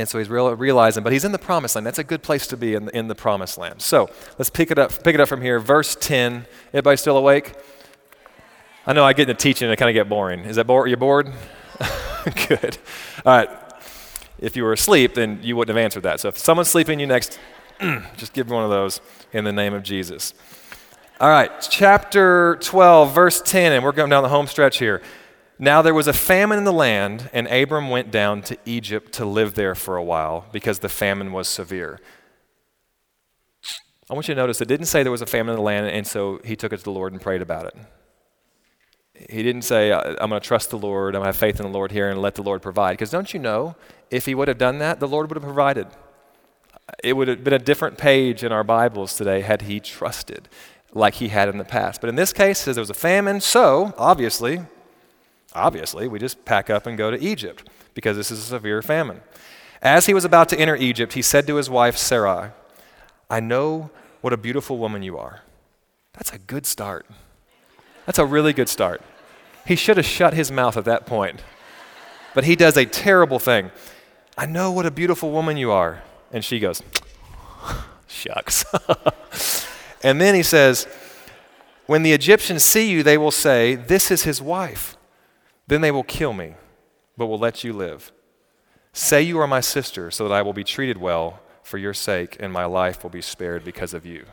And 0.00 0.08
so 0.08 0.16
he's 0.16 0.30
real, 0.30 0.56
realizing, 0.56 1.04
but 1.04 1.12
he's 1.12 1.26
in 1.26 1.32
the 1.32 1.38
promised 1.38 1.74
land. 1.74 1.86
That's 1.86 1.98
a 1.98 2.04
good 2.04 2.22
place 2.22 2.46
to 2.46 2.56
be 2.56 2.74
in 2.74 2.86
the, 2.86 2.96
in 2.96 3.08
the 3.08 3.14
promised 3.14 3.58
land. 3.58 3.82
So 3.82 4.08
let's 4.38 4.48
pick 4.48 4.70
it 4.70 4.78
up, 4.78 5.04
pick 5.04 5.14
it 5.14 5.20
up 5.20 5.28
from 5.28 5.42
here. 5.42 5.60
Verse 5.60 5.94
10. 5.94 6.46
Everybody 6.68 6.96
still 6.96 7.18
awake? 7.18 7.52
I 8.86 8.94
know 8.94 9.04
I 9.04 9.12
get 9.12 9.28
into 9.28 9.38
teaching 9.38 9.66
and 9.66 9.72
I 9.72 9.76
kind 9.76 9.90
of 9.90 9.94
get 9.94 10.08
boring. 10.08 10.40
Is 10.40 10.56
that 10.56 10.66
bored? 10.66 10.88
You 10.88 10.96
bored? 10.96 11.30
good. 12.48 12.78
All 13.26 13.36
right. 13.36 13.50
If 14.38 14.56
you 14.56 14.64
were 14.64 14.72
asleep, 14.72 15.12
then 15.12 15.38
you 15.42 15.54
wouldn't 15.54 15.76
have 15.76 15.84
answered 15.84 16.04
that. 16.04 16.18
So 16.18 16.28
if 16.28 16.38
someone's 16.38 16.68
sleeping 16.68 16.98
you 16.98 17.06
next, 17.06 17.38
just 18.16 18.32
give 18.32 18.48
one 18.48 18.64
of 18.64 18.70
those 18.70 19.02
in 19.34 19.44
the 19.44 19.52
name 19.52 19.74
of 19.74 19.82
Jesus. 19.82 20.32
All 21.20 21.28
right, 21.28 21.50
chapter 21.60 22.56
12, 22.62 23.14
verse 23.14 23.42
10, 23.42 23.72
and 23.72 23.84
we're 23.84 23.92
going 23.92 24.08
down 24.08 24.22
the 24.22 24.30
home 24.30 24.46
stretch 24.46 24.78
here. 24.78 25.02
Now 25.62 25.82
there 25.82 25.92
was 25.92 26.06
a 26.06 26.14
famine 26.14 26.56
in 26.56 26.64
the 26.64 26.72
land, 26.72 27.28
and 27.34 27.46
Abram 27.46 27.90
went 27.90 28.10
down 28.10 28.40
to 28.44 28.56
Egypt 28.64 29.12
to 29.12 29.26
live 29.26 29.56
there 29.56 29.74
for 29.74 29.98
a 29.98 30.02
while 30.02 30.46
because 30.52 30.78
the 30.78 30.88
famine 30.88 31.32
was 31.32 31.48
severe. 31.48 32.00
I 34.08 34.14
want 34.14 34.26
you 34.26 34.34
to 34.34 34.40
notice 34.40 34.62
it 34.62 34.68
didn't 34.68 34.86
say 34.86 35.02
there 35.02 35.12
was 35.12 35.20
a 35.20 35.26
famine 35.26 35.52
in 35.52 35.56
the 35.56 35.62
land, 35.62 35.86
and 35.88 36.06
so 36.06 36.40
he 36.46 36.56
took 36.56 36.72
it 36.72 36.78
to 36.78 36.84
the 36.84 36.90
Lord 36.90 37.12
and 37.12 37.20
prayed 37.20 37.42
about 37.42 37.66
it. 37.66 37.76
He 39.28 39.42
didn't 39.42 39.62
say, 39.62 39.92
I'm 39.92 40.30
going 40.30 40.40
to 40.40 40.40
trust 40.40 40.70
the 40.70 40.78
Lord, 40.78 41.14
I'm 41.14 41.20
going 41.20 41.24
to 41.24 41.28
have 41.28 41.36
faith 41.36 41.60
in 41.60 41.66
the 41.66 41.72
Lord 41.72 41.92
here 41.92 42.08
and 42.08 42.22
let 42.22 42.36
the 42.36 42.42
Lord 42.42 42.62
provide. 42.62 42.94
Because 42.94 43.10
don't 43.10 43.34
you 43.34 43.38
know, 43.38 43.76
if 44.10 44.24
he 44.24 44.34
would 44.34 44.48
have 44.48 44.56
done 44.56 44.78
that, 44.78 44.98
the 44.98 45.06
Lord 45.06 45.28
would 45.28 45.36
have 45.36 45.44
provided. 45.44 45.88
It 47.04 47.12
would 47.12 47.28
have 47.28 47.44
been 47.44 47.52
a 47.52 47.58
different 47.58 47.98
page 47.98 48.42
in 48.42 48.50
our 48.50 48.64
Bibles 48.64 49.14
today 49.14 49.42
had 49.42 49.62
he 49.62 49.78
trusted 49.78 50.48
like 50.94 51.16
he 51.16 51.28
had 51.28 51.50
in 51.50 51.58
the 51.58 51.64
past. 51.64 52.00
But 52.00 52.08
in 52.08 52.16
this 52.16 52.32
case, 52.32 52.64
there 52.64 52.74
was 52.76 52.88
a 52.88 52.94
famine, 52.94 53.42
so 53.42 53.92
obviously 53.98 54.62
Obviously, 55.54 56.06
we 56.06 56.18
just 56.18 56.44
pack 56.44 56.70
up 56.70 56.86
and 56.86 56.96
go 56.96 57.10
to 57.10 57.20
Egypt 57.20 57.68
because 57.94 58.16
this 58.16 58.30
is 58.30 58.38
a 58.38 58.42
severe 58.42 58.82
famine. 58.82 59.20
As 59.82 60.06
he 60.06 60.14
was 60.14 60.24
about 60.24 60.48
to 60.50 60.58
enter 60.58 60.76
Egypt, 60.76 61.14
he 61.14 61.22
said 61.22 61.46
to 61.46 61.56
his 61.56 61.68
wife 61.70 61.96
Sarai, 61.96 62.50
I 63.28 63.40
know 63.40 63.90
what 64.20 64.32
a 64.32 64.36
beautiful 64.36 64.78
woman 64.78 65.02
you 65.02 65.16
are. 65.18 65.42
That's 66.12 66.32
a 66.32 66.38
good 66.38 66.66
start. 66.66 67.06
That's 68.06 68.18
a 68.18 68.26
really 68.26 68.52
good 68.52 68.68
start. 68.68 69.02
He 69.66 69.76
should 69.76 69.96
have 69.96 70.06
shut 70.06 70.34
his 70.34 70.50
mouth 70.50 70.76
at 70.76 70.84
that 70.84 71.06
point. 71.06 71.42
But 72.34 72.44
he 72.44 72.56
does 72.56 72.76
a 72.76 72.84
terrible 72.84 73.38
thing. 73.38 73.70
I 74.36 74.46
know 74.46 74.70
what 74.70 74.86
a 74.86 74.90
beautiful 74.90 75.30
woman 75.30 75.56
you 75.56 75.70
are. 75.70 76.02
And 76.32 76.44
she 76.44 76.60
goes, 76.60 76.82
Shucks. 78.06 78.64
and 80.02 80.20
then 80.20 80.34
he 80.34 80.42
says, 80.42 80.86
When 81.86 82.02
the 82.02 82.12
Egyptians 82.12 82.64
see 82.64 82.90
you, 82.90 83.02
they 83.02 83.18
will 83.18 83.30
say, 83.30 83.74
This 83.74 84.10
is 84.10 84.22
his 84.22 84.40
wife. 84.40 84.96
Then 85.70 85.82
they 85.82 85.92
will 85.92 86.02
kill 86.02 86.32
me. 86.32 86.54
but 87.16 87.26
will 87.26 87.38
let 87.38 87.62
you 87.64 87.72
live. 87.72 88.12
Say 88.92 89.22
you 89.22 89.38
are 89.38 89.46
my 89.46 89.60
sister, 89.60 90.10
so 90.10 90.26
that 90.26 90.34
I 90.34 90.42
will 90.42 90.52
be 90.54 90.64
treated 90.64 90.96
well 90.96 91.40
for 91.62 91.78
your 91.78 91.92
sake, 91.94 92.36
and 92.40 92.52
my 92.52 92.64
life 92.64 93.02
will 93.02 93.10
be 93.10 93.20
spared 93.20 93.62
because 93.62 93.92
of 93.94 94.06
you. 94.06 94.24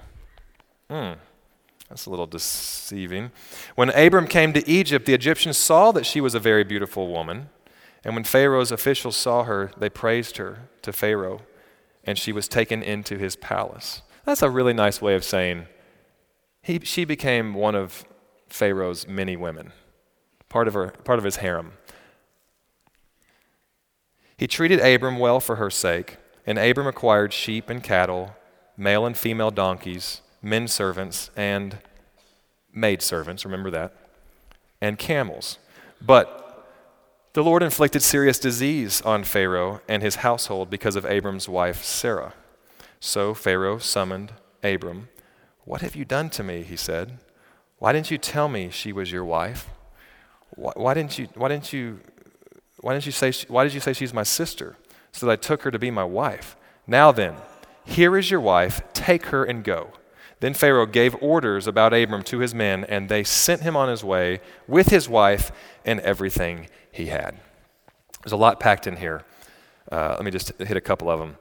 Hmm. 0.89 1.13
That's 1.89 2.06
a 2.06 2.10
little 2.10 2.28
deceiving. 2.28 3.32
When 3.76 3.89
Abram 3.89 4.28
came 4.28 4.52
to 4.54 4.67
Egypt, 4.67 5.06
the 5.06 5.13
Egyptians 5.13 5.58
saw 5.58 5.91
that 5.91 6.06
she 6.06 6.21
was 6.21 6.34
a 6.34 6.39
very 6.39 6.63
beautiful 6.63 7.12
woman. 7.12 7.50
And 8.04 8.15
when 8.15 8.23
Pharaoh's 8.23 8.71
officials 8.71 9.15
saw 9.15 9.43
her, 9.43 9.71
they 9.78 9.89
praised 9.89 10.38
her 10.38 10.69
to 10.82 10.91
Pharaoh, 10.93 11.41
and 12.04 12.17
she 12.17 12.32
was 12.32 12.47
taken 12.47 12.82
into 12.82 13.17
his 13.17 13.36
palace. 13.36 14.02
That's 14.26 14.41
a 14.41 14.50
really 14.50 14.73
nice 14.73 15.02
way 15.02 15.13
of 15.13 15.23
saying 15.23 15.67
he, 16.62 16.80
she 16.84 17.06
became 17.06 17.54
one 17.54 17.76
of 17.76 18.06
Pharaoh's 18.50 19.08
many 19.08 19.36
women, 19.36 19.71
part 20.49 20.67
of, 20.67 20.73
her, 20.73 20.89
part 21.03 21.19
of 21.19 21.25
his 21.25 21.38
harem. 21.38 21.73
He 24.38 24.47
treated 24.47 24.79
Abram 24.79 25.17
well 25.17 25.39
for 25.39 25.55
her 25.55 25.69
sake, 25.69 26.17
and 26.45 26.60
Abram 26.60 26.88
acquired 26.88 27.33
sheep 27.33 27.69
and 27.69 27.83
cattle, 27.83 28.36
male 28.77 29.05
and 29.05 29.17
female 29.17 29.51
donkeys, 29.51 30.21
men 30.41 30.67
servants, 30.67 31.31
and 31.36 31.79
maid 32.71 33.01
servants, 33.01 33.43
remember 33.43 33.71
that, 33.71 33.93
and 34.79 34.99
camels. 34.99 35.57
But 35.99 36.43
the 37.33 37.43
Lord 37.43 37.63
inflicted 37.63 38.01
serious 38.01 38.39
disease 38.39 39.01
on 39.01 39.23
Pharaoh 39.23 39.81
and 39.88 40.01
his 40.01 40.17
household 40.17 40.69
because 40.69 40.95
of 40.95 41.05
Abram's 41.05 41.49
wife 41.49 41.83
Sarah. 41.83 42.33
So 42.99 43.33
Pharaoh 43.33 43.77
summoned 43.77 44.33
Abram. 44.63 45.10
What 45.65 45.81
have 45.81 45.95
you 45.95 46.05
done 46.05 46.29
to 46.31 46.43
me? 46.43 46.63
He 46.63 46.75
said. 46.75 47.19
Why 47.79 47.93
didn't 47.93 48.10
you 48.10 48.17
tell 48.17 48.47
me 48.47 48.69
she 48.71 48.91
was 48.91 49.12
your 49.12 49.25
wife? 49.25 49.69
Why, 50.58 50.74
why 50.76 50.93
didn't 50.93 51.17
you, 51.17 51.30
why 51.36 51.48
didn't 51.48 51.72
you, 51.72 52.02
why 52.82 52.93
didn't 52.93 53.06
you 53.06 53.13
say, 53.13 53.32
why 53.48 53.63
did 53.63 53.74
you 53.74 53.80
say 53.80 53.93
she's 53.93 54.13
my 54.13 54.24
sister? 54.24 54.76
So 55.13 55.26
that 55.26 55.32
I 55.32 55.36
took 55.38 55.62
her 55.62 55.72
to 55.72 55.80
be 55.80 55.89
my 55.89 56.04
wife. 56.04 56.58
Now 56.86 57.12
then, 57.12 57.36
here 57.86 58.17
is 58.17 58.30
your 58.30 58.41
wife. 58.41 58.82
Take 58.93 59.28
her 59.28 59.46
and 59.46 59.63
go. 59.63 59.91
Then 60.39 60.54
Pharaoh 60.54 60.86
gave 60.86 61.15
orders 61.22 61.65
about 61.65 61.93
Abram 61.93 62.24
to 62.24 62.39
his 62.39 62.54
men, 62.54 62.84
and 62.84 63.10
they 63.10 63.24
sent 63.24 63.62
him 63.62 63.76
on 63.76 63.89
his 63.89 64.04
way 64.04 64.41
with 64.67 64.89
his 64.89 65.10
wife 65.10 65.52
and 65.86 66.00
everything 66.02 66.67
he 66.91 67.08
had. 67.08 67.39
There's 68.24 68.34
a 68.34 68.38
lot 68.38 68.60
packed 68.60 68.86
in 68.86 68.98
here. 68.98 69.24
Uh, 69.91 70.10
let 70.10 70.26
me 70.26 70.32
just 70.32 70.52
hit 70.60 70.78
a 70.78 70.82
couple 70.82 71.10
of 71.10 71.20
them. 71.20 71.38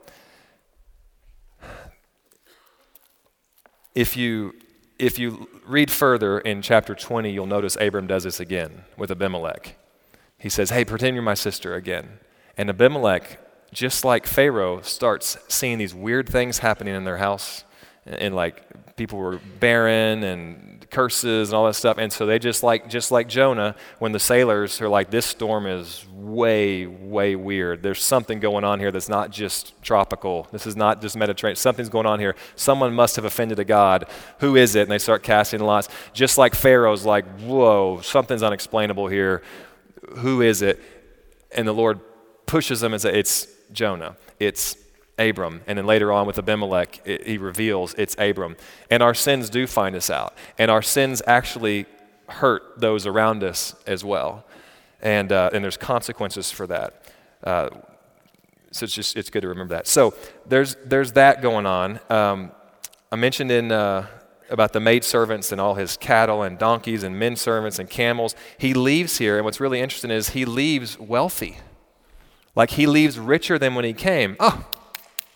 If 3.95 4.17
you, 4.17 4.55
if 4.99 5.19
you 5.19 5.49
read 5.67 5.91
further 5.91 6.39
in 6.39 6.63
chapter 6.63 6.95
20, 6.95 7.31
you'll 7.31 7.47
notice 7.47 7.77
Abram 7.81 8.07
does 8.07 8.25
this 8.25 8.41
again 8.41 8.85
with 8.97 9.11
Abimelech. 9.11 9.77
He 10.39 10.49
says, 10.49 10.71
Hey, 10.71 10.85
pretend 10.85 11.15
you're 11.15 11.23
my 11.23 11.35
sister 11.35 11.75
again. 11.75 12.19
And 12.57 12.71
Abimelech, 12.71 13.39
just 13.73 14.05
like 14.05 14.27
Pharaoh, 14.27 14.81
starts 14.81 15.39
seeing 15.49 15.79
these 15.79 15.95
weird 15.95 16.29
things 16.29 16.59
happening 16.59 16.95
in 16.95 17.05
their 17.05 17.19
house 17.19 17.65
and 18.07 18.35
like 18.35 18.97
people 18.97 19.19
were 19.19 19.41
barren 19.61 20.23
and 20.23 20.76
curses 20.91 21.49
and 21.49 21.57
all 21.57 21.67
that 21.67 21.75
stuff. 21.75 21.99
And 21.99 22.13
so 22.13 22.27
they 22.27 22.39
just 22.39 22.63
like 22.63 22.89
just 22.89 23.11
like 23.11 23.29
Jonah, 23.29 23.75
when 23.99 24.13
the 24.13 24.19
sailors 24.19 24.81
are 24.81 24.89
like, 24.89 25.11
this 25.11 25.27
storm 25.27 25.67
is 25.67 26.07
way, 26.13 26.87
way 26.87 27.37
weird. 27.37 27.83
There's 27.83 28.03
something 28.03 28.41
going 28.41 28.65
on 28.65 28.81
here 28.81 28.91
that's 28.91 29.09
not 29.09 29.31
just 29.31 29.81
tropical. 29.83 30.49
This 30.53 30.67
is 30.67 30.77
not 30.77 31.01
just 31.01 31.17
Mediterranean. 31.17 31.57
Something's 31.57 31.89
going 31.89 32.07
on 32.07 32.21
here. 32.21 32.37
Someone 32.55 32.95
must 32.95 33.17
have 33.17 33.25
offended 33.25 33.59
a 33.59 33.65
God. 33.65 34.09
Who 34.41 34.57
is 34.57 34.75
it? 34.75 34.83
And 34.83 34.91
they 34.91 34.99
start 34.99 35.23
casting 35.23 35.61
lots. 35.61 35.89
Just 36.13 36.39
like 36.39 36.55
Pharaoh's 36.55 37.05
like, 37.05 37.27
whoa, 37.41 38.01
something's 38.03 38.43
unexplainable 38.43 39.09
here. 39.09 39.43
Who 40.17 40.41
is 40.41 40.63
it? 40.63 40.81
And 41.53 41.67
the 41.67 41.73
Lord 41.73 42.01
pushes 42.47 42.81
them 42.81 42.93
and 42.93 43.03
says, 43.03 43.15
It's 43.15 43.49
Jonah. 43.73 44.17
It's 44.39 44.77
Abram. 45.19 45.63
And 45.67 45.79
then 45.79 45.87
later 45.87 46.13
on 46.13 46.27
with 46.27 46.39
Abimelech, 46.39 47.01
it, 47.05 47.27
he 47.27 47.39
reveals 47.39 47.95
it's 47.95 48.17
Abram. 48.19 48.57
And 48.91 49.03
our 49.03 49.15
sins 49.15 49.51
do 49.51 49.67
find 49.67 49.97
us 49.97 50.11
out. 50.11 50.35
And 50.59 50.71
our 50.71 50.83
sins 50.83 51.23
actually 51.27 51.87
hurt 52.29 52.81
those 52.81 53.07
around 53.07 53.43
us 53.43 53.75
as 53.87 54.05
well. 54.05 54.45
And, 55.01 55.33
uh, 55.33 55.51
and 55.53 55.63
there's 55.63 55.77
consequences 55.77 56.51
for 56.51 56.67
that. 56.67 57.03
Uh, 57.45 57.71
so 58.77 58.85
it's 58.85 58.95
just 58.95 59.17
it's 59.17 59.31
good 59.31 59.41
to 59.41 59.49
remember 59.49 59.75
that. 59.75 59.87
So 59.87 60.15
there's 60.47 60.77
there's 60.85 61.13
that 61.13 61.41
going 61.41 61.67
on. 61.67 61.99
Um, 62.11 62.53
I 63.11 63.17
mentioned 63.17 63.51
in 63.51 63.73
uh, 63.73 64.07
about 64.51 64.73
the 64.73 64.81
maid 64.81 65.03
servants 65.03 65.51
and 65.51 65.61
all 65.61 65.75
his 65.75 65.97
cattle 65.97 66.43
and 66.43 66.59
donkeys 66.59 67.03
and 67.03 67.19
men 67.19 67.37
servants 67.37 67.79
and 67.79 67.89
camels. 67.89 68.35
He 68.59 68.75
leaves 68.75 69.19
here, 69.19 69.37
and 69.37 69.45
what's 69.45 69.61
really 69.61 69.81
interesting 69.81 70.11
is 70.11 70.31
he 70.31 70.45
leaves 70.45 70.99
wealthy. 70.99 71.59
Like 72.55 72.71
he 72.71 72.87
leaves 72.87 73.19
richer 73.19 73.59
than 73.59 73.75
when 73.75 73.85
he 73.85 73.93
came. 73.93 74.37
Oh, 74.41 74.67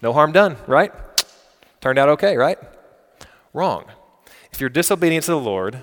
no 0.02 0.12
harm 0.12 0.32
done, 0.32 0.56
right? 0.66 0.92
Turned 1.80 1.98
out 1.98 2.08
okay, 2.10 2.36
right? 2.36 2.58
Wrong. 3.52 3.84
If 4.52 4.60
you're 4.60 4.70
disobedient 4.70 5.24
to 5.26 5.32
the 5.32 5.38
Lord, 5.38 5.82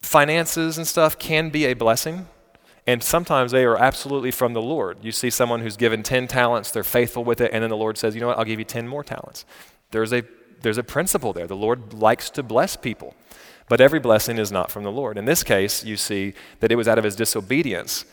finances 0.00 0.78
and 0.78 0.86
stuff 0.86 1.18
can 1.18 1.50
be 1.50 1.66
a 1.66 1.74
blessing, 1.74 2.26
and 2.86 3.02
sometimes 3.02 3.52
they 3.52 3.64
are 3.64 3.76
absolutely 3.76 4.30
from 4.30 4.54
the 4.54 4.62
Lord. 4.62 4.98
You 5.02 5.12
see 5.12 5.30
someone 5.30 5.60
who's 5.60 5.76
given 5.76 6.02
10 6.02 6.26
talents, 6.26 6.70
they're 6.70 6.84
faithful 6.84 7.24
with 7.24 7.40
it, 7.40 7.50
and 7.52 7.62
then 7.62 7.70
the 7.70 7.76
Lord 7.76 7.98
says, 7.98 8.14
You 8.14 8.20
know 8.20 8.28
what, 8.28 8.38
I'll 8.38 8.44
give 8.44 8.58
you 8.58 8.64
10 8.64 8.88
more 8.88 9.04
talents. 9.04 9.44
There's 9.90 10.12
a, 10.12 10.22
there's 10.62 10.78
a 10.78 10.82
principle 10.82 11.32
there. 11.32 11.46
The 11.46 11.56
Lord 11.56 11.92
likes 11.92 12.30
to 12.30 12.42
bless 12.42 12.76
people, 12.76 13.14
but 13.68 13.80
every 13.80 14.00
blessing 14.00 14.38
is 14.38 14.50
not 14.50 14.70
from 14.70 14.84
the 14.84 14.92
Lord. 14.92 15.18
In 15.18 15.24
this 15.24 15.42
case, 15.42 15.84
you 15.84 15.96
see 15.96 16.34
that 16.60 16.72
it 16.72 16.76
was 16.76 16.88
out 16.88 16.98
of 16.98 17.04
his 17.04 17.16
disobedience 17.16 18.04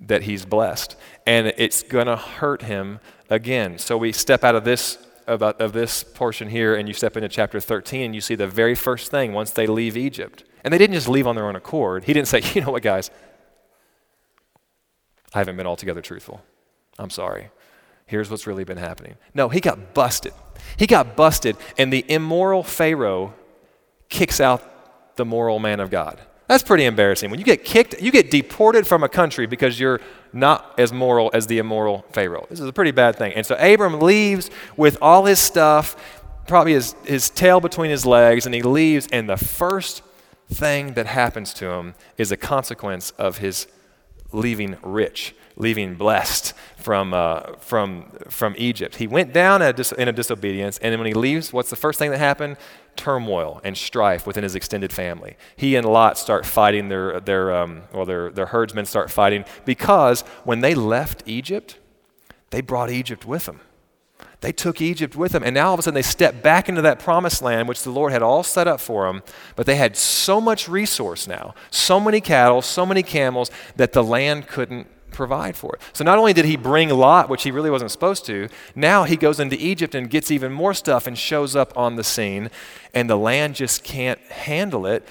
that 0.00 0.22
he's 0.22 0.44
blessed, 0.44 0.96
and 1.26 1.48
it's 1.56 1.82
going 1.82 2.06
to 2.06 2.16
hurt 2.16 2.62
him 2.62 3.00
again. 3.28 3.78
So 3.78 3.96
we 3.96 4.12
step 4.12 4.44
out 4.44 4.54
of 4.54 4.64
this 4.64 4.98
of, 5.26 5.42
uh, 5.42 5.52
of 5.60 5.72
this 5.72 6.02
portion 6.02 6.48
here 6.48 6.74
and 6.74 6.88
you 6.88 6.94
step 6.94 7.16
into 7.16 7.28
chapter 7.28 7.60
13 7.60 8.06
and 8.06 8.14
you 8.14 8.20
see 8.20 8.34
the 8.34 8.48
very 8.48 8.74
first 8.74 9.12
thing 9.12 9.32
once 9.32 9.52
they 9.52 9.66
leave 9.66 9.96
Egypt. 9.96 10.42
And 10.64 10.74
they 10.74 10.78
didn't 10.78 10.94
just 10.94 11.08
leave 11.08 11.26
on 11.26 11.36
their 11.36 11.46
own 11.46 11.54
accord. 11.54 12.04
He 12.04 12.12
didn't 12.12 12.26
say, 12.26 12.42
"You 12.54 12.62
know 12.62 12.72
what, 12.72 12.82
guys? 12.82 13.10
I 15.32 15.38
haven't 15.38 15.56
been 15.56 15.66
altogether 15.66 16.02
truthful. 16.02 16.42
I'm 16.98 17.10
sorry. 17.10 17.50
Here's 18.06 18.28
what's 18.28 18.46
really 18.46 18.64
been 18.64 18.78
happening." 18.78 19.16
No, 19.32 19.48
he 19.48 19.60
got 19.60 19.94
busted. 19.94 20.32
He 20.76 20.86
got 20.86 21.16
busted 21.16 21.56
and 21.78 21.92
the 21.92 22.04
immoral 22.08 22.62
Pharaoh 22.62 23.34
kicks 24.08 24.40
out 24.40 25.16
the 25.16 25.24
moral 25.24 25.58
man 25.58 25.80
of 25.80 25.90
God. 25.90 26.20
That's 26.50 26.64
pretty 26.64 26.84
embarrassing. 26.84 27.30
When 27.30 27.38
you 27.38 27.44
get 27.44 27.64
kicked, 27.64 28.02
you 28.02 28.10
get 28.10 28.28
deported 28.28 28.84
from 28.84 29.04
a 29.04 29.08
country 29.08 29.46
because 29.46 29.78
you're 29.78 30.00
not 30.32 30.74
as 30.80 30.92
moral 30.92 31.30
as 31.32 31.46
the 31.46 31.58
immoral 31.58 32.04
Pharaoh. 32.10 32.44
This 32.50 32.58
is 32.58 32.66
a 32.66 32.72
pretty 32.72 32.90
bad 32.90 33.14
thing. 33.14 33.34
And 33.34 33.46
so 33.46 33.54
Abram 33.54 34.00
leaves 34.00 34.50
with 34.76 34.98
all 35.00 35.26
his 35.26 35.38
stuff, 35.38 35.94
probably 36.48 36.72
his, 36.72 36.96
his 37.04 37.30
tail 37.30 37.60
between 37.60 37.92
his 37.92 38.04
legs, 38.04 38.46
and 38.46 38.54
he 38.54 38.62
leaves, 38.62 39.06
and 39.12 39.30
the 39.30 39.36
first 39.36 40.02
thing 40.48 40.94
that 40.94 41.06
happens 41.06 41.54
to 41.54 41.70
him 41.70 41.94
is 42.18 42.32
a 42.32 42.36
consequence 42.36 43.12
of 43.12 43.38
his 43.38 43.68
leaving 44.32 44.76
rich, 44.82 45.36
leaving 45.60 45.94
blessed 45.94 46.54
from, 46.76 47.12
uh, 47.12 47.54
from, 47.58 48.10
from 48.28 48.54
Egypt. 48.56 48.96
He 48.96 49.06
went 49.06 49.32
down 49.32 49.62
in 49.62 49.68
a, 49.68 49.72
dis- 49.72 49.92
in 49.92 50.08
a 50.08 50.12
disobedience, 50.12 50.78
and 50.78 50.98
when 50.98 51.06
he 51.06 51.14
leaves, 51.14 51.52
what's 51.52 51.70
the 51.70 51.76
first 51.76 51.98
thing 51.98 52.10
that 52.10 52.18
happened? 52.18 52.56
turmoil 52.96 53.60
and 53.64 53.78
strife 53.78 54.26
within 54.26 54.42
his 54.42 54.54
extended 54.54 54.92
family. 54.92 55.36
He 55.56 55.76
and 55.76 55.86
Lot 55.86 56.18
start 56.18 56.44
fighting 56.44 56.88
their, 56.88 57.20
their, 57.20 57.54
um, 57.54 57.82
well, 57.92 58.04
their, 58.04 58.30
their 58.30 58.46
herdsmen 58.46 58.84
start 58.84 59.10
fighting 59.10 59.44
because 59.64 60.22
when 60.44 60.60
they 60.60 60.74
left 60.74 61.22
Egypt, 61.24 61.78
they 62.50 62.60
brought 62.60 62.90
Egypt 62.90 63.24
with 63.24 63.46
them. 63.46 63.60
They 64.40 64.52
took 64.52 64.80
Egypt 64.80 65.16
with 65.16 65.32
them, 65.32 65.42
and 65.42 65.54
now 65.54 65.68
all 65.68 65.74
of 65.74 65.80
a 65.80 65.82
sudden 65.82 65.94
they 65.94 66.02
step 66.02 66.42
back 66.42 66.68
into 66.68 66.82
that 66.82 66.98
promised 66.98 67.42
land, 67.42 67.68
which 67.68 67.82
the 67.82 67.90
Lord 67.90 68.12
had 68.12 68.22
all 68.22 68.42
set 68.42 68.66
up 68.66 68.80
for 68.80 69.06
them. 69.06 69.22
But 69.54 69.66
they 69.66 69.76
had 69.76 69.96
so 69.96 70.40
much 70.40 70.68
resource 70.68 71.28
now, 71.28 71.54
so 71.70 72.00
many 72.00 72.20
cattle, 72.20 72.62
so 72.62 72.86
many 72.86 73.02
camels, 73.02 73.50
that 73.76 73.92
the 73.92 74.02
land 74.02 74.46
couldn't 74.46 74.86
provide 75.10 75.56
for 75.56 75.74
it. 75.74 75.82
So 75.92 76.04
not 76.04 76.18
only 76.18 76.32
did 76.32 76.44
he 76.44 76.56
bring 76.56 76.88
Lot, 76.88 77.28
which 77.28 77.42
he 77.42 77.50
really 77.50 77.70
wasn't 77.70 77.90
supposed 77.90 78.24
to, 78.26 78.48
now 78.74 79.04
he 79.04 79.16
goes 79.16 79.40
into 79.40 79.56
Egypt 79.56 79.94
and 79.94 80.08
gets 80.08 80.30
even 80.30 80.52
more 80.52 80.74
stuff 80.74 81.06
and 81.06 81.16
shows 81.16 81.54
up 81.56 81.76
on 81.76 81.96
the 81.96 82.04
scene, 82.04 82.50
and 82.94 83.08
the 83.08 83.16
land 83.16 83.54
just 83.54 83.84
can't 83.84 84.20
handle 84.20 84.86
it. 84.86 85.06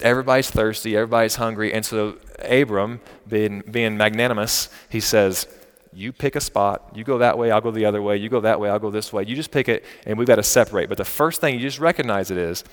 Everybody's 0.00 0.50
thirsty, 0.50 0.96
everybody's 0.96 1.36
hungry, 1.36 1.72
and 1.72 1.84
so 1.86 2.18
Abram, 2.48 3.00
being, 3.28 3.62
being 3.70 3.96
magnanimous, 3.96 4.68
he 4.88 5.00
says, 5.00 5.46
you 5.92 6.12
pick 6.12 6.34
a 6.34 6.40
spot. 6.40 6.90
You 6.94 7.04
go 7.04 7.18
that 7.18 7.38
way, 7.38 7.50
I'll 7.50 7.60
go 7.60 7.70
the 7.70 7.84
other 7.84 8.02
way. 8.02 8.16
You 8.16 8.28
go 8.28 8.40
that 8.40 8.58
way, 8.58 8.68
I'll 8.68 8.80
go 8.80 8.90
this 8.90 9.12
way. 9.12 9.24
You 9.24 9.36
just 9.36 9.52
pick 9.52 9.68
it, 9.68 9.84
and 10.04 10.18
we've 10.18 10.26
got 10.26 10.36
to 10.36 10.42
separate. 10.42 10.88
But 10.88 10.98
the 10.98 11.04
first 11.04 11.40
thing 11.40 11.54
you 11.54 11.60
just 11.60 11.78
recognize 11.78 12.30
it 12.30 12.36
is 12.36 12.64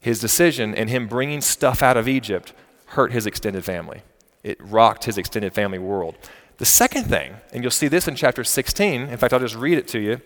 his 0.00 0.18
decision 0.20 0.74
and 0.74 0.88
him 0.88 1.06
bringing 1.06 1.42
stuff 1.42 1.82
out 1.82 1.96
of 1.96 2.08
Egypt 2.08 2.54
hurt 2.86 3.12
his 3.12 3.26
extended 3.26 3.64
family. 3.64 4.02
It 4.42 4.58
rocked 4.60 5.04
his 5.04 5.18
extended 5.18 5.52
family 5.52 5.78
world. 5.78 6.16
The 6.58 6.64
second 6.64 7.04
thing, 7.04 7.34
and 7.52 7.62
you'll 7.62 7.70
see 7.70 7.88
this 7.88 8.06
in 8.06 8.14
chapter 8.14 8.44
16, 8.44 9.02
in 9.02 9.16
fact, 9.16 9.32
I'll 9.32 9.40
just 9.40 9.54
read 9.54 9.78
it 9.78 9.88
to 9.88 9.98
you. 9.98 10.20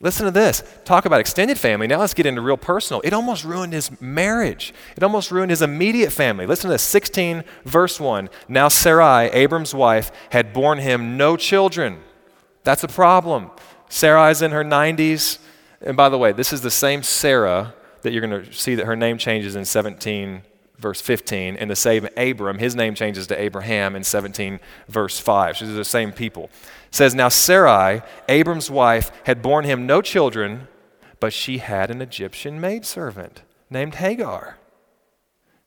Listen 0.00 0.26
to 0.26 0.32
this. 0.32 0.64
Talk 0.84 1.04
about 1.04 1.20
extended 1.20 1.56
family. 1.56 1.86
Now 1.86 2.00
let's 2.00 2.14
get 2.14 2.26
into 2.26 2.40
real 2.40 2.56
personal. 2.56 3.00
It 3.04 3.12
almost 3.12 3.44
ruined 3.44 3.72
his 3.72 4.00
marriage. 4.00 4.74
It 4.96 5.04
almost 5.04 5.30
ruined 5.30 5.50
his 5.50 5.62
immediate 5.62 6.10
family. 6.10 6.44
Listen 6.44 6.68
to 6.68 6.74
this 6.74 6.82
16, 6.82 7.44
verse 7.64 8.00
1. 8.00 8.28
Now 8.48 8.66
Sarai, 8.66 9.28
Abram's 9.28 9.72
wife, 9.72 10.10
had 10.30 10.52
borne 10.52 10.78
him 10.78 11.16
no 11.16 11.36
children. 11.36 12.00
That's 12.64 12.82
a 12.82 12.88
problem. 12.88 13.52
Sarai's 13.88 14.42
in 14.42 14.50
her 14.50 14.64
90s. 14.64 15.38
And 15.80 15.96
by 15.96 16.08
the 16.08 16.18
way, 16.18 16.32
this 16.32 16.52
is 16.52 16.62
the 16.62 16.70
same 16.70 17.04
Sarah 17.04 17.72
that 18.02 18.12
you're 18.12 18.26
going 18.26 18.44
to 18.44 18.52
see 18.52 18.74
that 18.74 18.86
her 18.86 18.96
name 18.96 19.18
changes 19.18 19.54
in 19.54 19.64
17, 19.64 20.42
verse 20.82 21.00
15. 21.00 21.56
And 21.56 21.70
the 21.70 21.76
same 21.76 22.06
Abram, 22.16 22.58
his 22.58 22.76
name 22.76 22.94
changes 22.94 23.26
to 23.28 23.40
Abraham 23.40 23.96
in 23.96 24.04
17, 24.04 24.60
verse 24.88 25.18
5. 25.18 25.56
So 25.56 25.64
these 25.64 25.74
are 25.74 25.78
the 25.78 25.84
same 25.84 26.12
people 26.12 26.50
says, 26.92 27.14
Now 27.14 27.28
Sarai, 27.28 28.02
Abram's 28.28 28.70
wife, 28.70 29.10
had 29.24 29.42
borne 29.42 29.64
him 29.64 29.86
no 29.86 30.00
children, 30.00 30.68
but 31.18 31.32
she 31.32 31.58
had 31.58 31.90
an 31.90 32.00
Egyptian 32.00 32.60
maidservant 32.60 33.42
named 33.70 33.96
Hagar. 33.96 34.58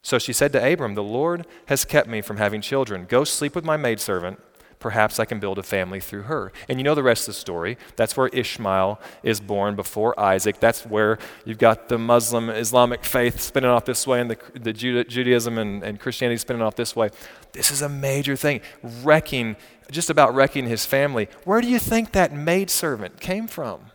So 0.01 0.20
she 0.20 0.34
said 0.34 0.53
to 0.53 0.74
Abram, 0.74 0.93
The 0.93 1.03
Lord 1.03 1.47
has 1.66 1.84
kept 1.84 2.07
me 2.07 2.22
from 2.22 2.38
having 2.38 2.61
children. 2.61 3.05
Go 3.09 3.24
sleep 3.24 3.55
with 3.55 3.66
my 3.66 3.76
maidservant. 3.76 4.39
Perhaps 4.80 5.19
I 5.19 5.26
can 5.26 5.39
build 5.39 5.57
a 5.57 5.63
family 5.63 5.99
through 5.99 6.23
her. 6.23 6.51
And 6.69 6.80
you 6.80 6.84
know 6.84 6.95
the 6.95 7.03
rest 7.03 7.28
of 7.28 7.34
the 7.34 7.39
story. 7.39 7.78
That's 7.95 8.15
where 8.15 8.28
Ishmael 8.28 8.99
is 9.23 9.39
born 9.39 9.76
before 9.76 10.19
Isaac. 10.19 10.59
That's 10.59 10.86
where 10.86 11.17
you've 11.43 11.57
got 11.57 11.89
the 11.89 11.97
Muslim 11.97 12.49
Islamic 12.49 13.03
faith 13.03 13.39
spinning 13.39 13.69
off 13.69 13.86
this 13.86 14.05
way 14.05 14.21
and 14.21 14.30
the, 14.30 14.38
the 14.53 14.73
Judaism 14.73 15.57
and, 15.57 15.84
and 15.84 15.99
Christianity 15.99 16.38
spinning 16.38 16.61
off 16.61 16.76
this 16.76 16.95
way. 16.95 17.09
This 17.53 17.71
is 17.71 17.82
a 17.82 17.89
major 17.89 18.36
thing. 18.36 18.61
Wrecking 18.84 19.55
just 19.91 20.09
about 20.09 20.34
wrecking 20.34 20.67
his 20.67 20.86
family. 20.86 21.30
Where 21.43 21.61
do 21.61 21.67
you 21.67 21.80
think 21.80 22.11
that 22.11 22.34
maidservant 22.34 23.19
came 23.19 23.47
from? 23.47 23.91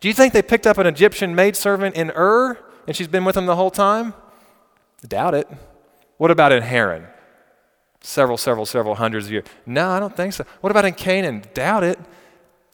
Do 0.00 0.08
you 0.08 0.14
think 0.14 0.32
they 0.32 0.42
picked 0.42 0.66
up 0.66 0.78
an 0.78 0.86
Egyptian 0.86 1.34
maidservant 1.34 1.96
in 1.96 2.10
Ur 2.10 2.58
and 2.86 2.94
she's 2.94 3.08
been 3.08 3.24
with 3.24 3.34
them 3.34 3.46
the 3.46 3.56
whole 3.56 3.70
time? 3.70 4.14
Doubt 5.06 5.34
it. 5.34 5.48
What 6.18 6.30
about 6.30 6.52
in 6.52 6.62
Haran? 6.62 7.06
Several, 8.06 8.38
several, 8.38 8.66
several 8.66 8.94
hundreds 8.94 9.26
of 9.26 9.32
years. 9.32 9.44
No, 9.66 9.88
I 9.90 9.98
don't 9.98 10.16
think 10.16 10.32
so. 10.32 10.46
What 10.60 10.70
about 10.70 10.84
in 10.84 10.94
Canaan? 10.94 11.42
Doubt 11.54 11.82
it. 11.82 11.98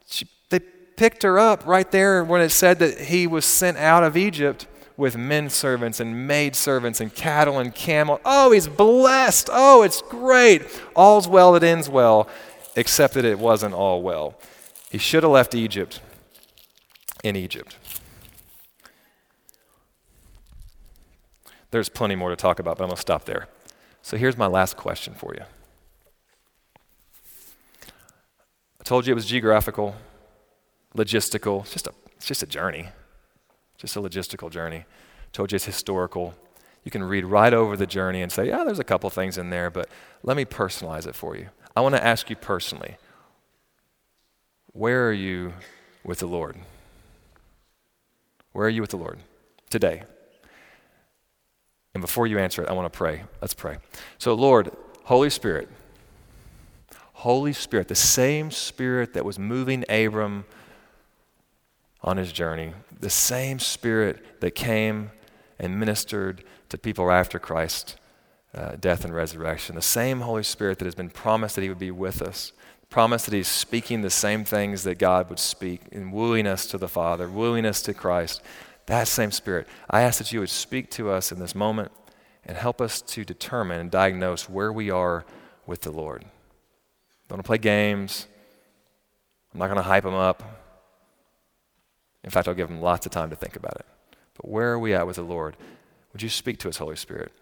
She, 0.07 0.29
they 0.51 0.61
picked 0.61 1.23
her 1.23 1.39
up 1.39 1.67
right 1.67 1.91
there 1.91 2.23
when 2.23 2.43
it 2.43 2.51
said 2.51 2.79
that 2.81 3.01
he 3.01 3.27
was 3.27 3.47
sent 3.47 3.79
out 3.79 4.05
of 4.05 4.15
Egypt 4.15 4.67
with 4.99 5.17
men 5.17 5.49
servants 5.49 6.01
and 6.01 6.29
maid 6.29 6.55
servants 6.55 7.01
and 7.01 7.15
cattle 7.15 7.59
and 7.59 7.75
camel. 7.75 8.21
Oh, 8.27 8.53
he's 8.53 8.69
blessed. 8.69 9.49
Oh, 9.51 9.83
it's 9.83 10.03
great. 10.03 10.65
All's 10.95 11.27
well 11.27 11.53
that 11.53 11.63
ends 11.63 11.89
well, 11.89 12.29
except 12.77 13.15
that 13.15 13.25
it 13.25 13.39
wasn't 13.39 13.73
all 13.73 14.03
well. 14.03 14.39
He 14.91 14.99
should 14.99 15.23
have 15.23 15.33
left 15.33 15.55
Egypt 15.55 16.03
in 17.25 17.37
Egypt. 17.37 17.79
There's 21.71 21.89
plenty 21.89 22.17
more 22.17 22.29
to 22.29 22.37
talk 22.37 22.59
about, 22.59 22.77
but 22.77 22.85
I'm 22.85 22.91
going 22.91 22.97
to 22.97 23.01
stop 23.01 23.25
there. 23.25 23.49
So 24.03 24.17
here's 24.17 24.37
my 24.37 24.47
last 24.47 24.77
question 24.77 25.15
for 25.15 25.35
you. 25.35 25.45
I 28.81 28.85
told 28.85 29.07
you 29.07 29.13
it 29.13 29.15
was 29.15 29.27
geographical, 29.27 29.95
logistical. 30.97 31.63
It's 31.63 31.73
just 31.73 31.87
a, 31.87 31.93
it's 32.17 32.27
just 32.27 32.43
a 32.43 32.47
journey 32.47 32.89
just 33.83 33.97
a 33.97 34.01
logistical 34.01 34.49
journey. 34.49 34.85
Told 35.33 35.51
you 35.51 35.57
it's 35.57 35.65
historical. 35.65 36.35
You 36.85 36.91
can 36.91 37.03
read 37.03 37.25
right 37.25 37.53
over 37.53 37.77
the 37.77 37.87
journey 37.87 38.23
and 38.23 38.31
say, 38.31 38.49
yeah, 38.49 38.65
there's 38.65 38.79
a 38.79 38.85
couple 38.85 39.11
things 39.11 39.37
in 39.37 39.51
there, 39.51 39.71
but 39.71 39.89
let 40.23 40.37
me 40.37 40.45
personalize 40.45 41.07
it 41.07 41.17
for 41.17 41.37
you. 41.37 41.49
I 41.77 41.81
want 41.81 41.97
to 41.97 42.05
ask 42.05 42.31
you 42.31 42.37
personally 42.37 42.97
where 44.73 45.09
are 45.09 45.13
you 45.13 45.53
with 46.05 46.21
the 46.21 46.27
Lord? 46.27 46.57
Where 48.53 48.67
are 48.67 48.71
you 48.71 48.81
with 48.81 48.91
the 48.91 48.97
Lord 48.97 49.19
today? 49.69 50.05
And 51.95 52.01
before 52.01 52.27
you 52.27 52.39
answer 52.39 52.63
it, 52.63 52.69
I 52.69 52.73
want 52.73 52.91
to 52.93 52.97
pray. 52.97 53.25
Let's 53.41 53.55
pray. 53.55 53.79
So, 54.19 54.35
Lord, 54.35 54.71
Holy 55.05 55.31
Spirit, 55.31 55.69
Holy 57.15 57.53
Spirit, 57.53 57.89
the 57.89 57.95
same 57.95 58.51
Spirit 58.51 59.15
that 59.15 59.25
was 59.25 59.39
moving 59.39 59.85
Abram 59.89 60.45
on 62.03 62.17
his 62.17 62.33
journey, 62.33 62.73
the 62.99 63.11
same 63.11 63.59
Spirit 63.59 64.41
that 64.41 64.53
came 64.53 65.11
and 65.59 65.79
ministered 65.79 66.43
to 66.69 66.79
people 66.79 67.11
after 67.11 67.39
Christ's 67.39 67.97
uh, 68.55 68.77
death 68.81 69.05
and 69.05 69.15
resurrection, 69.15 69.77
the 69.77 69.83
same 69.83 70.21
Holy 70.21 70.43
Spirit 70.43 70.79
that 70.79 70.85
has 70.85 70.95
been 70.95 71.11
promised 71.11 71.55
that 71.55 71.63
He 71.63 71.69
would 71.69 71.79
be 71.79 71.91
with 71.91 72.21
us, 72.21 72.53
promised 72.91 73.27
that 73.27 73.35
He's 73.35 73.49
speaking 73.49 74.03
the 74.03 74.11
same 74.11 74.45
things 74.45 74.83
that 74.85 74.99
God 74.99 75.31
would 75.31 75.39
speak 75.39 75.83
in 75.91 76.11
wooing 76.11 76.47
us 76.47 76.67
to 76.67 76.79
the 76.79 76.89
Father, 76.89 77.29
wooing 77.29 77.65
us 77.65 77.81
to 77.83 77.95
Christ. 77.95 78.43
That 78.93 79.09
same 79.09 79.31
Spirit. 79.31 79.69
I 79.89 80.03
ask 80.03 80.19
that 80.19 80.33
you 80.33 80.41
would 80.41 80.51
speak 80.51 80.91
to 80.91 81.09
us 81.09 81.33
in 81.33 81.39
this 81.39 81.55
moment 81.55 81.93
and 82.45 82.59
help 82.59 82.79
us 82.79 83.01
to 83.01 83.25
determine 83.25 83.81
and 83.81 83.91
diagnose 83.91 84.51
where 84.51 84.71
we 84.71 84.91
are 84.91 85.25
with 85.67 85.81
the 85.81 85.91
Lord. 85.91 86.27
Don't 87.27 87.39
want 87.39 87.43
to 87.43 87.49
play 87.49 87.57
games. 87.57 88.27
I'm 89.51 89.61
not 89.61 89.69
going 89.69 89.79
to 89.79 89.83
hype 89.83 90.05
them 90.05 90.13
up. 90.13 90.43
In 92.23 92.29
fact, 92.29 92.47
I'll 92.47 92.55
give 92.55 92.69
them 92.69 92.83
lots 92.83 93.07
of 93.07 93.13
time 93.13 93.31
to 93.31 93.37
think 93.37 93.57
about 93.57 93.77
it. 93.77 93.87
But 94.35 94.51
where 94.51 94.73
are 94.73 94.79
we 94.79 94.93
at 94.93 95.07
with 95.07 95.17
the 95.17 95.23
Lord? 95.23 95.57
Would 96.13 96.21
you 96.21 96.29
speak 96.29 96.59
to 96.59 96.69
us, 96.69 96.77
Holy 96.77 96.97
Spirit, 96.97 97.33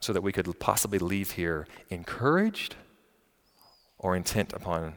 so 0.00 0.14
that 0.14 0.22
we 0.22 0.32
could 0.32 0.58
possibly 0.58 0.98
leave 0.98 1.32
here 1.32 1.66
encouraged 1.90 2.76
or 3.98 4.16
intent 4.16 4.54
upon 4.54 4.96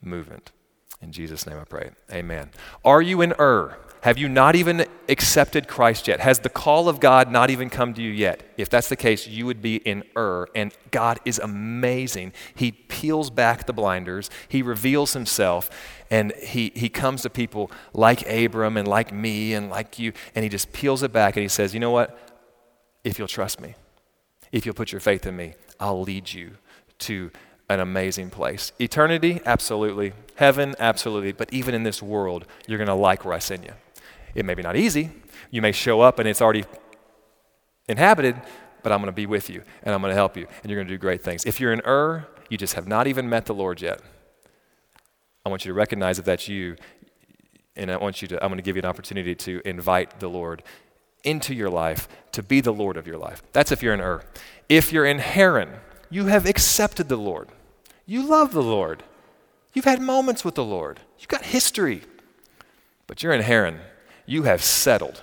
movement? 0.00 0.52
In 1.00 1.12
Jesus' 1.12 1.46
name 1.46 1.58
I 1.58 1.64
pray. 1.64 1.90
Amen. 2.12 2.50
Are 2.84 3.02
you 3.02 3.20
in 3.20 3.34
Ur? 3.38 3.76
Have 4.04 4.18
you 4.18 4.28
not 4.28 4.54
even 4.54 4.84
accepted 5.08 5.66
Christ 5.66 6.08
yet? 6.08 6.20
Has 6.20 6.40
the 6.40 6.50
call 6.50 6.90
of 6.90 7.00
God 7.00 7.32
not 7.32 7.48
even 7.48 7.70
come 7.70 7.94
to 7.94 8.02
you 8.02 8.10
yet? 8.10 8.42
If 8.58 8.68
that's 8.68 8.90
the 8.90 8.96
case, 8.96 9.26
you 9.26 9.46
would 9.46 9.62
be 9.62 9.76
in 9.76 10.04
Ur. 10.14 10.46
And 10.54 10.74
God 10.90 11.20
is 11.24 11.38
amazing. 11.38 12.34
He 12.54 12.72
peels 12.72 13.30
back 13.30 13.64
the 13.64 13.72
blinders, 13.72 14.28
He 14.46 14.60
reveals 14.60 15.14
Himself, 15.14 15.70
and 16.10 16.34
he, 16.34 16.70
he 16.74 16.90
comes 16.90 17.22
to 17.22 17.30
people 17.30 17.70
like 17.94 18.28
Abram 18.28 18.76
and 18.76 18.86
like 18.86 19.10
me 19.10 19.54
and 19.54 19.70
like 19.70 19.98
you, 19.98 20.12
and 20.34 20.42
He 20.42 20.50
just 20.50 20.74
peels 20.74 21.02
it 21.02 21.10
back 21.10 21.36
and 21.36 21.42
He 21.42 21.48
says, 21.48 21.72
You 21.72 21.80
know 21.80 21.90
what? 21.90 22.18
If 23.04 23.18
you'll 23.18 23.26
trust 23.26 23.58
me, 23.58 23.74
if 24.52 24.66
you'll 24.66 24.74
put 24.74 24.92
your 24.92 25.00
faith 25.00 25.26
in 25.26 25.34
me, 25.34 25.54
I'll 25.80 26.02
lead 26.02 26.30
you 26.30 26.58
to 27.00 27.30
an 27.68 27.80
amazing 27.80 28.30
place. 28.30 28.72
Eternity, 28.78 29.40
absolutely. 29.46 30.12
Heaven, 30.36 30.74
absolutely. 30.78 31.32
But 31.32 31.52
even 31.52 31.74
in 31.74 31.82
this 31.82 32.02
world, 32.02 32.46
you're 32.66 32.78
going 32.78 32.88
to 32.88 32.94
like 32.94 33.24
where 33.24 33.34
I 33.34 33.38
send 33.38 33.64
you. 33.64 33.72
It 34.34 34.44
may 34.44 34.54
be 34.54 34.62
not 34.62 34.76
easy. 34.76 35.10
You 35.50 35.62
may 35.62 35.72
show 35.72 36.00
up 36.00 36.18
and 36.18 36.28
it's 36.28 36.42
already 36.42 36.64
inhabited, 37.88 38.40
but 38.82 38.92
I'm 38.92 38.98
going 38.98 39.06
to 39.06 39.12
be 39.12 39.26
with 39.26 39.48
you 39.48 39.62
and 39.82 39.94
I'm 39.94 40.00
going 40.00 40.10
to 40.10 40.16
help 40.16 40.36
you 40.36 40.46
and 40.62 40.70
you're 40.70 40.78
going 40.78 40.88
to 40.88 40.94
do 40.94 40.98
great 40.98 41.22
things. 41.22 41.44
If 41.44 41.60
you're 41.60 41.72
in 41.72 41.80
Ur, 41.86 41.90
er, 41.90 42.28
you 42.48 42.58
just 42.58 42.74
have 42.74 42.86
not 42.86 43.06
even 43.06 43.28
met 43.28 43.46
the 43.46 43.54
Lord 43.54 43.80
yet. 43.80 44.00
I 45.44 45.50
want 45.50 45.64
you 45.64 45.70
to 45.70 45.74
recognize 45.74 46.16
that 46.16 46.24
that's 46.24 46.48
you, 46.48 46.76
and 47.76 47.90
I 47.90 47.98
want 47.98 48.22
you 48.22 48.28
to. 48.28 48.42
I'm 48.42 48.48
going 48.48 48.56
to 48.56 48.62
give 48.62 48.76
you 48.76 48.82
an 48.82 48.88
opportunity 48.88 49.34
to 49.34 49.60
invite 49.64 50.20
the 50.20 50.28
Lord 50.28 50.62
into 51.22 51.54
your 51.54 51.68
life 51.68 52.08
to 52.32 52.42
be 52.42 52.60
the 52.60 52.72
Lord 52.72 52.96
of 52.96 53.06
your 53.06 53.18
life. 53.18 53.42
That's 53.52 53.70
if 53.70 53.82
you're 53.82 53.92
in 53.92 54.00
Ur. 54.00 54.04
Er. 54.04 54.24
If 54.68 54.92
you're 54.92 55.04
in 55.04 55.18
Haran, 55.18 55.70
you 56.14 56.26
have 56.26 56.46
accepted 56.46 57.08
the 57.08 57.16
Lord. 57.16 57.48
You 58.06 58.22
love 58.22 58.52
the 58.52 58.62
Lord. 58.62 59.02
You've 59.72 59.84
had 59.84 60.00
moments 60.00 60.44
with 60.44 60.54
the 60.54 60.64
Lord. 60.64 61.00
You've 61.18 61.28
got 61.28 61.44
history. 61.44 62.02
But 63.06 63.22
you're 63.22 63.32
in 63.32 63.42
Haran 63.42 63.80
you 64.26 64.44
have 64.44 64.62
settled. 64.62 65.22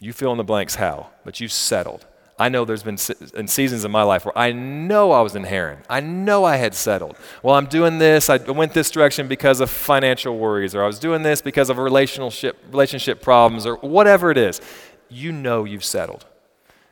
You 0.00 0.12
fill 0.12 0.32
in 0.32 0.38
the 0.38 0.44
blanks 0.44 0.74
how, 0.74 1.08
but 1.24 1.40
you've 1.40 1.52
settled. 1.52 2.06
I 2.38 2.48
know 2.48 2.64
there's 2.64 2.82
been 2.82 2.98
in 3.34 3.46
seasons 3.46 3.84
in 3.84 3.90
my 3.90 4.02
life 4.02 4.24
where 4.24 4.36
I 4.36 4.50
know 4.50 5.12
I 5.12 5.20
was 5.20 5.36
in 5.36 5.44
Haran. 5.44 5.78
I 5.88 6.00
know 6.00 6.44
I 6.44 6.56
had 6.56 6.74
settled. 6.74 7.16
Well, 7.42 7.54
I'm 7.54 7.66
doing 7.66 7.98
this. 7.98 8.28
I 8.28 8.38
went 8.38 8.72
this 8.72 8.90
direction 8.90 9.28
because 9.28 9.60
of 9.60 9.70
financial 9.70 10.36
worries, 10.36 10.74
or 10.74 10.82
I 10.82 10.86
was 10.86 10.98
doing 10.98 11.22
this 11.22 11.40
because 11.40 11.70
of 11.70 11.78
relationship 11.78 12.58
relationship 12.70 13.22
problems, 13.22 13.64
or 13.64 13.76
whatever 13.76 14.30
it 14.30 14.38
is. 14.38 14.60
You 15.08 15.30
know 15.30 15.64
you've 15.64 15.84
settled, 15.84 16.26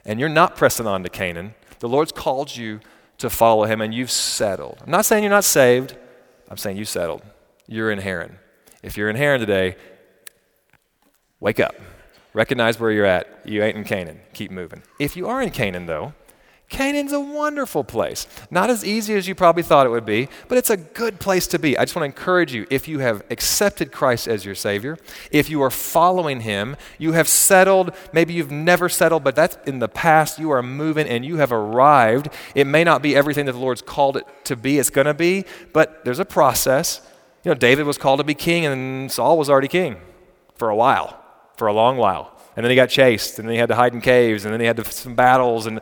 and 0.05 0.21
you're 0.21 0.29
not 0.29 0.57
pressing 0.57 0.87
on 0.87 1.03
to 1.03 1.09
Canaan. 1.09 1.55
The 1.81 1.89
Lord's 1.89 2.13
called 2.13 2.57
you 2.57 2.81
to 3.19 3.31
follow 3.31 3.65
Him, 3.65 3.81
and 3.81 3.95
you've 3.95 4.11
settled. 4.11 4.79
I'm 4.85 4.91
not 4.91 5.05
saying 5.05 5.23
you're 5.23 5.31
not 5.31 5.45
saved. 5.45 5.97
I'm 6.49 6.57
saying 6.57 6.77
you 6.77 6.85
settled. 6.85 7.23
You're 7.67 7.91
in 7.91 7.99
Haran. 7.99 8.39
If 8.83 8.97
you're 8.97 9.11
in 9.11 9.17
Haran 9.17 9.41
today, 9.41 9.77
wake 11.39 11.61
up. 11.61 11.75
Recognize 12.33 12.79
where 12.79 12.91
you're 12.91 13.07
at. 13.07 13.41
You 13.45 13.63
ain't 13.63 13.77
in 13.77 13.85
Canaan. 13.85 14.21
Keep 14.33 14.51
moving. 14.53 14.83
If 14.99 15.17
you 15.17 15.29
are 15.29 15.43
in 15.43 15.51
Canaan, 15.51 15.87
though, 15.87 16.15
Canaan's 16.71 17.13
a 17.13 17.21
wonderful 17.21 17.83
place. 17.83 18.29
Not 18.49 18.71
as 18.71 18.85
easy 18.85 19.15
as 19.17 19.27
you 19.27 19.35
probably 19.35 19.65
thought 19.65 19.87
it 19.87 19.91
would 19.91 20.07
be, 20.07 20.29
but 20.49 20.57
it's 20.57 20.71
a 20.71 20.77
good 20.77 21.19
place 21.19 21.49
to 21.49 21.59
be. 21.59 21.77
I 21.77 21.85
just 21.85 21.97
want 21.97 22.05
to 22.05 22.07
encourage 22.19 22.55
you 22.55 22.65
if 22.71 22.87
you 22.87 23.01
have 23.01 23.25
accepted 23.29 23.91
Christ 23.91 24.29
as 24.29 24.45
your 24.45 24.55
Savior, 24.55 24.97
if 25.33 25.51
you 25.51 25.61
are 25.63 25.71
following 25.71 26.41
Him, 26.41 26.77
you 26.97 27.13
have 27.13 27.27
settled, 27.27 27.93
maybe 28.13 28.35
you've 28.35 28.53
never 28.53 28.89
settled, 28.89 29.25
but 29.25 29.35
that's 29.35 29.59
in 29.67 29.81
the 29.81 29.89
past, 29.89 30.39
you 30.39 30.53
are 30.53 30.63
moving 30.63 31.09
and 31.09 31.25
you 31.25 31.39
have 31.39 31.51
arrived. 31.51 32.29
It 32.55 32.69
may 32.69 32.85
not 32.85 33.03
be 33.03 33.17
everything 33.17 33.47
that 33.47 33.53
the 33.53 33.59
Lord's 33.59 33.83
called 33.83 34.17
it 34.17 34.25
to 34.45 34.55
be, 34.55 34.79
it's 34.79 34.91
going 34.91 35.09
to 35.09 35.15
be, 35.15 35.45
but 35.73 36.05
there's 36.05 36.21
a 36.21 36.25
process 36.25 37.01
You 37.45 37.51
know, 37.51 37.55
David 37.55 37.87
was 37.87 37.97
called 37.97 38.21
to 38.21 38.25
be 38.25 38.35
king, 38.35 38.67
and 38.67 39.11
Saul 39.11 39.39
was 39.39 39.49
already 39.49 39.69
king 39.69 39.97
for 40.57 40.69
a 40.69 40.77
while, 40.77 41.19
for 41.57 41.69
a 41.69 41.73
long 41.73 41.97
while. 41.97 42.37
And 42.55 42.65
then 42.65 42.71
he 42.71 42.77
got 42.77 42.91
chased, 42.91 43.39
and 43.39 43.49
then 43.49 43.55
he 43.55 43.59
had 43.59 43.71
to 43.71 43.75
hide 43.75 43.95
in 43.95 44.01
caves, 44.01 44.45
and 44.45 44.53
then 44.53 44.61
he 44.61 44.67
had 44.67 44.77
to, 44.77 44.85
some 44.85 45.15
battles. 45.15 45.67
And, 45.67 45.81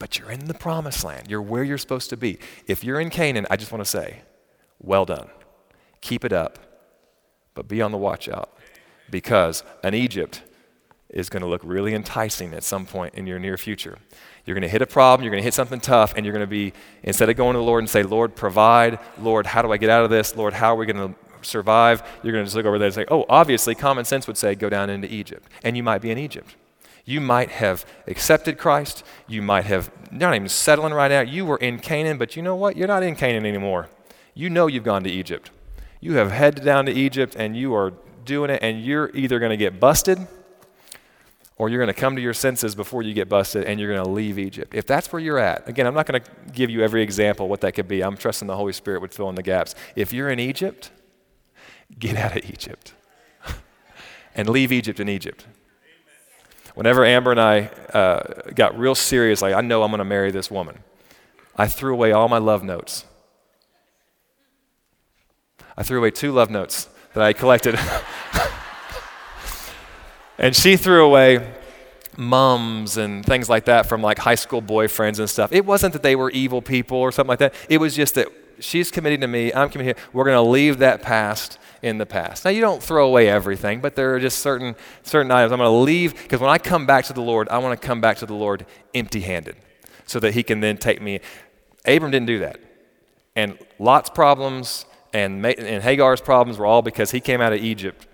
but 0.00 0.18
you're 0.18 0.32
in 0.32 0.46
the 0.46 0.54
promised 0.54 1.04
land. 1.04 1.30
You're 1.30 1.42
where 1.42 1.62
you're 1.62 1.78
supposed 1.78 2.10
to 2.10 2.16
be. 2.16 2.40
If 2.66 2.82
you're 2.82 2.98
in 2.98 3.10
Canaan, 3.10 3.46
I 3.50 3.56
just 3.56 3.70
want 3.70 3.84
to 3.84 3.88
say, 3.88 4.22
well 4.80 5.04
done. 5.04 5.28
Keep 6.00 6.24
it 6.24 6.32
up, 6.32 6.58
but 7.54 7.68
be 7.68 7.80
on 7.82 7.92
the 7.92 7.98
watch 7.98 8.28
out 8.28 8.56
because 9.10 9.62
an 9.84 9.94
Egypt 9.94 10.42
is 11.10 11.28
going 11.28 11.42
to 11.42 11.48
look 11.48 11.60
really 11.64 11.94
enticing 11.94 12.54
at 12.54 12.64
some 12.64 12.86
point 12.86 13.14
in 13.14 13.26
your 13.26 13.38
near 13.38 13.58
future. 13.58 13.98
You're 14.46 14.54
going 14.54 14.62
to 14.62 14.68
hit 14.68 14.80
a 14.80 14.86
problem, 14.86 15.22
you're 15.22 15.32
going 15.32 15.42
to 15.42 15.44
hit 15.44 15.54
something 15.54 15.80
tough, 15.80 16.14
and 16.16 16.24
you're 16.24 16.32
going 16.32 16.46
to 16.46 16.50
be, 16.50 16.72
instead 17.02 17.28
of 17.28 17.36
going 17.36 17.52
to 17.52 17.58
the 17.58 17.64
Lord 17.64 17.82
and 17.82 17.90
say, 17.90 18.02
Lord, 18.02 18.34
provide, 18.34 18.98
Lord, 19.18 19.44
how 19.44 19.60
do 19.60 19.70
I 19.70 19.76
get 19.76 19.90
out 19.90 20.04
of 20.04 20.10
this? 20.10 20.34
Lord, 20.34 20.54
how 20.54 20.72
are 20.72 20.76
we 20.76 20.86
going 20.86 21.12
to 21.12 21.46
survive? 21.46 22.02
You're 22.22 22.32
going 22.32 22.44
to 22.44 22.46
just 22.46 22.56
look 22.56 22.64
over 22.64 22.78
there 22.78 22.86
and 22.86 22.94
say, 22.94 23.04
oh, 23.10 23.26
obviously, 23.28 23.74
common 23.74 24.04
sense 24.06 24.26
would 24.26 24.38
say, 24.38 24.54
go 24.54 24.70
down 24.70 24.88
into 24.88 25.12
Egypt. 25.12 25.46
And 25.62 25.76
you 25.76 25.82
might 25.82 26.00
be 26.00 26.10
in 26.10 26.16
Egypt. 26.16 26.54
You 27.04 27.20
might 27.20 27.50
have 27.50 27.84
accepted 28.06 28.58
Christ. 28.58 29.04
You 29.26 29.42
might 29.42 29.64
have 29.64 29.90
not 30.12 30.34
even 30.34 30.48
settling 30.48 30.92
right 30.92 31.08
now. 31.08 31.20
You 31.20 31.44
were 31.44 31.56
in 31.56 31.78
Canaan, 31.78 32.18
but 32.18 32.36
you 32.36 32.42
know 32.42 32.54
what? 32.54 32.76
You're 32.76 32.88
not 32.88 33.02
in 33.02 33.16
Canaan 33.16 33.46
anymore. 33.46 33.88
You 34.34 34.50
know 34.50 34.66
you've 34.66 34.84
gone 34.84 35.04
to 35.04 35.10
Egypt. 35.10 35.50
You 36.00 36.14
have 36.14 36.30
headed 36.30 36.64
down 36.64 36.86
to 36.86 36.92
Egypt 36.92 37.36
and 37.36 37.56
you 37.56 37.74
are 37.74 37.92
doing 38.24 38.50
it, 38.50 38.62
and 38.62 38.84
you're 38.84 39.10
either 39.14 39.38
going 39.38 39.50
to 39.50 39.56
get 39.56 39.80
busted 39.80 40.26
or 41.56 41.68
you're 41.68 41.78
going 41.78 41.94
to 41.94 42.00
come 42.00 42.16
to 42.16 42.22
your 42.22 42.32
senses 42.32 42.74
before 42.74 43.02
you 43.02 43.12
get 43.12 43.28
busted 43.28 43.64
and 43.64 43.78
you're 43.78 43.92
going 43.92 44.02
to 44.02 44.10
leave 44.10 44.38
Egypt. 44.38 44.74
If 44.74 44.86
that's 44.86 45.12
where 45.12 45.20
you're 45.20 45.38
at, 45.38 45.68
again, 45.68 45.86
I'm 45.86 45.92
not 45.92 46.06
going 46.06 46.22
to 46.22 46.30
give 46.52 46.70
you 46.70 46.82
every 46.82 47.02
example 47.02 47.48
what 47.48 47.60
that 47.60 47.72
could 47.72 47.86
be. 47.86 48.02
I'm 48.02 48.16
trusting 48.16 48.48
the 48.48 48.56
Holy 48.56 48.72
Spirit 48.72 49.02
would 49.02 49.12
fill 49.12 49.28
in 49.28 49.34
the 49.34 49.42
gaps. 49.42 49.74
If 49.94 50.10
you're 50.12 50.30
in 50.30 50.40
Egypt, 50.40 50.90
get 51.98 52.16
out 52.16 52.34
of 52.34 52.48
Egypt 52.48 52.94
and 54.34 54.48
leave 54.48 54.72
Egypt 54.72 55.00
in 55.00 55.08
Egypt. 55.10 55.46
Whenever 56.74 57.04
Amber 57.04 57.30
and 57.30 57.40
I 57.40 57.66
uh, 57.92 58.50
got 58.54 58.78
real 58.78 58.94
serious, 58.94 59.42
like, 59.42 59.54
I 59.54 59.60
know 59.60 59.82
I'm 59.82 59.90
going 59.90 59.98
to 59.98 60.04
marry 60.04 60.30
this 60.30 60.50
woman, 60.50 60.78
I 61.56 61.66
threw 61.66 61.92
away 61.92 62.12
all 62.12 62.28
my 62.28 62.38
love 62.38 62.62
notes. 62.62 63.04
I 65.76 65.82
threw 65.82 65.98
away 65.98 66.10
two 66.10 66.32
love 66.32 66.50
notes 66.50 66.88
that 67.14 67.22
I 67.22 67.32
collected. 67.32 67.78
and 70.38 70.54
she 70.54 70.76
threw 70.76 71.04
away 71.04 71.54
mums 72.16 72.96
and 72.96 73.24
things 73.24 73.48
like 73.48 73.64
that 73.64 73.86
from 73.86 74.02
like 74.02 74.18
high 74.18 74.34
school 74.34 74.60
boyfriends 74.60 75.18
and 75.18 75.28
stuff. 75.28 75.52
It 75.52 75.64
wasn't 75.64 75.92
that 75.94 76.02
they 76.02 76.16
were 76.16 76.30
evil 76.30 76.60
people 76.60 76.98
or 76.98 77.12
something 77.12 77.28
like 77.28 77.38
that. 77.38 77.54
It 77.68 77.78
was 77.78 77.94
just 77.94 78.14
that 78.16 78.28
she's 78.60 78.90
committing 78.90 79.20
to 79.20 79.26
me, 79.26 79.52
I'm 79.52 79.68
committing 79.68 79.94
to 79.94 80.00
We're 80.12 80.24
going 80.24 80.36
to 80.36 80.50
leave 80.50 80.78
that 80.78 81.02
past 81.02 81.58
in 81.82 81.98
the 81.98 82.06
past. 82.06 82.44
Now 82.44 82.50
you 82.50 82.60
don't 82.60 82.82
throw 82.82 83.06
away 83.06 83.28
everything, 83.28 83.80
but 83.80 83.96
there 83.96 84.14
are 84.14 84.20
just 84.20 84.38
certain 84.38 84.76
certain 85.02 85.30
items 85.30 85.52
I'm 85.52 85.58
going 85.58 85.68
to 85.68 85.76
leave 85.76 86.14
because 86.14 86.40
when 86.40 86.50
I 86.50 86.58
come 86.58 86.86
back 86.86 87.06
to 87.06 87.12
the 87.12 87.22
Lord, 87.22 87.48
I 87.48 87.58
want 87.58 87.80
to 87.80 87.86
come 87.86 88.00
back 88.00 88.18
to 88.18 88.26
the 88.26 88.34
Lord 88.34 88.66
empty-handed 88.94 89.56
so 90.06 90.20
that 90.20 90.34
he 90.34 90.42
can 90.42 90.60
then 90.60 90.76
take 90.76 91.00
me. 91.00 91.20
Abram 91.86 92.10
didn't 92.10 92.26
do 92.26 92.40
that. 92.40 92.60
And 93.36 93.58
Lot's 93.78 94.10
problems 94.10 94.84
and, 95.12 95.44
and 95.44 95.82
Hagar's 95.82 96.20
problems 96.20 96.58
were 96.58 96.66
all 96.66 96.82
because 96.82 97.10
he 97.10 97.20
came 97.20 97.40
out 97.40 97.52
of 97.52 97.60
Egypt 97.60 98.06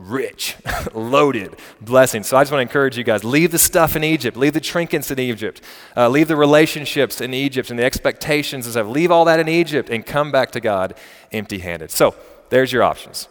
rich, 0.00 0.56
loaded 0.94 1.56
blessings. 1.80 2.26
So 2.28 2.36
I 2.36 2.42
just 2.42 2.52
want 2.52 2.60
to 2.60 2.70
encourage 2.70 2.96
you 2.96 3.04
guys 3.04 3.24
leave 3.24 3.50
the 3.52 3.58
stuff 3.58 3.96
in 3.96 4.04
Egypt, 4.04 4.36
leave 4.36 4.52
the 4.52 4.60
trinkets 4.60 5.10
in 5.10 5.18
Egypt, 5.18 5.60
uh, 5.96 6.08
leave 6.08 6.28
the 6.28 6.36
relationships 6.36 7.20
in 7.20 7.34
Egypt 7.34 7.70
and 7.70 7.78
the 7.78 7.84
expectations 7.84 8.66
and 8.66 8.72
stuff. 8.72 8.86
Leave 8.86 9.10
all 9.10 9.24
that 9.26 9.38
in 9.40 9.48
Egypt 9.48 9.90
and 9.90 10.04
come 10.04 10.32
back 10.32 10.50
to 10.52 10.60
God 10.60 10.94
empty 11.32 11.58
handed. 11.58 11.90
So 11.90 12.14
there's 12.48 12.72
your 12.72 12.82
options. 12.82 13.28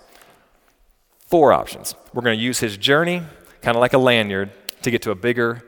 Four 1.27 1.53
options. 1.53 1.95
We're 2.13 2.23
going 2.23 2.37
to 2.37 2.43
use 2.43 2.59
his 2.59 2.77
journey, 2.77 3.21
kind 3.61 3.75
of 3.75 3.81
like 3.81 3.93
a 3.93 3.99
lanyard, 3.99 4.51
to 4.81 4.91
get 4.91 5.01
to 5.03 5.11
a 5.11 5.15
bigger 5.15 5.63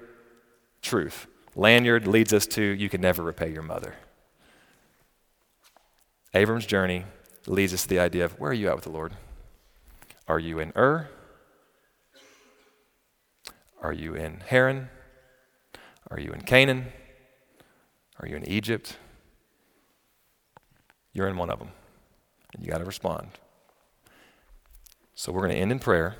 truth. 0.81 1.27
Lanyard 1.55 2.07
leads 2.07 2.33
us 2.33 2.47
to 2.47 2.61
you 2.61 2.89
can 2.89 3.01
never 3.01 3.21
repay 3.21 3.51
your 3.51 3.61
mother. 3.61 3.95
Abram's 6.33 6.65
journey 6.65 7.05
leads 7.45 7.73
us 7.73 7.83
to 7.83 7.89
the 7.89 7.99
idea 7.99 8.23
of 8.23 8.39
where 8.39 8.51
are 8.51 8.53
you 8.53 8.69
at 8.69 8.75
with 8.75 8.85
the 8.85 8.91
Lord? 8.91 9.13
Are 10.31 10.39
you 10.39 10.59
in 10.59 10.71
Ur? 10.77 11.09
Are 13.81 13.91
you 13.91 14.15
in 14.15 14.41
Haran? 14.47 14.87
Are 16.09 16.21
you 16.21 16.31
in 16.31 16.39
Canaan? 16.39 16.85
Are 18.17 18.29
you 18.29 18.37
in 18.37 18.47
Egypt? 18.47 18.95
You're 21.11 21.27
in 21.27 21.35
one 21.35 21.49
of 21.49 21.59
them. 21.59 21.71
And 22.53 22.63
you 22.63 22.71
got 22.71 22.77
to 22.77 22.85
respond. 22.85 23.27
So 25.15 25.33
we're 25.33 25.41
going 25.41 25.51
to 25.51 25.57
end 25.57 25.73
in 25.73 25.79
prayer. 25.79 26.15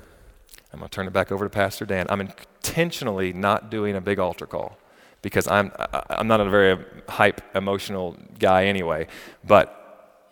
I'm 0.74 0.80
going 0.80 0.90
to 0.90 0.94
turn 0.94 1.06
it 1.06 1.14
back 1.14 1.32
over 1.32 1.46
to 1.46 1.50
Pastor 1.50 1.86
Dan. 1.86 2.04
I'm 2.10 2.20
intentionally 2.20 3.32
not 3.32 3.70
doing 3.70 3.96
a 3.96 4.00
big 4.02 4.18
altar 4.18 4.44
call 4.44 4.76
because 5.22 5.48
I'm, 5.48 5.72
I'm 6.10 6.28
not 6.28 6.42
a 6.42 6.50
very 6.50 6.84
hype, 7.08 7.40
emotional 7.56 8.18
guy 8.38 8.66
anyway. 8.66 9.06
But 9.42 10.28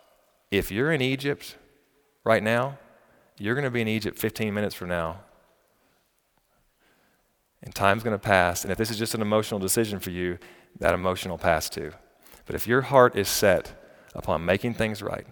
if 0.51 0.71
you're 0.71 0.91
in 0.91 1.01
Egypt 1.01 1.55
right 2.23 2.43
now, 2.43 2.77
you're 3.41 3.55
going 3.55 3.65
to 3.65 3.71
be 3.71 3.81
in 3.81 3.87
Egypt 3.87 4.19
15 4.19 4.53
minutes 4.53 4.75
from 4.75 4.89
now. 4.89 5.21
And 7.63 7.73
time's 7.73 8.03
going 8.03 8.15
to 8.15 8.19
pass. 8.19 8.63
And 8.63 8.71
if 8.71 8.77
this 8.77 8.91
is 8.91 8.97
just 8.97 9.15
an 9.15 9.21
emotional 9.21 9.59
decision 9.59 9.99
for 9.99 10.11
you, 10.11 10.37
that 10.79 10.93
emotion 10.93 11.31
will 11.31 11.37
pass 11.37 11.67
too. 11.67 11.91
But 12.45 12.55
if 12.55 12.67
your 12.67 12.81
heart 12.81 13.15
is 13.15 13.27
set 13.27 13.73
upon 14.13 14.45
making 14.45 14.75
things 14.75 15.01
right, 15.01 15.25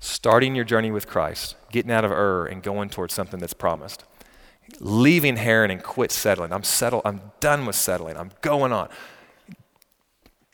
starting 0.00 0.56
your 0.56 0.64
journey 0.64 0.90
with 0.90 1.06
Christ, 1.06 1.56
getting 1.70 1.92
out 1.92 2.04
of 2.04 2.10
Ur 2.10 2.46
and 2.46 2.62
going 2.62 2.90
towards 2.90 3.14
something 3.14 3.38
that's 3.38 3.54
promised, 3.54 4.04
leaving 4.80 5.36
Haran 5.36 5.70
and 5.70 5.82
quit 5.82 6.10
settling. 6.10 6.52
I'm 6.52 6.64
settled. 6.64 7.02
I'm 7.04 7.32
done 7.38 7.64
with 7.64 7.76
settling. 7.76 8.16
I'm 8.16 8.32
going 8.40 8.72
on. 8.72 8.88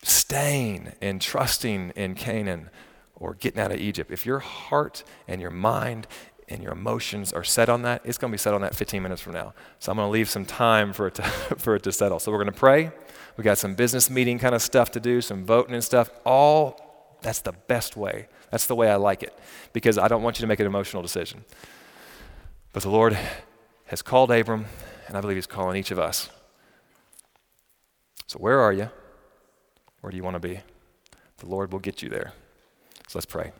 Staying 0.02 0.92
and 1.00 1.20
trusting 1.20 1.92
in 1.96 2.14
Canaan 2.14 2.70
or 3.14 3.34
getting 3.34 3.60
out 3.60 3.72
of 3.72 3.80
Egypt, 3.80 4.10
if 4.10 4.26
your 4.26 4.40
heart 4.40 5.04
and 5.26 5.40
your 5.40 5.50
mind 5.50 6.06
and 6.48 6.62
your 6.62 6.72
emotions 6.72 7.32
are 7.32 7.44
set 7.44 7.68
on 7.68 7.82
that, 7.82 8.02
it's 8.04 8.18
going 8.18 8.30
to 8.30 8.34
be 8.34 8.38
set 8.38 8.54
on 8.54 8.60
that 8.60 8.74
15 8.74 9.02
minutes 9.02 9.20
from 9.20 9.32
now. 9.32 9.52
So 9.78 9.90
I'm 9.90 9.96
going 9.98 10.06
to 10.06 10.12
leave 10.12 10.28
some 10.28 10.44
time 10.44 10.92
for 10.92 11.08
it 11.08 11.14
to, 11.16 11.22
for 11.58 11.74
it 11.74 11.82
to 11.84 11.92
settle. 11.92 12.18
So 12.18 12.30
we're 12.30 12.38
going 12.38 12.52
to 12.52 12.58
pray. 12.58 12.92
We 13.36 13.44
got 13.44 13.58
some 13.58 13.74
business 13.74 14.08
meeting 14.08 14.38
kind 14.38 14.54
of 14.54 14.62
stuff 14.62 14.90
to 14.92 15.00
do, 15.00 15.20
some 15.20 15.44
voting 15.44 15.74
and 15.74 15.84
stuff. 15.84 16.10
All 16.24 17.18
that's 17.22 17.40
the 17.40 17.52
best 17.52 17.96
way. 17.96 18.28
That's 18.50 18.66
the 18.66 18.74
way 18.74 18.90
I 18.90 18.96
like 18.96 19.22
it 19.22 19.36
because 19.72 19.98
I 19.98 20.08
don't 20.08 20.22
want 20.22 20.38
you 20.38 20.42
to 20.42 20.46
make 20.46 20.60
an 20.60 20.66
emotional 20.66 21.02
decision. 21.02 21.44
But 22.72 22.82
the 22.82 22.90
Lord 22.90 23.18
has 23.86 24.02
called 24.02 24.30
Abram, 24.30 24.66
and 25.08 25.16
I 25.16 25.20
believe 25.20 25.36
He's 25.36 25.46
calling 25.46 25.76
each 25.76 25.90
of 25.90 25.98
us. 25.98 26.30
So 28.26 28.38
where 28.38 28.60
are 28.60 28.72
you? 28.72 28.90
Where 30.00 30.10
do 30.10 30.16
you 30.16 30.22
want 30.22 30.34
to 30.34 30.40
be? 30.40 30.60
The 31.38 31.46
Lord 31.46 31.72
will 31.72 31.80
get 31.80 32.02
you 32.02 32.08
there. 32.08 32.32
So 33.08 33.18
let's 33.18 33.26
pray. 33.26 33.52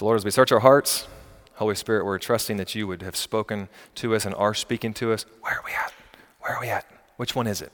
So, 0.00 0.06
Lord, 0.06 0.16
as 0.16 0.24
we 0.24 0.30
search 0.30 0.50
our 0.50 0.60
hearts, 0.60 1.06
Holy 1.56 1.74
Spirit, 1.74 2.06
we're 2.06 2.18
trusting 2.18 2.56
that 2.56 2.74
you 2.74 2.86
would 2.86 3.02
have 3.02 3.14
spoken 3.14 3.68
to 3.96 4.14
us 4.14 4.24
and 4.24 4.34
are 4.34 4.54
speaking 4.54 4.94
to 4.94 5.12
us. 5.12 5.26
Where 5.42 5.58
are 5.58 5.62
we 5.62 5.72
at? 5.72 5.92
Where 6.40 6.54
are 6.54 6.60
we 6.62 6.68
at? 6.70 6.86
Which 7.18 7.36
one 7.36 7.46
is 7.46 7.60
it? 7.60 7.70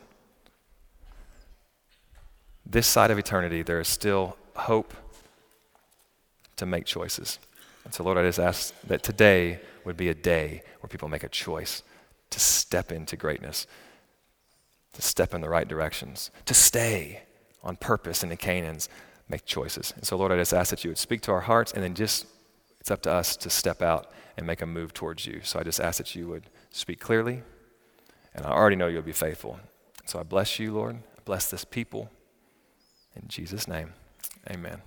This 2.68 2.88
side 2.88 3.12
of 3.12 3.18
eternity, 3.20 3.62
there 3.62 3.78
is 3.78 3.86
still 3.86 4.36
hope 4.56 4.92
to 6.56 6.66
make 6.66 6.84
choices. 6.84 7.38
And 7.84 7.94
so, 7.94 8.02
Lord, 8.02 8.18
I 8.18 8.24
just 8.24 8.40
ask 8.40 8.74
that 8.88 9.04
today 9.04 9.60
would 9.84 9.96
be 9.96 10.08
a 10.08 10.14
day 10.14 10.62
where 10.80 10.88
people 10.88 11.08
make 11.08 11.22
a 11.22 11.28
choice 11.28 11.84
to 12.30 12.40
step 12.40 12.90
into 12.90 13.14
greatness, 13.14 13.68
to 14.94 15.00
step 15.00 15.32
in 15.32 15.42
the 15.42 15.48
right 15.48 15.68
directions, 15.68 16.32
to 16.46 16.54
stay 16.54 17.22
on 17.62 17.76
purpose 17.76 18.24
in 18.24 18.30
the 18.30 18.36
Canaans 18.36 18.88
make 19.28 19.44
choices. 19.44 19.92
And 19.96 20.04
so, 20.04 20.16
Lord, 20.16 20.32
I 20.32 20.36
just 20.36 20.54
ask 20.54 20.70
that 20.70 20.84
you 20.84 20.90
would 20.90 20.98
speak 20.98 21.20
to 21.22 21.32
our 21.32 21.40
hearts, 21.40 21.72
and 21.72 21.82
then 21.82 21.94
just 21.94 22.26
it's 22.80 22.90
up 22.90 23.02
to 23.02 23.12
us 23.12 23.36
to 23.38 23.50
step 23.50 23.82
out 23.82 24.12
and 24.36 24.46
make 24.46 24.62
a 24.62 24.66
move 24.66 24.94
towards 24.94 25.26
you. 25.26 25.40
So 25.42 25.58
I 25.58 25.64
just 25.64 25.80
ask 25.80 25.98
that 25.98 26.14
you 26.14 26.28
would 26.28 26.44
speak 26.70 27.00
clearly, 27.00 27.42
and 28.34 28.46
I 28.46 28.50
already 28.50 28.76
know 28.76 28.86
you'll 28.86 29.02
be 29.02 29.12
faithful. 29.12 29.58
So 30.04 30.20
I 30.20 30.22
bless 30.22 30.58
you, 30.58 30.72
Lord. 30.72 30.96
I 30.96 31.20
bless 31.24 31.50
this 31.50 31.64
people. 31.64 32.10
In 33.16 33.26
Jesus' 33.28 33.66
name, 33.66 33.94
amen. 34.50 34.82